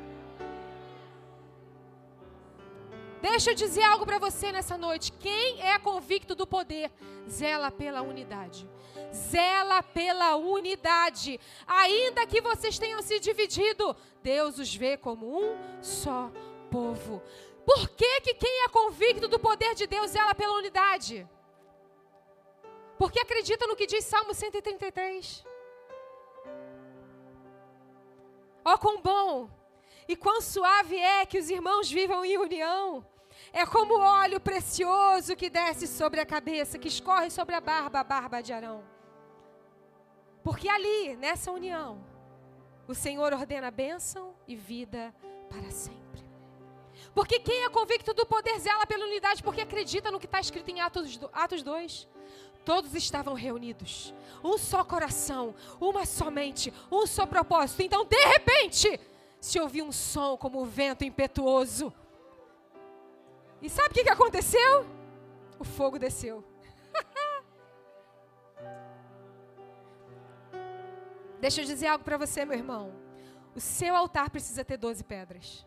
Deixa 3.29 3.51
eu 3.51 3.55
dizer 3.57 3.83
algo 3.83 4.07
para 4.07 4.21
você 4.21 4.53
nessa 4.53 4.79
noite. 4.79 5.11
Quem 5.11 5.61
é 5.61 5.77
convicto 5.81 6.33
do 6.33 6.47
poder, 6.47 6.93
zela 7.29 7.73
pela 7.73 8.01
unidade. 8.01 8.69
Zela 9.13 9.83
pela 9.83 10.37
unidade. 10.37 11.41
Ainda 11.67 12.25
que 12.25 12.41
vocês 12.41 12.79
tenham 12.79 13.03
se 13.03 13.19
dividido, 13.19 13.97
Deus 14.23 14.61
os 14.61 14.73
vê 14.73 14.97
como 14.97 15.27
um 15.39 15.59
só 15.83 16.31
povo. 16.71 17.21
Por 17.65 17.89
que, 17.91 18.21
que 18.21 18.35
quem 18.35 18.65
é 18.65 18.69
convicto 18.69 19.27
do 19.27 19.41
poder 19.41 19.75
de 19.75 19.89
Deus 19.89 20.13
zela 20.13 20.33
pela 20.33 20.55
unidade? 20.55 21.29
Porque 22.97 23.19
acredita 23.19 23.67
no 23.67 23.75
que 23.75 23.89
diz 23.89 24.05
Salmo 24.05 24.33
133. 24.33 25.45
Ó, 28.65 28.73
oh, 28.73 28.79
quão 28.79 29.03
bom 29.03 29.51
e 30.07 30.15
quão 30.15 30.41
suave 30.41 30.97
é 30.97 31.27
que 31.27 31.41
os 31.41 31.51
irmãos 31.51 31.91
vivam 31.91 32.25
em 32.25 32.39
união. 32.39 33.05
É 33.57 33.65
como 33.65 33.99
óleo 33.99 34.39
precioso 34.39 35.35
que 35.35 35.49
desce 35.49 35.87
sobre 35.87 36.21
a 36.21 36.27
cabeça, 36.27 36.79
que 36.79 36.89
escorre 36.89 37.31
sobre 37.31 37.55
a 37.55 37.61
barba, 37.61 38.01
a 38.01 38.05
barba 38.05 38.43
de 38.43 38.53
Arão. 38.53 38.85
Porque 40.45 40.69
ali, 40.69 41.17
nessa 41.17 41.51
união, 41.51 42.05
o 42.87 42.95
Senhor 42.95 43.33
ordena 43.33 43.71
bênção 43.71 44.35
e 44.47 44.55
vida 44.55 45.15
para 45.49 45.71
sempre. 45.71 46.23
Porque 47.15 47.41
quem 47.41 47.65
é 47.65 47.71
convicto 47.71 48.13
do 48.13 48.27
poder 48.27 48.59
zela 48.61 48.87
pela 48.87 49.07
unidade, 49.07 49.43
porque 49.43 49.63
acredita 49.63 50.11
no 50.11 50.21
que 50.21 50.27
está 50.27 50.39
escrito 50.39 50.69
em 50.71 50.83
Atos, 50.83 51.19
Atos 51.33 51.63
2. 51.63 52.07
Todos 52.63 52.95
estavam 52.95 53.33
reunidos, 53.33 54.13
um 54.45 54.59
só 54.59 54.85
coração, 54.85 55.55
uma 55.81 56.05
só 56.05 56.31
mente, 56.31 56.71
um 56.93 57.07
só 57.07 57.25
propósito. 57.25 57.81
Então, 57.81 58.05
de 58.05 58.23
repente, 58.27 59.01
se 59.41 59.59
ouviu 59.59 59.87
um 59.87 59.93
som 59.93 60.37
como 60.37 60.61
o 60.61 60.67
vento 60.67 61.05
impetuoso. 61.05 61.91
E 63.61 63.69
sabe 63.71 63.91
o 63.91 63.95
que, 63.95 64.05
que 64.05 64.11
aconteceu? 64.11 64.87
O 65.59 65.65
fogo 65.65 65.99
desceu. 65.99 66.45
Deixa 71.41 71.63
eu 71.63 71.65
dizer 71.65 71.87
algo 71.87 72.05
para 72.05 72.19
você, 72.19 72.45
meu 72.45 72.57
irmão. 72.57 72.93
O 73.55 73.61
seu 73.61 73.97
altar 73.97 74.31
precisa 74.31 74.65
ter 74.65 74.77
12 74.77 75.05
pedras. 75.05 75.65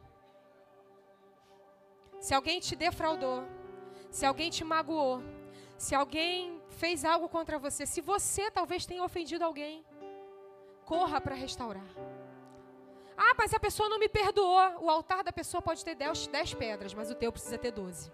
Se 2.20 2.34
alguém 2.34 2.60
te 2.60 2.76
defraudou, 2.76 3.44
se 4.12 4.26
alguém 4.26 4.50
te 4.50 4.64
magoou, 4.64 5.24
se 5.78 5.96
alguém 5.96 6.62
fez 6.70 7.06
algo 7.06 7.30
contra 7.30 7.58
você, 7.58 7.86
se 7.86 8.02
você 8.02 8.52
talvez 8.52 8.86
tenha 8.86 9.04
ofendido 9.04 9.46
alguém, 9.46 9.86
corra 10.86 11.22
para 11.22 11.36
restaurar. 11.36 11.88
Ah, 13.22 13.36
mas 13.38 13.54
a 13.54 13.60
pessoa 13.60 13.90
não 13.90 14.00
me 14.00 14.08
perdoou. 14.08 14.86
O 14.86 14.90
altar 14.90 15.22
da 15.26 15.34
pessoa 15.34 15.62
pode 15.62 15.84
ter 15.84 15.94
10, 15.94 16.28
10 16.28 16.54
pedras, 16.54 16.94
mas 16.94 17.12
o 17.12 17.16
teu 17.16 17.34
precisa 17.34 17.58
ter 17.58 17.72
12. 17.72 18.10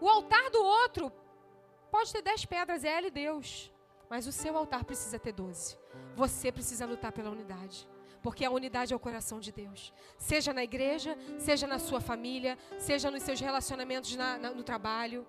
O 0.00 0.08
altar 0.08 0.48
do 0.50 0.62
outro 0.62 1.12
pode 1.90 2.10
ter 2.10 2.22
10 2.22 2.46
pedras, 2.46 2.84
é 2.84 2.96
ele 2.96 3.10
Deus. 3.10 3.70
Mas 4.08 4.26
o 4.26 4.32
seu 4.32 4.56
altar 4.56 4.82
precisa 4.82 5.18
ter 5.18 5.32
12. 5.32 5.76
Você 6.16 6.50
precisa 6.50 6.86
lutar 6.86 7.12
pela 7.12 7.28
unidade. 7.30 7.86
Porque 8.22 8.46
a 8.46 8.50
unidade 8.50 8.94
é 8.94 8.96
o 8.96 8.98
coração 8.98 9.38
de 9.38 9.52
Deus. 9.52 9.92
Seja 10.16 10.54
na 10.54 10.64
igreja, 10.64 11.18
seja 11.38 11.66
na 11.66 11.78
sua 11.78 12.00
família, 12.00 12.56
seja 12.78 13.10
nos 13.10 13.22
seus 13.24 13.40
relacionamentos 13.40 14.16
na, 14.16 14.38
na, 14.38 14.50
no 14.52 14.62
trabalho. 14.62 15.26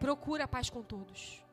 Procura 0.00 0.44
a 0.44 0.48
paz 0.48 0.70
com 0.70 0.82
todos. 0.82 1.47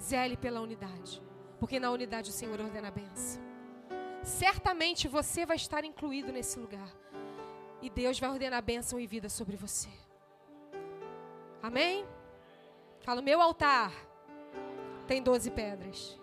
Zele 0.00 0.36
pela 0.36 0.60
unidade. 0.60 1.22
Porque 1.58 1.80
na 1.80 1.90
unidade 1.90 2.30
o 2.30 2.32
Senhor 2.32 2.60
ordena 2.60 2.88
a 2.88 2.90
benção. 2.90 3.42
Certamente 4.22 5.06
você 5.06 5.44
vai 5.44 5.56
estar 5.56 5.84
incluído 5.84 6.32
nesse 6.32 6.58
lugar. 6.58 6.88
E 7.80 7.90
Deus 7.90 8.18
vai 8.18 8.30
ordenar 8.30 8.62
bênção 8.62 8.98
e 8.98 9.06
vida 9.06 9.28
sobre 9.28 9.56
você. 9.56 9.90
Amém? 11.62 12.06
Fala, 13.00 13.20
meu 13.20 13.40
altar 13.40 13.92
tem 15.06 15.22
12 15.22 15.50
pedras. 15.50 16.18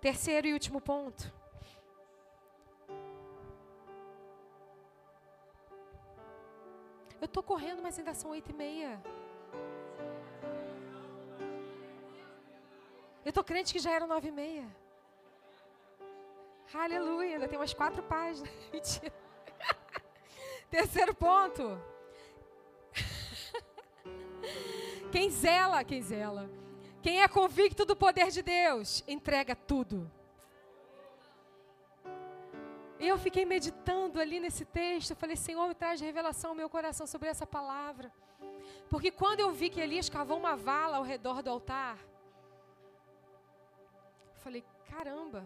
Terceiro 0.00 0.46
e 0.46 0.52
último 0.52 0.80
ponto. 0.80 1.32
Eu 7.20 7.24
estou 7.24 7.42
correndo, 7.42 7.82
mas 7.82 7.98
ainda 7.98 8.14
são 8.14 8.30
oito 8.30 8.50
e 8.50 8.54
meia. 8.54 9.02
Eu 13.24 13.30
estou 13.30 13.44
crente 13.44 13.72
que 13.72 13.78
já 13.78 13.90
eram 13.92 14.06
nove 14.06 14.28
e 14.28 14.32
meia. 14.32 14.66
Aleluia, 16.72 17.34
ainda 17.34 17.48
tem 17.48 17.58
umas 17.58 17.72
quatro 17.72 18.02
páginas. 18.02 18.50
Mentira. 18.72 19.12
Terceiro 20.70 21.14
ponto. 21.14 21.80
Quem 25.10 25.30
zela, 25.30 25.82
quem 25.82 26.02
zela. 26.02 26.50
Quem 27.02 27.22
é 27.22 27.28
convicto 27.28 27.84
do 27.84 27.96
poder 27.96 28.30
de 28.30 28.42
Deus, 28.42 29.02
entrega 29.06 29.56
tudo. 29.56 30.10
Eu 33.00 33.16
fiquei 33.16 33.44
meditando 33.44 34.20
ali 34.20 34.40
nesse 34.40 34.64
texto, 34.64 35.10
eu 35.10 35.16
falei, 35.16 35.36
Senhor, 35.36 35.68
me 35.68 35.74
traz 35.74 36.00
revelação 36.00 36.50
ao 36.50 36.56
meu 36.56 36.68
coração 36.68 37.06
sobre 37.06 37.28
essa 37.28 37.46
palavra. 37.46 38.12
Porque 38.90 39.10
quando 39.10 39.40
eu 39.40 39.52
vi 39.52 39.70
que 39.70 39.80
Elias 39.80 40.08
cavou 40.08 40.36
uma 40.36 40.56
vala 40.56 40.96
ao 40.96 41.04
redor 41.04 41.40
do 41.40 41.48
altar, 41.48 41.96
eu 44.38 44.42
falei, 44.42 44.64
caramba, 44.88 45.44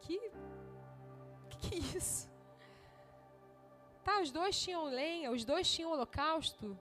que, 0.00 0.18
que, 1.50 1.58
que 1.58 1.74
é 1.74 1.78
isso? 1.78 2.30
Tá, 4.02 4.20
os 4.22 4.30
dois 4.30 4.58
tinham 4.58 4.86
lenha, 4.86 5.30
os 5.30 5.44
dois 5.44 5.70
tinham 5.70 5.92
holocausto, 5.92 6.78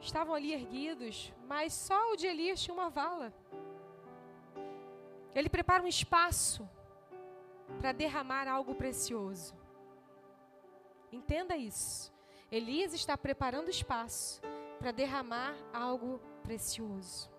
estavam 0.00 0.34
ali 0.34 0.52
erguidos, 0.52 1.32
mas 1.46 1.72
só 1.72 2.12
o 2.12 2.16
de 2.16 2.26
Elias 2.26 2.60
tinha 2.60 2.74
uma 2.74 2.90
vala. 2.90 3.32
Ele 5.32 5.48
prepara 5.48 5.84
um 5.84 5.86
espaço 5.86 6.68
para 7.78 7.92
derramar 7.92 8.48
algo 8.48 8.74
precioso. 8.74 9.54
Entenda 11.12 11.56
isso. 11.56 12.12
Elias 12.50 12.92
está 12.94 13.16
preparando 13.16 13.68
espaço 13.68 14.42
para 14.80 14.90
derramar 14.90 15.54
algo 15.72 16.20
precioso. 16.42 17.33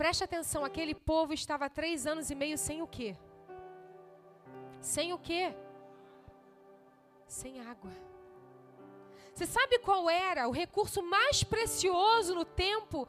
Preste 0.00 0.24
atenção, 0.24 0.64
aquele 0.64 0.94
povo 0.94 1.34
estava 1.34 1.68
três 1.68 2.06
anos 2.06 2.30
e 2.30 2.34
meio 2.34 2.56
sem 2.56 2.80
o 2.80 2.86
quê? 2.86 3.14
Sem 4.80 5.12
o 5.12 5.18
quê? 5.18 5.54
Sem 7.26 7.60
água. 7.60 7.90
Você 9.34 9.44
sabe 9.44 9.78
qual 9.80 10.08
era 10.08 10.48
o 10.48 10.52
recurso 10.52 11.02
mais 11.02 11.44
precioso 11.44 12.34
no 12.34 12.46
tempo 12.46 13.06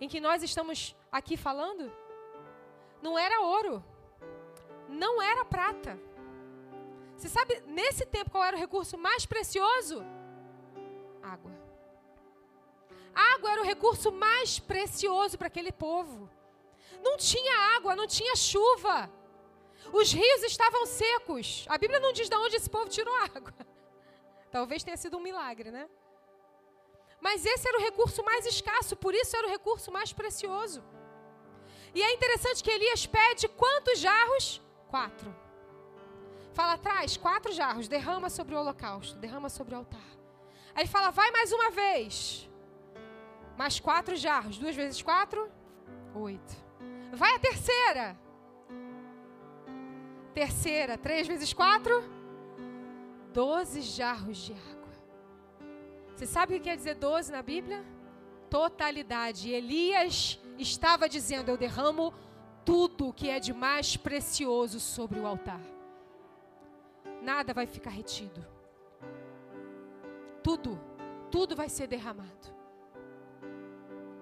em 0.00 0.08
que 0.08 0.18
nós 0.18 0.42
estamos 0.42 0.96
aqui 1.12 1.36
falando? 1.36 1.92
Não 3.00 3.16
era 3.16 3.40
ouro, 3.40 3.80
não 4.88 5.22
era 5.22 5.44
prata. 5.44 5.96
Você 7.16 7.28
sabe 7.28 7.62
nesse 7.64 8.04
tempo 8.04 8.32
qual 8.32 8.42
era 8.42 8.56
o 8.56 8.58
recurso 8.58 8.98
mais 8.98 9.24
precioso? 9.24 10.04
Água. 11.22 11.53
Água 13.14 13.52
era 13.52 13.62
o 13.62 13.64
recurso 13.64 14.10
mais 14.10 14.58
precioso 14.58 15.38
para 15.38 15.46
aquele 15.46 15.72
povo. 15.72 16.28
Não 17.02 17.16
tinha 17.16 17.76
água, 17.76 17.94
não 17.94 18.06
tinha 18.06 18.34
chuva. 18.34 19.10
Os 19.92 20.12
rios 20.12 20.42
estavam 20.42 20.86
secos. 20.86 21.66
A 21.68 21.76
Bíblia 21.78 22.00
não 22.00 22.12
diz 22.12 22.28
de 22.28 22.36
onde 22.36 22.56
esse 22.56 22.68
povo 22.68 22.88
tirou 22.88 23.14
água. 23.16 23.54
Talvez 24.50 24.82
tenha 24.82 24.96
sido 24.96 25.16
um 25.18 25.20
milagre, 25.20 25.70
né? 25.70 25.88
Mas 27.20 27.44
esse 27.44 27.68
era 27.68 27.78
o 27.78 27.80
recurso 27.80 28.22
mais 28.22 28.44
escasso, 28.46 28.96
por 28.96 29.14
isso 29.14 29.36
era 29.36 29.46
o 29.46 29.50
recurso 29.50 29.90
mais 29.90 30.12
precioso. 30.12 30.82
E 31.94 32.02
é 32.02 32.12
interessante 32.12 32.62
que 32.62 32.70
Elias 32.70 33.06
pede 33.06 33.48
quantos 33.48 33.98
jarros? 33.98 34.60
Quatro. 34.88 35.34
Fala 36.52 36.74
atrás, 36.74 37.16
quatro 37.16 37.52
jarros, 37.52 37.88
derrama 37.88 38.28
sobre 38.28 38.54
o 38.54 38.58
holocausto, 38.58 39.16
derrama 39.18 39.48
sobre 39.48 39.74
o 39.74 39.78
altar. 39.78 40.10
Aí 40.74 40.86
fala, 40.86 41.10
vai 41.10 41.30
mais 41.30 41.52
uma 41.52 41.70
vez. 41.70 42.48
Mais 43.56 43.78
quatro 43.78 44.16
jarros, 44.16 44.58
duas 44.58 44.74
vezes 44.74 45.00
quatro, 45.00 45.50
oito. 46.14 46.54
Vai 47.12 47.34
a 47.36 47.38
terceira. 47.38 48.18
Terceira, 50.34 50.98
três 50.98 51.26
vezes 51.28 51.52
quatro, 51.52 52.02
doze 53.32 53.80
jarros 53.80 54.36
de 54.38 54.52
água. 54.52 54.74
Você 56.14 56.26
sabe 56.26 56.54
o 56.54 56.56
que 56.58 56.64
quer 56.64 56.76
dizer 56.76 56.94
doze 56.94 57.30
na 57.30 57.42
Bíblia? 57.42 57.84
Totalidade. 58.50 59.50
Elias 59.50 60.40
estava 60.58 61.08
dizendo: 61.08 61.50
Eu 61.50 61.56
derramo 61.56 62.12
tudo 62.64 63.12
que 63.12 63.28
é 63.28 63.38
de 63.38 63.52
mais 63.52 63.96
precioso 63.96 64.80
sobre 64.80 65.18
o 65.20 65.26
altar. 65.26 65.60
Nada 67.22 67.54
vai 67.54 67.66
ficar 67.66 67.90
retido. 67.90 68.44
Tudo, 70.42 70.80
tudo 71.30 71.56
vai 71.56 71.68
ser 71.68 71.86
derramado. 71.86 72.53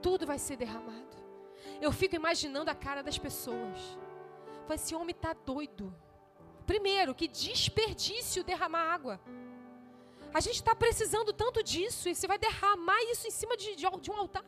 Tudo 0.03 0.27
vai 0.27 0.39
ser 0.39 0.57
derramado. 0.57 1.17
Eu 1.81 1.93
fico 1.93 2.17
imaginando 2.17 2.71
a 2.71 2.75
cara 2.75 3.03
das 3.03 3.19
pessoas. 3.19 3.79
Esse 4.71 4.95
homem 4.95 5.15
está 5.15 5.33
doido. 5.33 5.95
Primeiro, 6.67 7.15
que 7.15 7.29
desperdício 7.29 8.45
derramar 8.45 8.85
água. 8.93 9.21
A 10.33 10.41
gente 10.41 10.57
está 10.57 10.75
precisando 10.75 11.33
tanto 11.33 11.63
disso 11.63 12.09
e 12.09 12.15
você 12.15 12.27
vai 12.27 12.39
derramar 12.39 13.01
isso 13.11 13.27
em 13.27 13.31
cima 13.31 13.57
de, 13.57 13.77
de, 13.77 13.85
de 14.01 14.11
um 14.11 14.17
altar. 14.17 14.45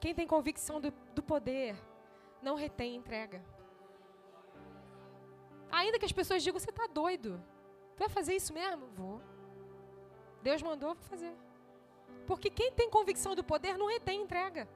Quem 0.00 0.14
tem 0.14 0.26
convicção 0.26 0.80
do, 0.80 0.90
do 1.14 1.22
poder 1.22 1.76
não 2.40 2.54
retém 2.56 2.96
entrega. 2.96 3.44
Ainda 5.70 5.98
que 5.98 6.04
as 6.04 6.12
pessoas 6.12 6.42
digam, 6.42 6.58
você 6.58 6.70
está 6.70 6.86
doido. 6.86 7.42
Tu 7.96 7.98
vai 7.98 8.08
fazer 8.08 8.34
isso 8.34 8.52
mesmo? 8.52 8.86
Vou. 8.96 9.20
Deus 10.42 10.62
mandou, 10.62 10.94
vou 10.94 11.04
fazer. 11.04 11.32
Porque 12.26 12.50
quem 12.50 12.72
tem 12.72 12.90
convicção 12.90 13.34
do 13.34 13.44
poder 13.44 13.76
não 13.76 13.86
retém 13.86 14.22
entrega. 14.22 14.68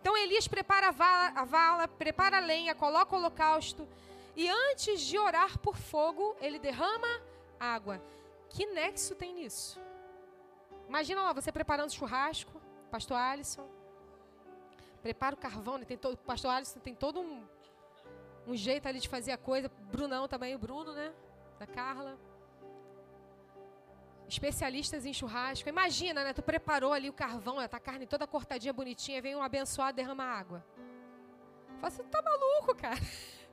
Então 0.00 0.16
Elias 0.16 0.48
prepara 0.48 0.88
a 0.88 0.90
vala, 0.90 1.32
a 1.34 1.44
vala, 1.44 1.88
prepara 1.88 2.38
a 2.38 2.40
lenha, 2.40 2.74
coloca 2.74 3.14
o 3.14 3.18
holocausto. 3.18 3.86
E 4.34 4.48
antes 4.48 5.00
de 5.02 5.18
orar 5.18 5.58
por 5.58 5.76
fogo, 5.76 6.36
ele 6.40 6.58
derrama 6.58 7.22
água. 7.58 8.02
Que 8.48 8.66
nexo 8.66 9.14
tem 9.14 9.34
nisso? 9.34 9.80
Imagina 10.88 11.22
lá, 11.22 11.32
você 11.32 11.52
preparando 11.52 11.92
churrasco, 11.92 12.60
pastor 12.90 13.16
Alisson. 13.16 13.68
Prepara 15.02 15.34
o 15.34 15.38
carvão, 15.38 15.78
né? 15.78 15.84
tem 15.84 15.96
todo, 15.96 16.16
pastor 16.16 16.50
Alisson 16.50 16.80
tem 16.80 16.94
todo 16.94 17.20
um, 17.20 17.46
um 18.46 18.56
jeito 18.56 18.88
ali 18.88 19.00
de 19.00 19.08
fazer 19.08 19.32
a 19.32 19.38
coisa. 19.38 19.68
Brunão 19.68 20.26
também, 20.26 20.54
o 20.54 20.58
Bruno, 20.58 20.92
né? 20.92 21.12
Da 21.60 21.66
Carla. 21.66 22.18
Especialistas 24.26 25.04
em 25.04 25.12
churrasco. 25.12 25.68
Imagina, 25.68 26.24
né? 26.24 26.32
Tu 26.32 26.42
preparou 26.42 26.94
ali 26.94 27.10
o 27.10 27.12
carvão, 27.12 27.56
tá 27.68 27.78
carne 27.78 28.06
toda 28.06 28.26
cortadinha, 28.26 28.72
bonitinha, 28.72 29.20
vem 29.20 29.36
um 29.36 29.42
abençoado 29.42 29.94
derrama 29.94 30.24
água. 30.24 30.64
Fala 31.80 31.88
assim, 31.88 32.02
tá 32.04 32.22
maluco, 32.22 32.74
cara? 32.74 32.98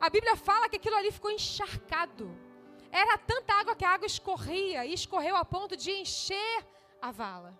A 0.00 0.10
Bíblia 0.10 0.34
fala 0.34 0.68
que 0.68 0.74
aquilo 0.74 0.96
ali 0.96 1.12
ficou 1.12 1.30
encharcado. 1.30 2.36
Era 2.90 3.16
tanta 3.16 3.54
água 3.54 3.76
que 3.76 3.84
a 3.84 3.90
água 3.90 4.06
escorria 4.06 4.84
e 4.84 4.92
escorreu 4.92 5.36
a 5.36 5.44
ponto 5.44 5.76
de 5.76 5.92
encher 5.92 6.66
a 7.00 7.12
vala. 7.12 7.56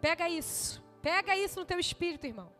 Pega 0.00 0.28
isso, 0.28 0.80
pega 1.02 1.36
isso 1.36 1.58
no 1.58 1.66
teu 1.66 1.80
espírito, 1.80 2.24
irmão. 2.24 2.52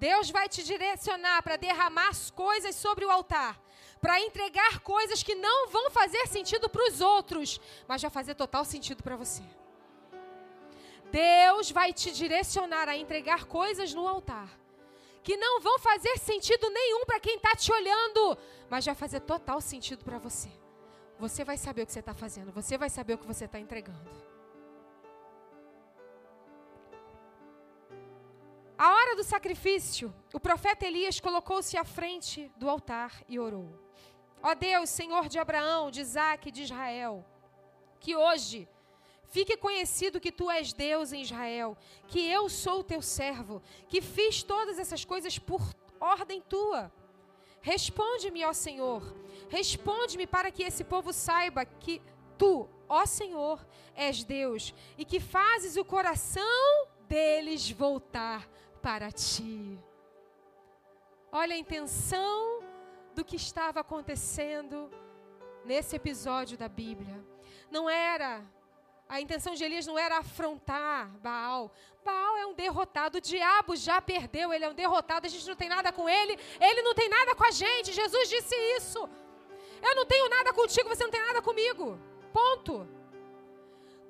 Deus 0.00 0.30
vai 0.30 0.48
te 0.48 0.62
direcionar 0.62 1.42
para 1.42 1.56
derramar 1.56 2.08
as 2.08 2.30
coisas 2.30 2.74
sobre 2.74 3.04
o 3.04 3.10
altar, 3.10 3.60
para 4.00 4.18
entregar 4.18 4.80
coisas 4.80 5.22
que 5.22 5.34
não 5.34 5.68
vão 5.68 5.90
fazer 5.90 6.26
sentido 6.26 6.70
para 6.70 6.86
os 6.88 7.02
outros, 7.02 7.60
mas 7.86 8.00
vai 8.00 8.10
fazer 8.10 8.34
total 8.34 8.64
sentido 8.64 9.02
para 9.02 9.14
você. 9.14 9.42
Deus 11.12 11.70
vai 11.70 11.92
te 11.92 12.10
direcionar 12.12 12.88
a 12.88 12.96
entregar 12.96 13.44
coisas 13.44 13.92
no 13.92 14.08
altar 14.08 14.48
que 15.22 15.36
não 15.36 15.60
vão 15.60 15.78
fazer 15.78 16.16
sentido 16.18 16.70
nenhum 16.70 17.04
para 17.04 17.20
quem 17.20 17.36
está 17.36 17.54
te 17.54 17.70
olhando, 17.70 18.38
mas 18.70 18.86
vai 18.86 18.94
fazer 18.94 19.20
total 19.20 19.60
sentido 19.60 20.02
para 20.02 20.18
você. 20.18 20.48
Você 21.18 21.44
vai 21.44 21.58
saber 21.58 21.82
o 21.82 21.86
que 21.86 21.92
você 21.92 22.00
está 22.00 22.14
fazendo, 22.14 22.50
você 22.50 22.78
vai 22.78 22.88
saber 22.88 23.14
o 23.14 23.18
que 23.18 23.26
você 23.26 23.44
está 23.44 23.60
entregando. 23.60 24.29
A 28.82 28.94
hora 28.94 29.14
do 29.14 29.22
sacrifício, 29.22 30.10
o 30.32 30.40
profeta 30.40 30.86
Elias 30.86 31.20
colocou-se 31.20 31.76
à 31.76 31.84
frente 31.84 32.50
do 32.56 32.66
altar 32.66 33.22
e 33.28 33.38
orou. 33.38 33.78
Ó 34.42 34.54
Deus, 34.54 34.88
Senhor 34.88 35.28
de 35.28 35.38
Abraão, 35.38 35.90
de 35.90 36.00
Isaac 36.00 36.48
e 36.48 36.50
de 36.50 36.62
Israel, 36.62 37.22
que 38.00 38.16
hoje 38.16 38.66
Fique 39.26 39.56
conhecido 39.56 40.18
que 40.18 40.32
tu 40.32 40.50
és 40.50 40.72
Deus 40.72 41.12
em 41.12 41.22
Israel, 41.22 41.76
que 42.08 42.20
eu 42.28 42.48
sou 42.48 42.82
teu 42.82 43.00
servo, 43.00 43.62
que 43.86 44.00
fiz 44.00 44.42
todas 44.42 44.76
essas 44.76 45.04
coisas 45.04 45.38
por 45.38 45.62
ordem 46.00 46.40
tua. 46.40 46.90
Responde-me, 47.60 48.44
ó 48.44 48.52
Senhor, 48.52 49.02
responde-me 49.48 50.26
para 50.26 50.50
que 50.50 50.64
esse 50.64 50.82
povo 50.82 51.12
saiba 51.12 51.64
que 51.64 52.02
tu, 52.36 52.68
ó 52.88 53.06
Senhor, 53.06 53.64
és 53.94 54.24
Deus 54.24 54.74
e 54.98 55.04
que 55.04 55.20
fazes 55.20 55.76
o 55.76 55.84
coração 55.84 56.88
deles 57.06 57.70
voltar 57.70 58.48
para 58.80 59.10
ti. 59.10 59.78
Olha 61.30 61.54
a 61.54 61.58
intenção 61.58 62.62
do 63.14 63.24
que 63.24 63.36
estava 63.36 63.80
acontecendo 63.80 64.90
nesse 65.64 65.96
episódio 65.96 66.56
da 66.58 66.68
Bíblia. 66.68 67.24
Não 67.70 67.88
era 67.88 68.44
a 69.10 69.20
intenção 69.20 69.54
de 69.56 69.64
Elias 69.64 69.88
não 69.88 69.98
era 69.98 70.18
afrontar 70.18 71.08
Baal. 71.18 71.72
Baal 72.04 72.36
é 72.36 72.46
um 72.46 72.54
derrotado, 72.54 73.18
o 73.18 73.20
diabo 73.20 73.74
já 73.74 74.00
perdeu, 74.00 74.52
ele 74.52 74.64
é 74.64 74.68
um 74.68 74.74
derrotado, 74.74 75.26
a 75.26 75.28
gente 75.28 75.48
não 75.48 75.56
tem 75.56 75.68
nada 75.68 75.90
com 75.90 76.08
ele, 76.08 76.38
ele 76.60 76.82
não 76.82 76.94
tem 76.94 77.08
nada 77.08 77.34
com 77.34 77.42
a 77.42 77.50
gente. 77.50 77.92
Jesus 77.92 78.28
disse 78.28 78.54
isso. 78.76 79.00
Eu 79.82 79.96
não 79.96 80.06
tenho 80.06 80.28
nada 80.28 80.52
contigo, 80.52 80.88
você 80.88 81.02
não 81.02 81.10
tem 81.10 81.22
nada 81.22 81.42
comigo. 81.42 81.98
Ponto. 82.32 82.99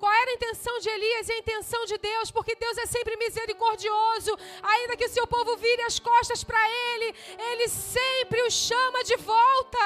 Qual 0.01 0.11
era 0.21 0.31
a 0.31 0.37
intenção 0.37 0.75
de 0.83 0.89
Elias 0.89 1.29
e 1.29 1.33
a 1.33 1.37
intenção 1.37 1.81
de 1.85 1.95
Deus? 2.09 2.31
Porque 2.35 2.55
Deus 2.55 2.75
é 2.83 2.87
sempre 2.87 3.15
misericordioso. 3.17 4.31
Ainda 4.73 4.97
que 4.97 5.05
o 5.05 5.13
seu 5.17 5.27
povo 5.27 5.55
vire 5.57 5.83
as 5.83 5.99
costas 5.99 6.43
para 6.43 6.63
Ele, 6.85 7.09
Ele 7.49 7.67
sempre 7.67 8.41
o 8.41 8.49
chama 8.49 9.03
de 9.03 9.15
volta. 9.17 9.85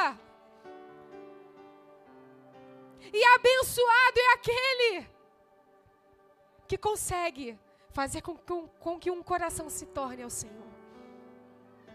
E 3.12 3.24
abençoado 3.36 4.20
é 4.28 4.34
aquele 4.38 4.92
que 6.70 6.78
consegue 6.78 7.60
fazer 7.92 8.22
com, 8.22 8.38
com, 8.38 8.68
com 8.86 8.98
que 8.98 9.12
um 9.12 9.22
coração 9.22 9.70
se 9.70 9.86
torne 9.86 10.24
ao 10.24 10.30
Senhor. 10.30 10.72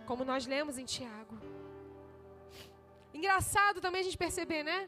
Como 0.06 0.26
nós 0.26 0.46
lemos 0.46 0.76
em 0.76 0.84
Tiago. 0.84 1.38
Engraçado 3.14 3.80
também 3.80 4.02
a 4.02 4.04
gente 4.04 4.18
perceber, 4.18 4.62
né? 4.62 4.78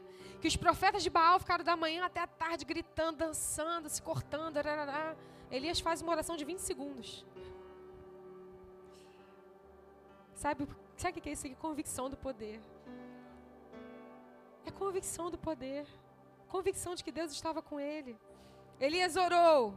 Que 0.43 0.49
os 0.49 0.57
profetas 0.57 1.01
de 1.01 1.09
Baal 1.09 1.39
ficaram 1.39 1.63
da 1.63 1.77
manhã 1.77 2.03
até 2.05 2.19
a 2.19 2.27
tarde 2.27 2.65
gritando, 2.65 3.19
dançando, 3.19 3.87
se 3.87 4.01
cortando. 4.01 4.57
Rarará. 4.57 5.15
Elias 5.49 5.79
faz 5.79 6.01
uma 6.01 6.11
oração 6.11 6.35
de 6.35 6.43
20 6.43 6.59
segundos. 6.59 7.25
Sabe, 10.33 10.67
sabe 10.97 11.19
o 11.19 11.21
que 11.21 11.29
é 11.29 11.31
isso 11.31 11.47
aqui? 11.47 11.55
Convicção 11.55 12.09
do 12.09 12.17
poder. 12.17 12.59
É 14.65 14.71
convicção 14.71 15.31
do 15.31 15.37
poder 15.37 15.87
convicção 16.53 16.93
de 16.93 17.03
que 17.03 17.11
Deus 17.11 17.31
estava 17.31 17.63
com 17.63 17.79
ele. 17.79 18.15
Elias 18.79 19.15
orou, 19.15 19.73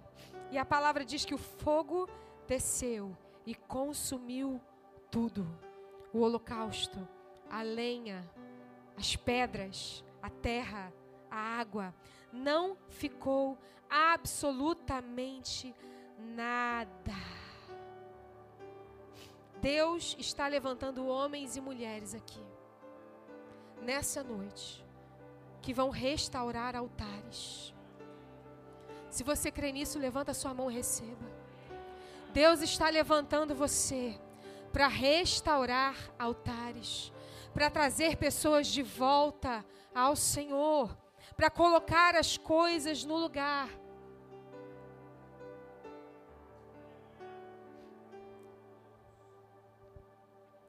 e 0.51 0.59
a 0.59 0.65
palavra 0.65 1.07
diz 1.07 1.25
que 1.25 1.35
o 1.35 1.39
fogo 1.39 2.07
desceu 2.47 3.17
e 3.47 3.55
consumiu 3.55 4.61
tudo: 5.11 5.49
o 6.13 6.19
holocausto, 6.21 7.09
a 7.51 7.63
lenha, 7.63 8.31
as 8.95 9.17
pedras, 9.17 10.05
a 10.23 10.31
terra, 10.31 10.93
a 11.31 11.37
água. 11.37 11.95
Não 12.33 12.77
ficou 12.89 13.59
absolutamente 13.89 15.75
nada. 16.19 17.15
Deus 19.61 20.15
está 20.19 20.47
levantando 20.47 21.07
homens 21.07 21.57
e 21.57 21.61
mulheres 21.61 22.15
aqui, 22.15 22.43
nessa 23.83 24.23
noite 24.23 24.85
que 25.63 25.73
vão 25.73 25.91
restaurar 25.91 26.77
altares. 26.77 27.75
Se 29.11 29.25
você 29.25 29.51
crê 29.51 29.73
nisso, 29.73 29.99
levanta 29.99 30.35
sua 30.35 30.55
mão 30.55 30.71
e 30.71 30.75
receba. 30.75 31.27
Deus 32.33 32.61
está 32.61 32.89
levantando 32.89 33.55
você 33.55 34.21
para 34.73 34.87
restaurar 34.87 35.97
altares, 36.19 37.13
para 37.55 37.71
trazer 37.71 38.17
pessoas 38.17 38.67
de 38.67 38.83
volta 38.83 39.65
ao 40.05 40.15
Senhor, 40.15 40.95
para 41.37 41.51
colocar 41.51 42.15
as 42.15 42.37
coisas 42.37 43.03
no 43.11 43.17
lugar. 43.17 43.69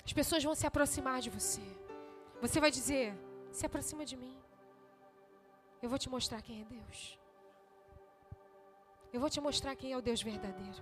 As 0.06 0.14
pessoas 0.14 0.44
vão 0.48 0.56
se 0.56 0.66
aproximar 0.66 1.20
de 1.26 1.30
você. 1.30 1.66
Você 2.44 2.62
vai 2.64 2.72
dizer: 2.72 3.08
se 3.52 3.66
aproxima 3.66 4.06
de 4.06 4.16
mim. 4.16 4.36
Eu 5.82 5.90
vou 5.90 6.00
te 6.00 6.10
mostrar 6.10 6.42
quem 6.42 6.62
é 6.62 6.66
Deus. 6.66 7.20
Eu 9.12 9.20
vou 9.20 9.30
te 9.30 9.42
mostrar 9.42 9.76
quem 9.76 9.92
é 9.92 9.98
o 9.98 10.02
Deus 10.10 10.22
verdadeiro. 10.22 10.82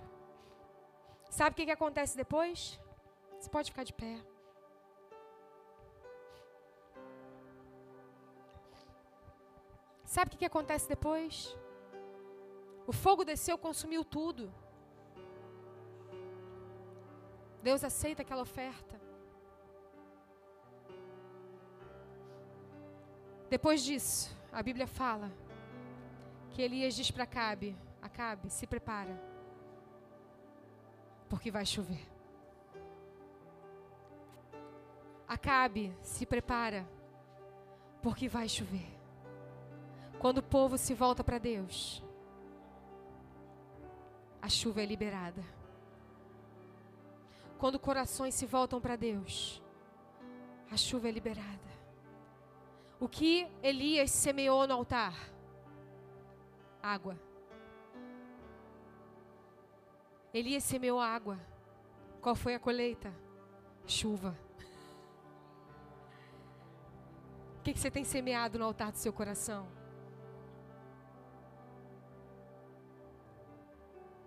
Sabe 1.28 1.52
o 1.52 1.56
que, 1.56 1.66
que 1.66 1.76
acontece 1.78 2.16
depois? 2.16 2.78
Você 3.38 3.50
pode 3.50 3.70
ficar 3.72 3.84
de 3.84 3.92
pé. 3.92 4.14
Sabe 10.06 10.32
o 10.32 10.38
que, 10.38 10.44
acontece 10.44 10.88
depois? 10.88 11.58
O 12.86 12.92
fogo 12.92 13.24
desceu, 13.24 13.58
consumiu 13.58 14.04
tudo. 14.04 14.54
Deus 17.60 17.82
aceita 17.82 18.22
aquela 18.22 18.42
oferta. 18.42 19.00
Depois 23.50 23.82
disso, 23.82 24.34
a 24.52 24.62
Bíblia 24.62 24.86
fala 24.86 25.32
que 26.50 26.62
Elias 26.62 26.94
diz 26.94 27.10
para 27.10 27.24
Acabe: 27.24 27.76
Acabe, 28.00 28.48
se 28.48 28.64
prepara, 28.64 29.20
porque 31.28 31.50
vai 31.50 31.66
chover. 31.66 32.06
Acabe, 35.26 35.92
se 36.00 36.24
prepara, 36.24 36.88
porque 38.00 38.28
vai 38.28 38.48
chover. 38.48 38.95
Quando 40.18 40.38
o 40.38 40.42
povo 40.42 40.76
se 40.78 40.94
volta 40.94 41.22
para 41.22 41.38
Deus, 41.38 42.02
a 44.40 44.48
chuva 44.48 44.82
é 44.82 44.86
liberada. 44.86 45.44
Quando 47.58 47.78
corações 47.78 48.34
se 48.34 48.46
voltam 48.46 48.80
para 48.80 48.96
Deus, 48.96 49.62
a 50.70 50.76
chuva 50.76 51.08
é 51.08 51.10
liberada. 51.10 51.76
O 52.98 53.08
que 53.08 53.46
Elias 53.62 54.10
semeou 54.10 54.66
no 54.66 54.74
altar? 54.74 55.14
Água. 56.82 57.18
Elias 60.32 60.64
semeou 60.64 61.00
água. 61.00 61.38
Qual 62.20 62.34
foi 62.34 62.54
a 62.54 62.60
colheita? 62.60 63.12
Chuva. 63.86 64.36
que, 67.66 67.72
que 67.72 67.80
você 67.80 67.90
tem 67.90 68.04
semeado 68.04 68.60
no 68.60 68.64
altar 68.64 68.92
do 68.92 68.98
seu 68.98 69.12
coração? 69.12 69.66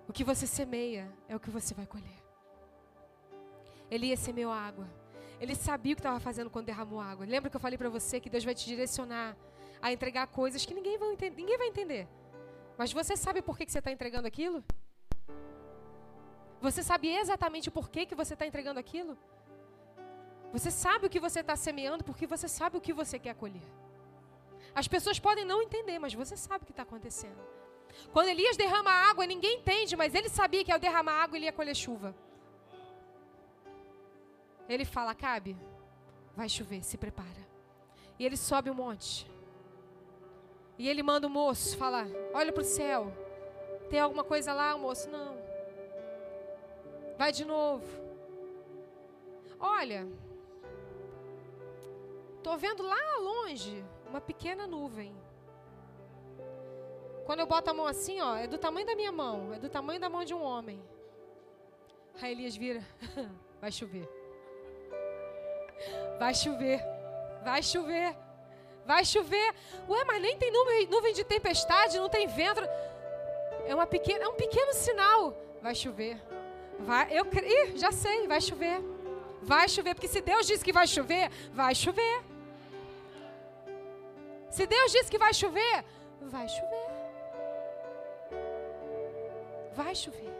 O 0.09 0.11
que 0.11 0.23
você 0.23 0.47
semeia 0.47 1.07
é 1.27 1.35
o 1.35 1.39
que 1.39 1.51
você 1.51 1.71
vai 1.75 1.85
colher. 1.85 2.19
Elias 3.91 4.19
semeou 4.19 4.51
água. 4.51 4.87
Ele 5.39 5.53
sabia 5.53 5.93
o 5.93 5.95
que 5.95 5.99
estava 5.99 6.19
fazendo 6.19 6.49
quando 6.49 6.65
derramou 6.65 6.99
água. 6.99 7.27
Lembra 7.27 7.47
que 7.47 7.55
eu 7.55 7.59
falei 7.59 7.77
para 7.77 7.89
você 7.89 8.19
que 8.19 8.27
Deus 8.27 8.43
vai 8.43 8.55
te 8.55 8.65
direcionar 8.65 9.37
a 9.79 9.93
entregar 9.93 10.25
coisas 10.25 10.65
que 10.65 10.73
ninguém 10.73 10.97
vai, 10.97 11.09
ninguém 11.41 11.57
vai 11.59 11.67
entender. 11.67 12.07
Mas 12.75 12.91
você 12.91 13.15
sabe 13.15 13.43
por 13.43 13.55
que, 13.55 13.67
que 13.67 13.71
você 13.71 13.77
está 13.77 13.91
entregando 13.91 14.27
aquilo? 14.27 14.63
Você 16.59 16.81
sabe 16.81 17.07
exatamente 17.07 17.69
por 17.69 17.87
que, 17.87 18.07
que 18.07 18.15
você 18.15 18.33
está 18.33 18.47
entregando 18.47 18.79
aquilo? 18.79 19.15
Você 20.51 20.71
sabe 20.71 21.05
o 21.05 21.09
que 21.09 21.19
você 21.19 21.41
está 21.41 21.55
semeando 21.55 22.03
porque 22.03 22.25
você 22.25 22.47
sabe 22.47 22.75
o 22.77 22.81
que 22.81 22.93
você 22.93 23.19
quer 23.19 23.35
colher. 23.35 23.69
As 24.73 24.87
pessoas 24.87 25.19
podem 25.19 25.45
não 25.45 25.61
entender, 25.61 25.99
mas 25.99 26.15
você 26.15 26.35
sabe 26.35 26.63
o 26.63 26.65
que 26.65 26.71
está 26.71 26.81
acontecendo. 26.81 27.58
Quando 28.11 28.29
Elias 28.29 28.57
derrama 28.57 28.91
água, 28.91 29.25
ninguém 29.25 29.57
entende, 29.57 29.95
mas 29.95 30.15
ele 30.15 30.29
sabia 30.29 30.63
que 30.63 30.71
ao 30.71 30.79
derramar 30.79 31.23
água 31.23 31.37
ele 31.37 31.45
ia 31.45 31.53
colher 31.53 31.75
chuva. 31.75 32.15
Ele 34.67 34.85
fala: 34.85 35.15
Cabe, 35.15 35.57
vai 36.35 36.47
chover, 36.47 36.83
se 36.83 36.97
prepara. 36.97 37.47
E 38.17 38.25
ele 38.25 38.37
sobe 38.37 38.69
o 38.69 38.73
um 38.73 38.75
monte. 38.75 39.29
E 40.77 40.87
ele 40.87 41.03
manda 41.03 41.27
o 41.27 41.29
moço 41.29 41.77
falar: 41.77 42.07
Olha 42.33 42.53
para 42.53 42.61
o 42.61 42.65
céu. 42.65 43.11
Tem 43.89 43.99
alguma 43.99 44.23
coisa 44.23 44.53
lá? 44.53 44.77
Moço: 44.77 45.09
Não. 45.09 45.37
Vai 47.17 47.31
de 47.31 47.43
novo. 47.43 47.85
Olha, 49.59 50.07
estou 52.37 52.57
vendo 52.57 52.81
lá 52.81 53.17
longe 53.17 53.83
uma 54.07 54.21
pequena 54.21 54.65
nuvem. 54.65 55.13
Quando 57.29 57.41
eu 57.41 57.45
boto 57.45 57.69
a 57.69 57.73
mão 57.75 57.85
assim, 57.85 58.19
ó, 58.19 58.35
é 58.35 58.47
do 58.47 58.57
tamanho 58.57 58.87
da 58.87 58.95
minha 58.95 59.11
mão, 59.11 59.53
é 59.53 59.59
do 59.59 59.69
tamanho 59.69 59.99
da 59.99 60.09
mão 60.09 60.25
de 60.25 60.33
um 60.33 60.41
homem. 60.41 60.81
Aí 62.19 62.31
Elias 62.31 62.55
vira: 62.57 62.83
Vai 63.61 63.71
chover. 63.71 64.09
Vai 66.17 66.33
chover. 66.33 66.81
Vai 67.43 67.61
chover. 67.61 68.15
Vai 68.83 69.05
chover. 69.05 69.53
Ué, 69.87 70.03
mas 70.05 70.19
nem 70.19 70.39
tem 70.39 70.51
nuvem, 70.51 70.87
nuvem 70.87 71.13
de 71.13 71.23
tempestade, 71.23 71.99
não 71.99 72.09
tem 72.09 72.25
vento. 72.25 72.61
É, 73.67 73.75
uma 73.75 73.85
pequena, 73.85 74.23
é 74.23 74.27
um 74.27 74.33
pequeno 74.33 74.73
sinal. 74.73 75.37
Vai 75.61 75.75
chover. 75.75 76.19
Vai, 76.79 77.15
eu 77.15 77.25
Ih, 77.25 77.77
já 77.77 77.91
sei, 77.91 78.27
vai 78.27 78.41
chover. 78.41 78.81
Vai 79.43 79.69
chover, 79.69 79.93
porque 79.93 80.07
se 80.07 80.19
Deus 80.19 80.47
disse 80.47 80.65
que 80.65 80.73
vai 80.73 80.87
chover, 80.87 81.29
vai 81.53 81.75
chover. 81.75 82.23
Se 84.49 84.65
Deus 84.65 84.91
disse 84.91 85.11
que 85.11 85.19
vai 85.19 85.31
chover, 85.31 85.85
vai 86.21 86.49
chover. 86.49 86.98
Vai 89.75 89.95
chover. 89.95 90.38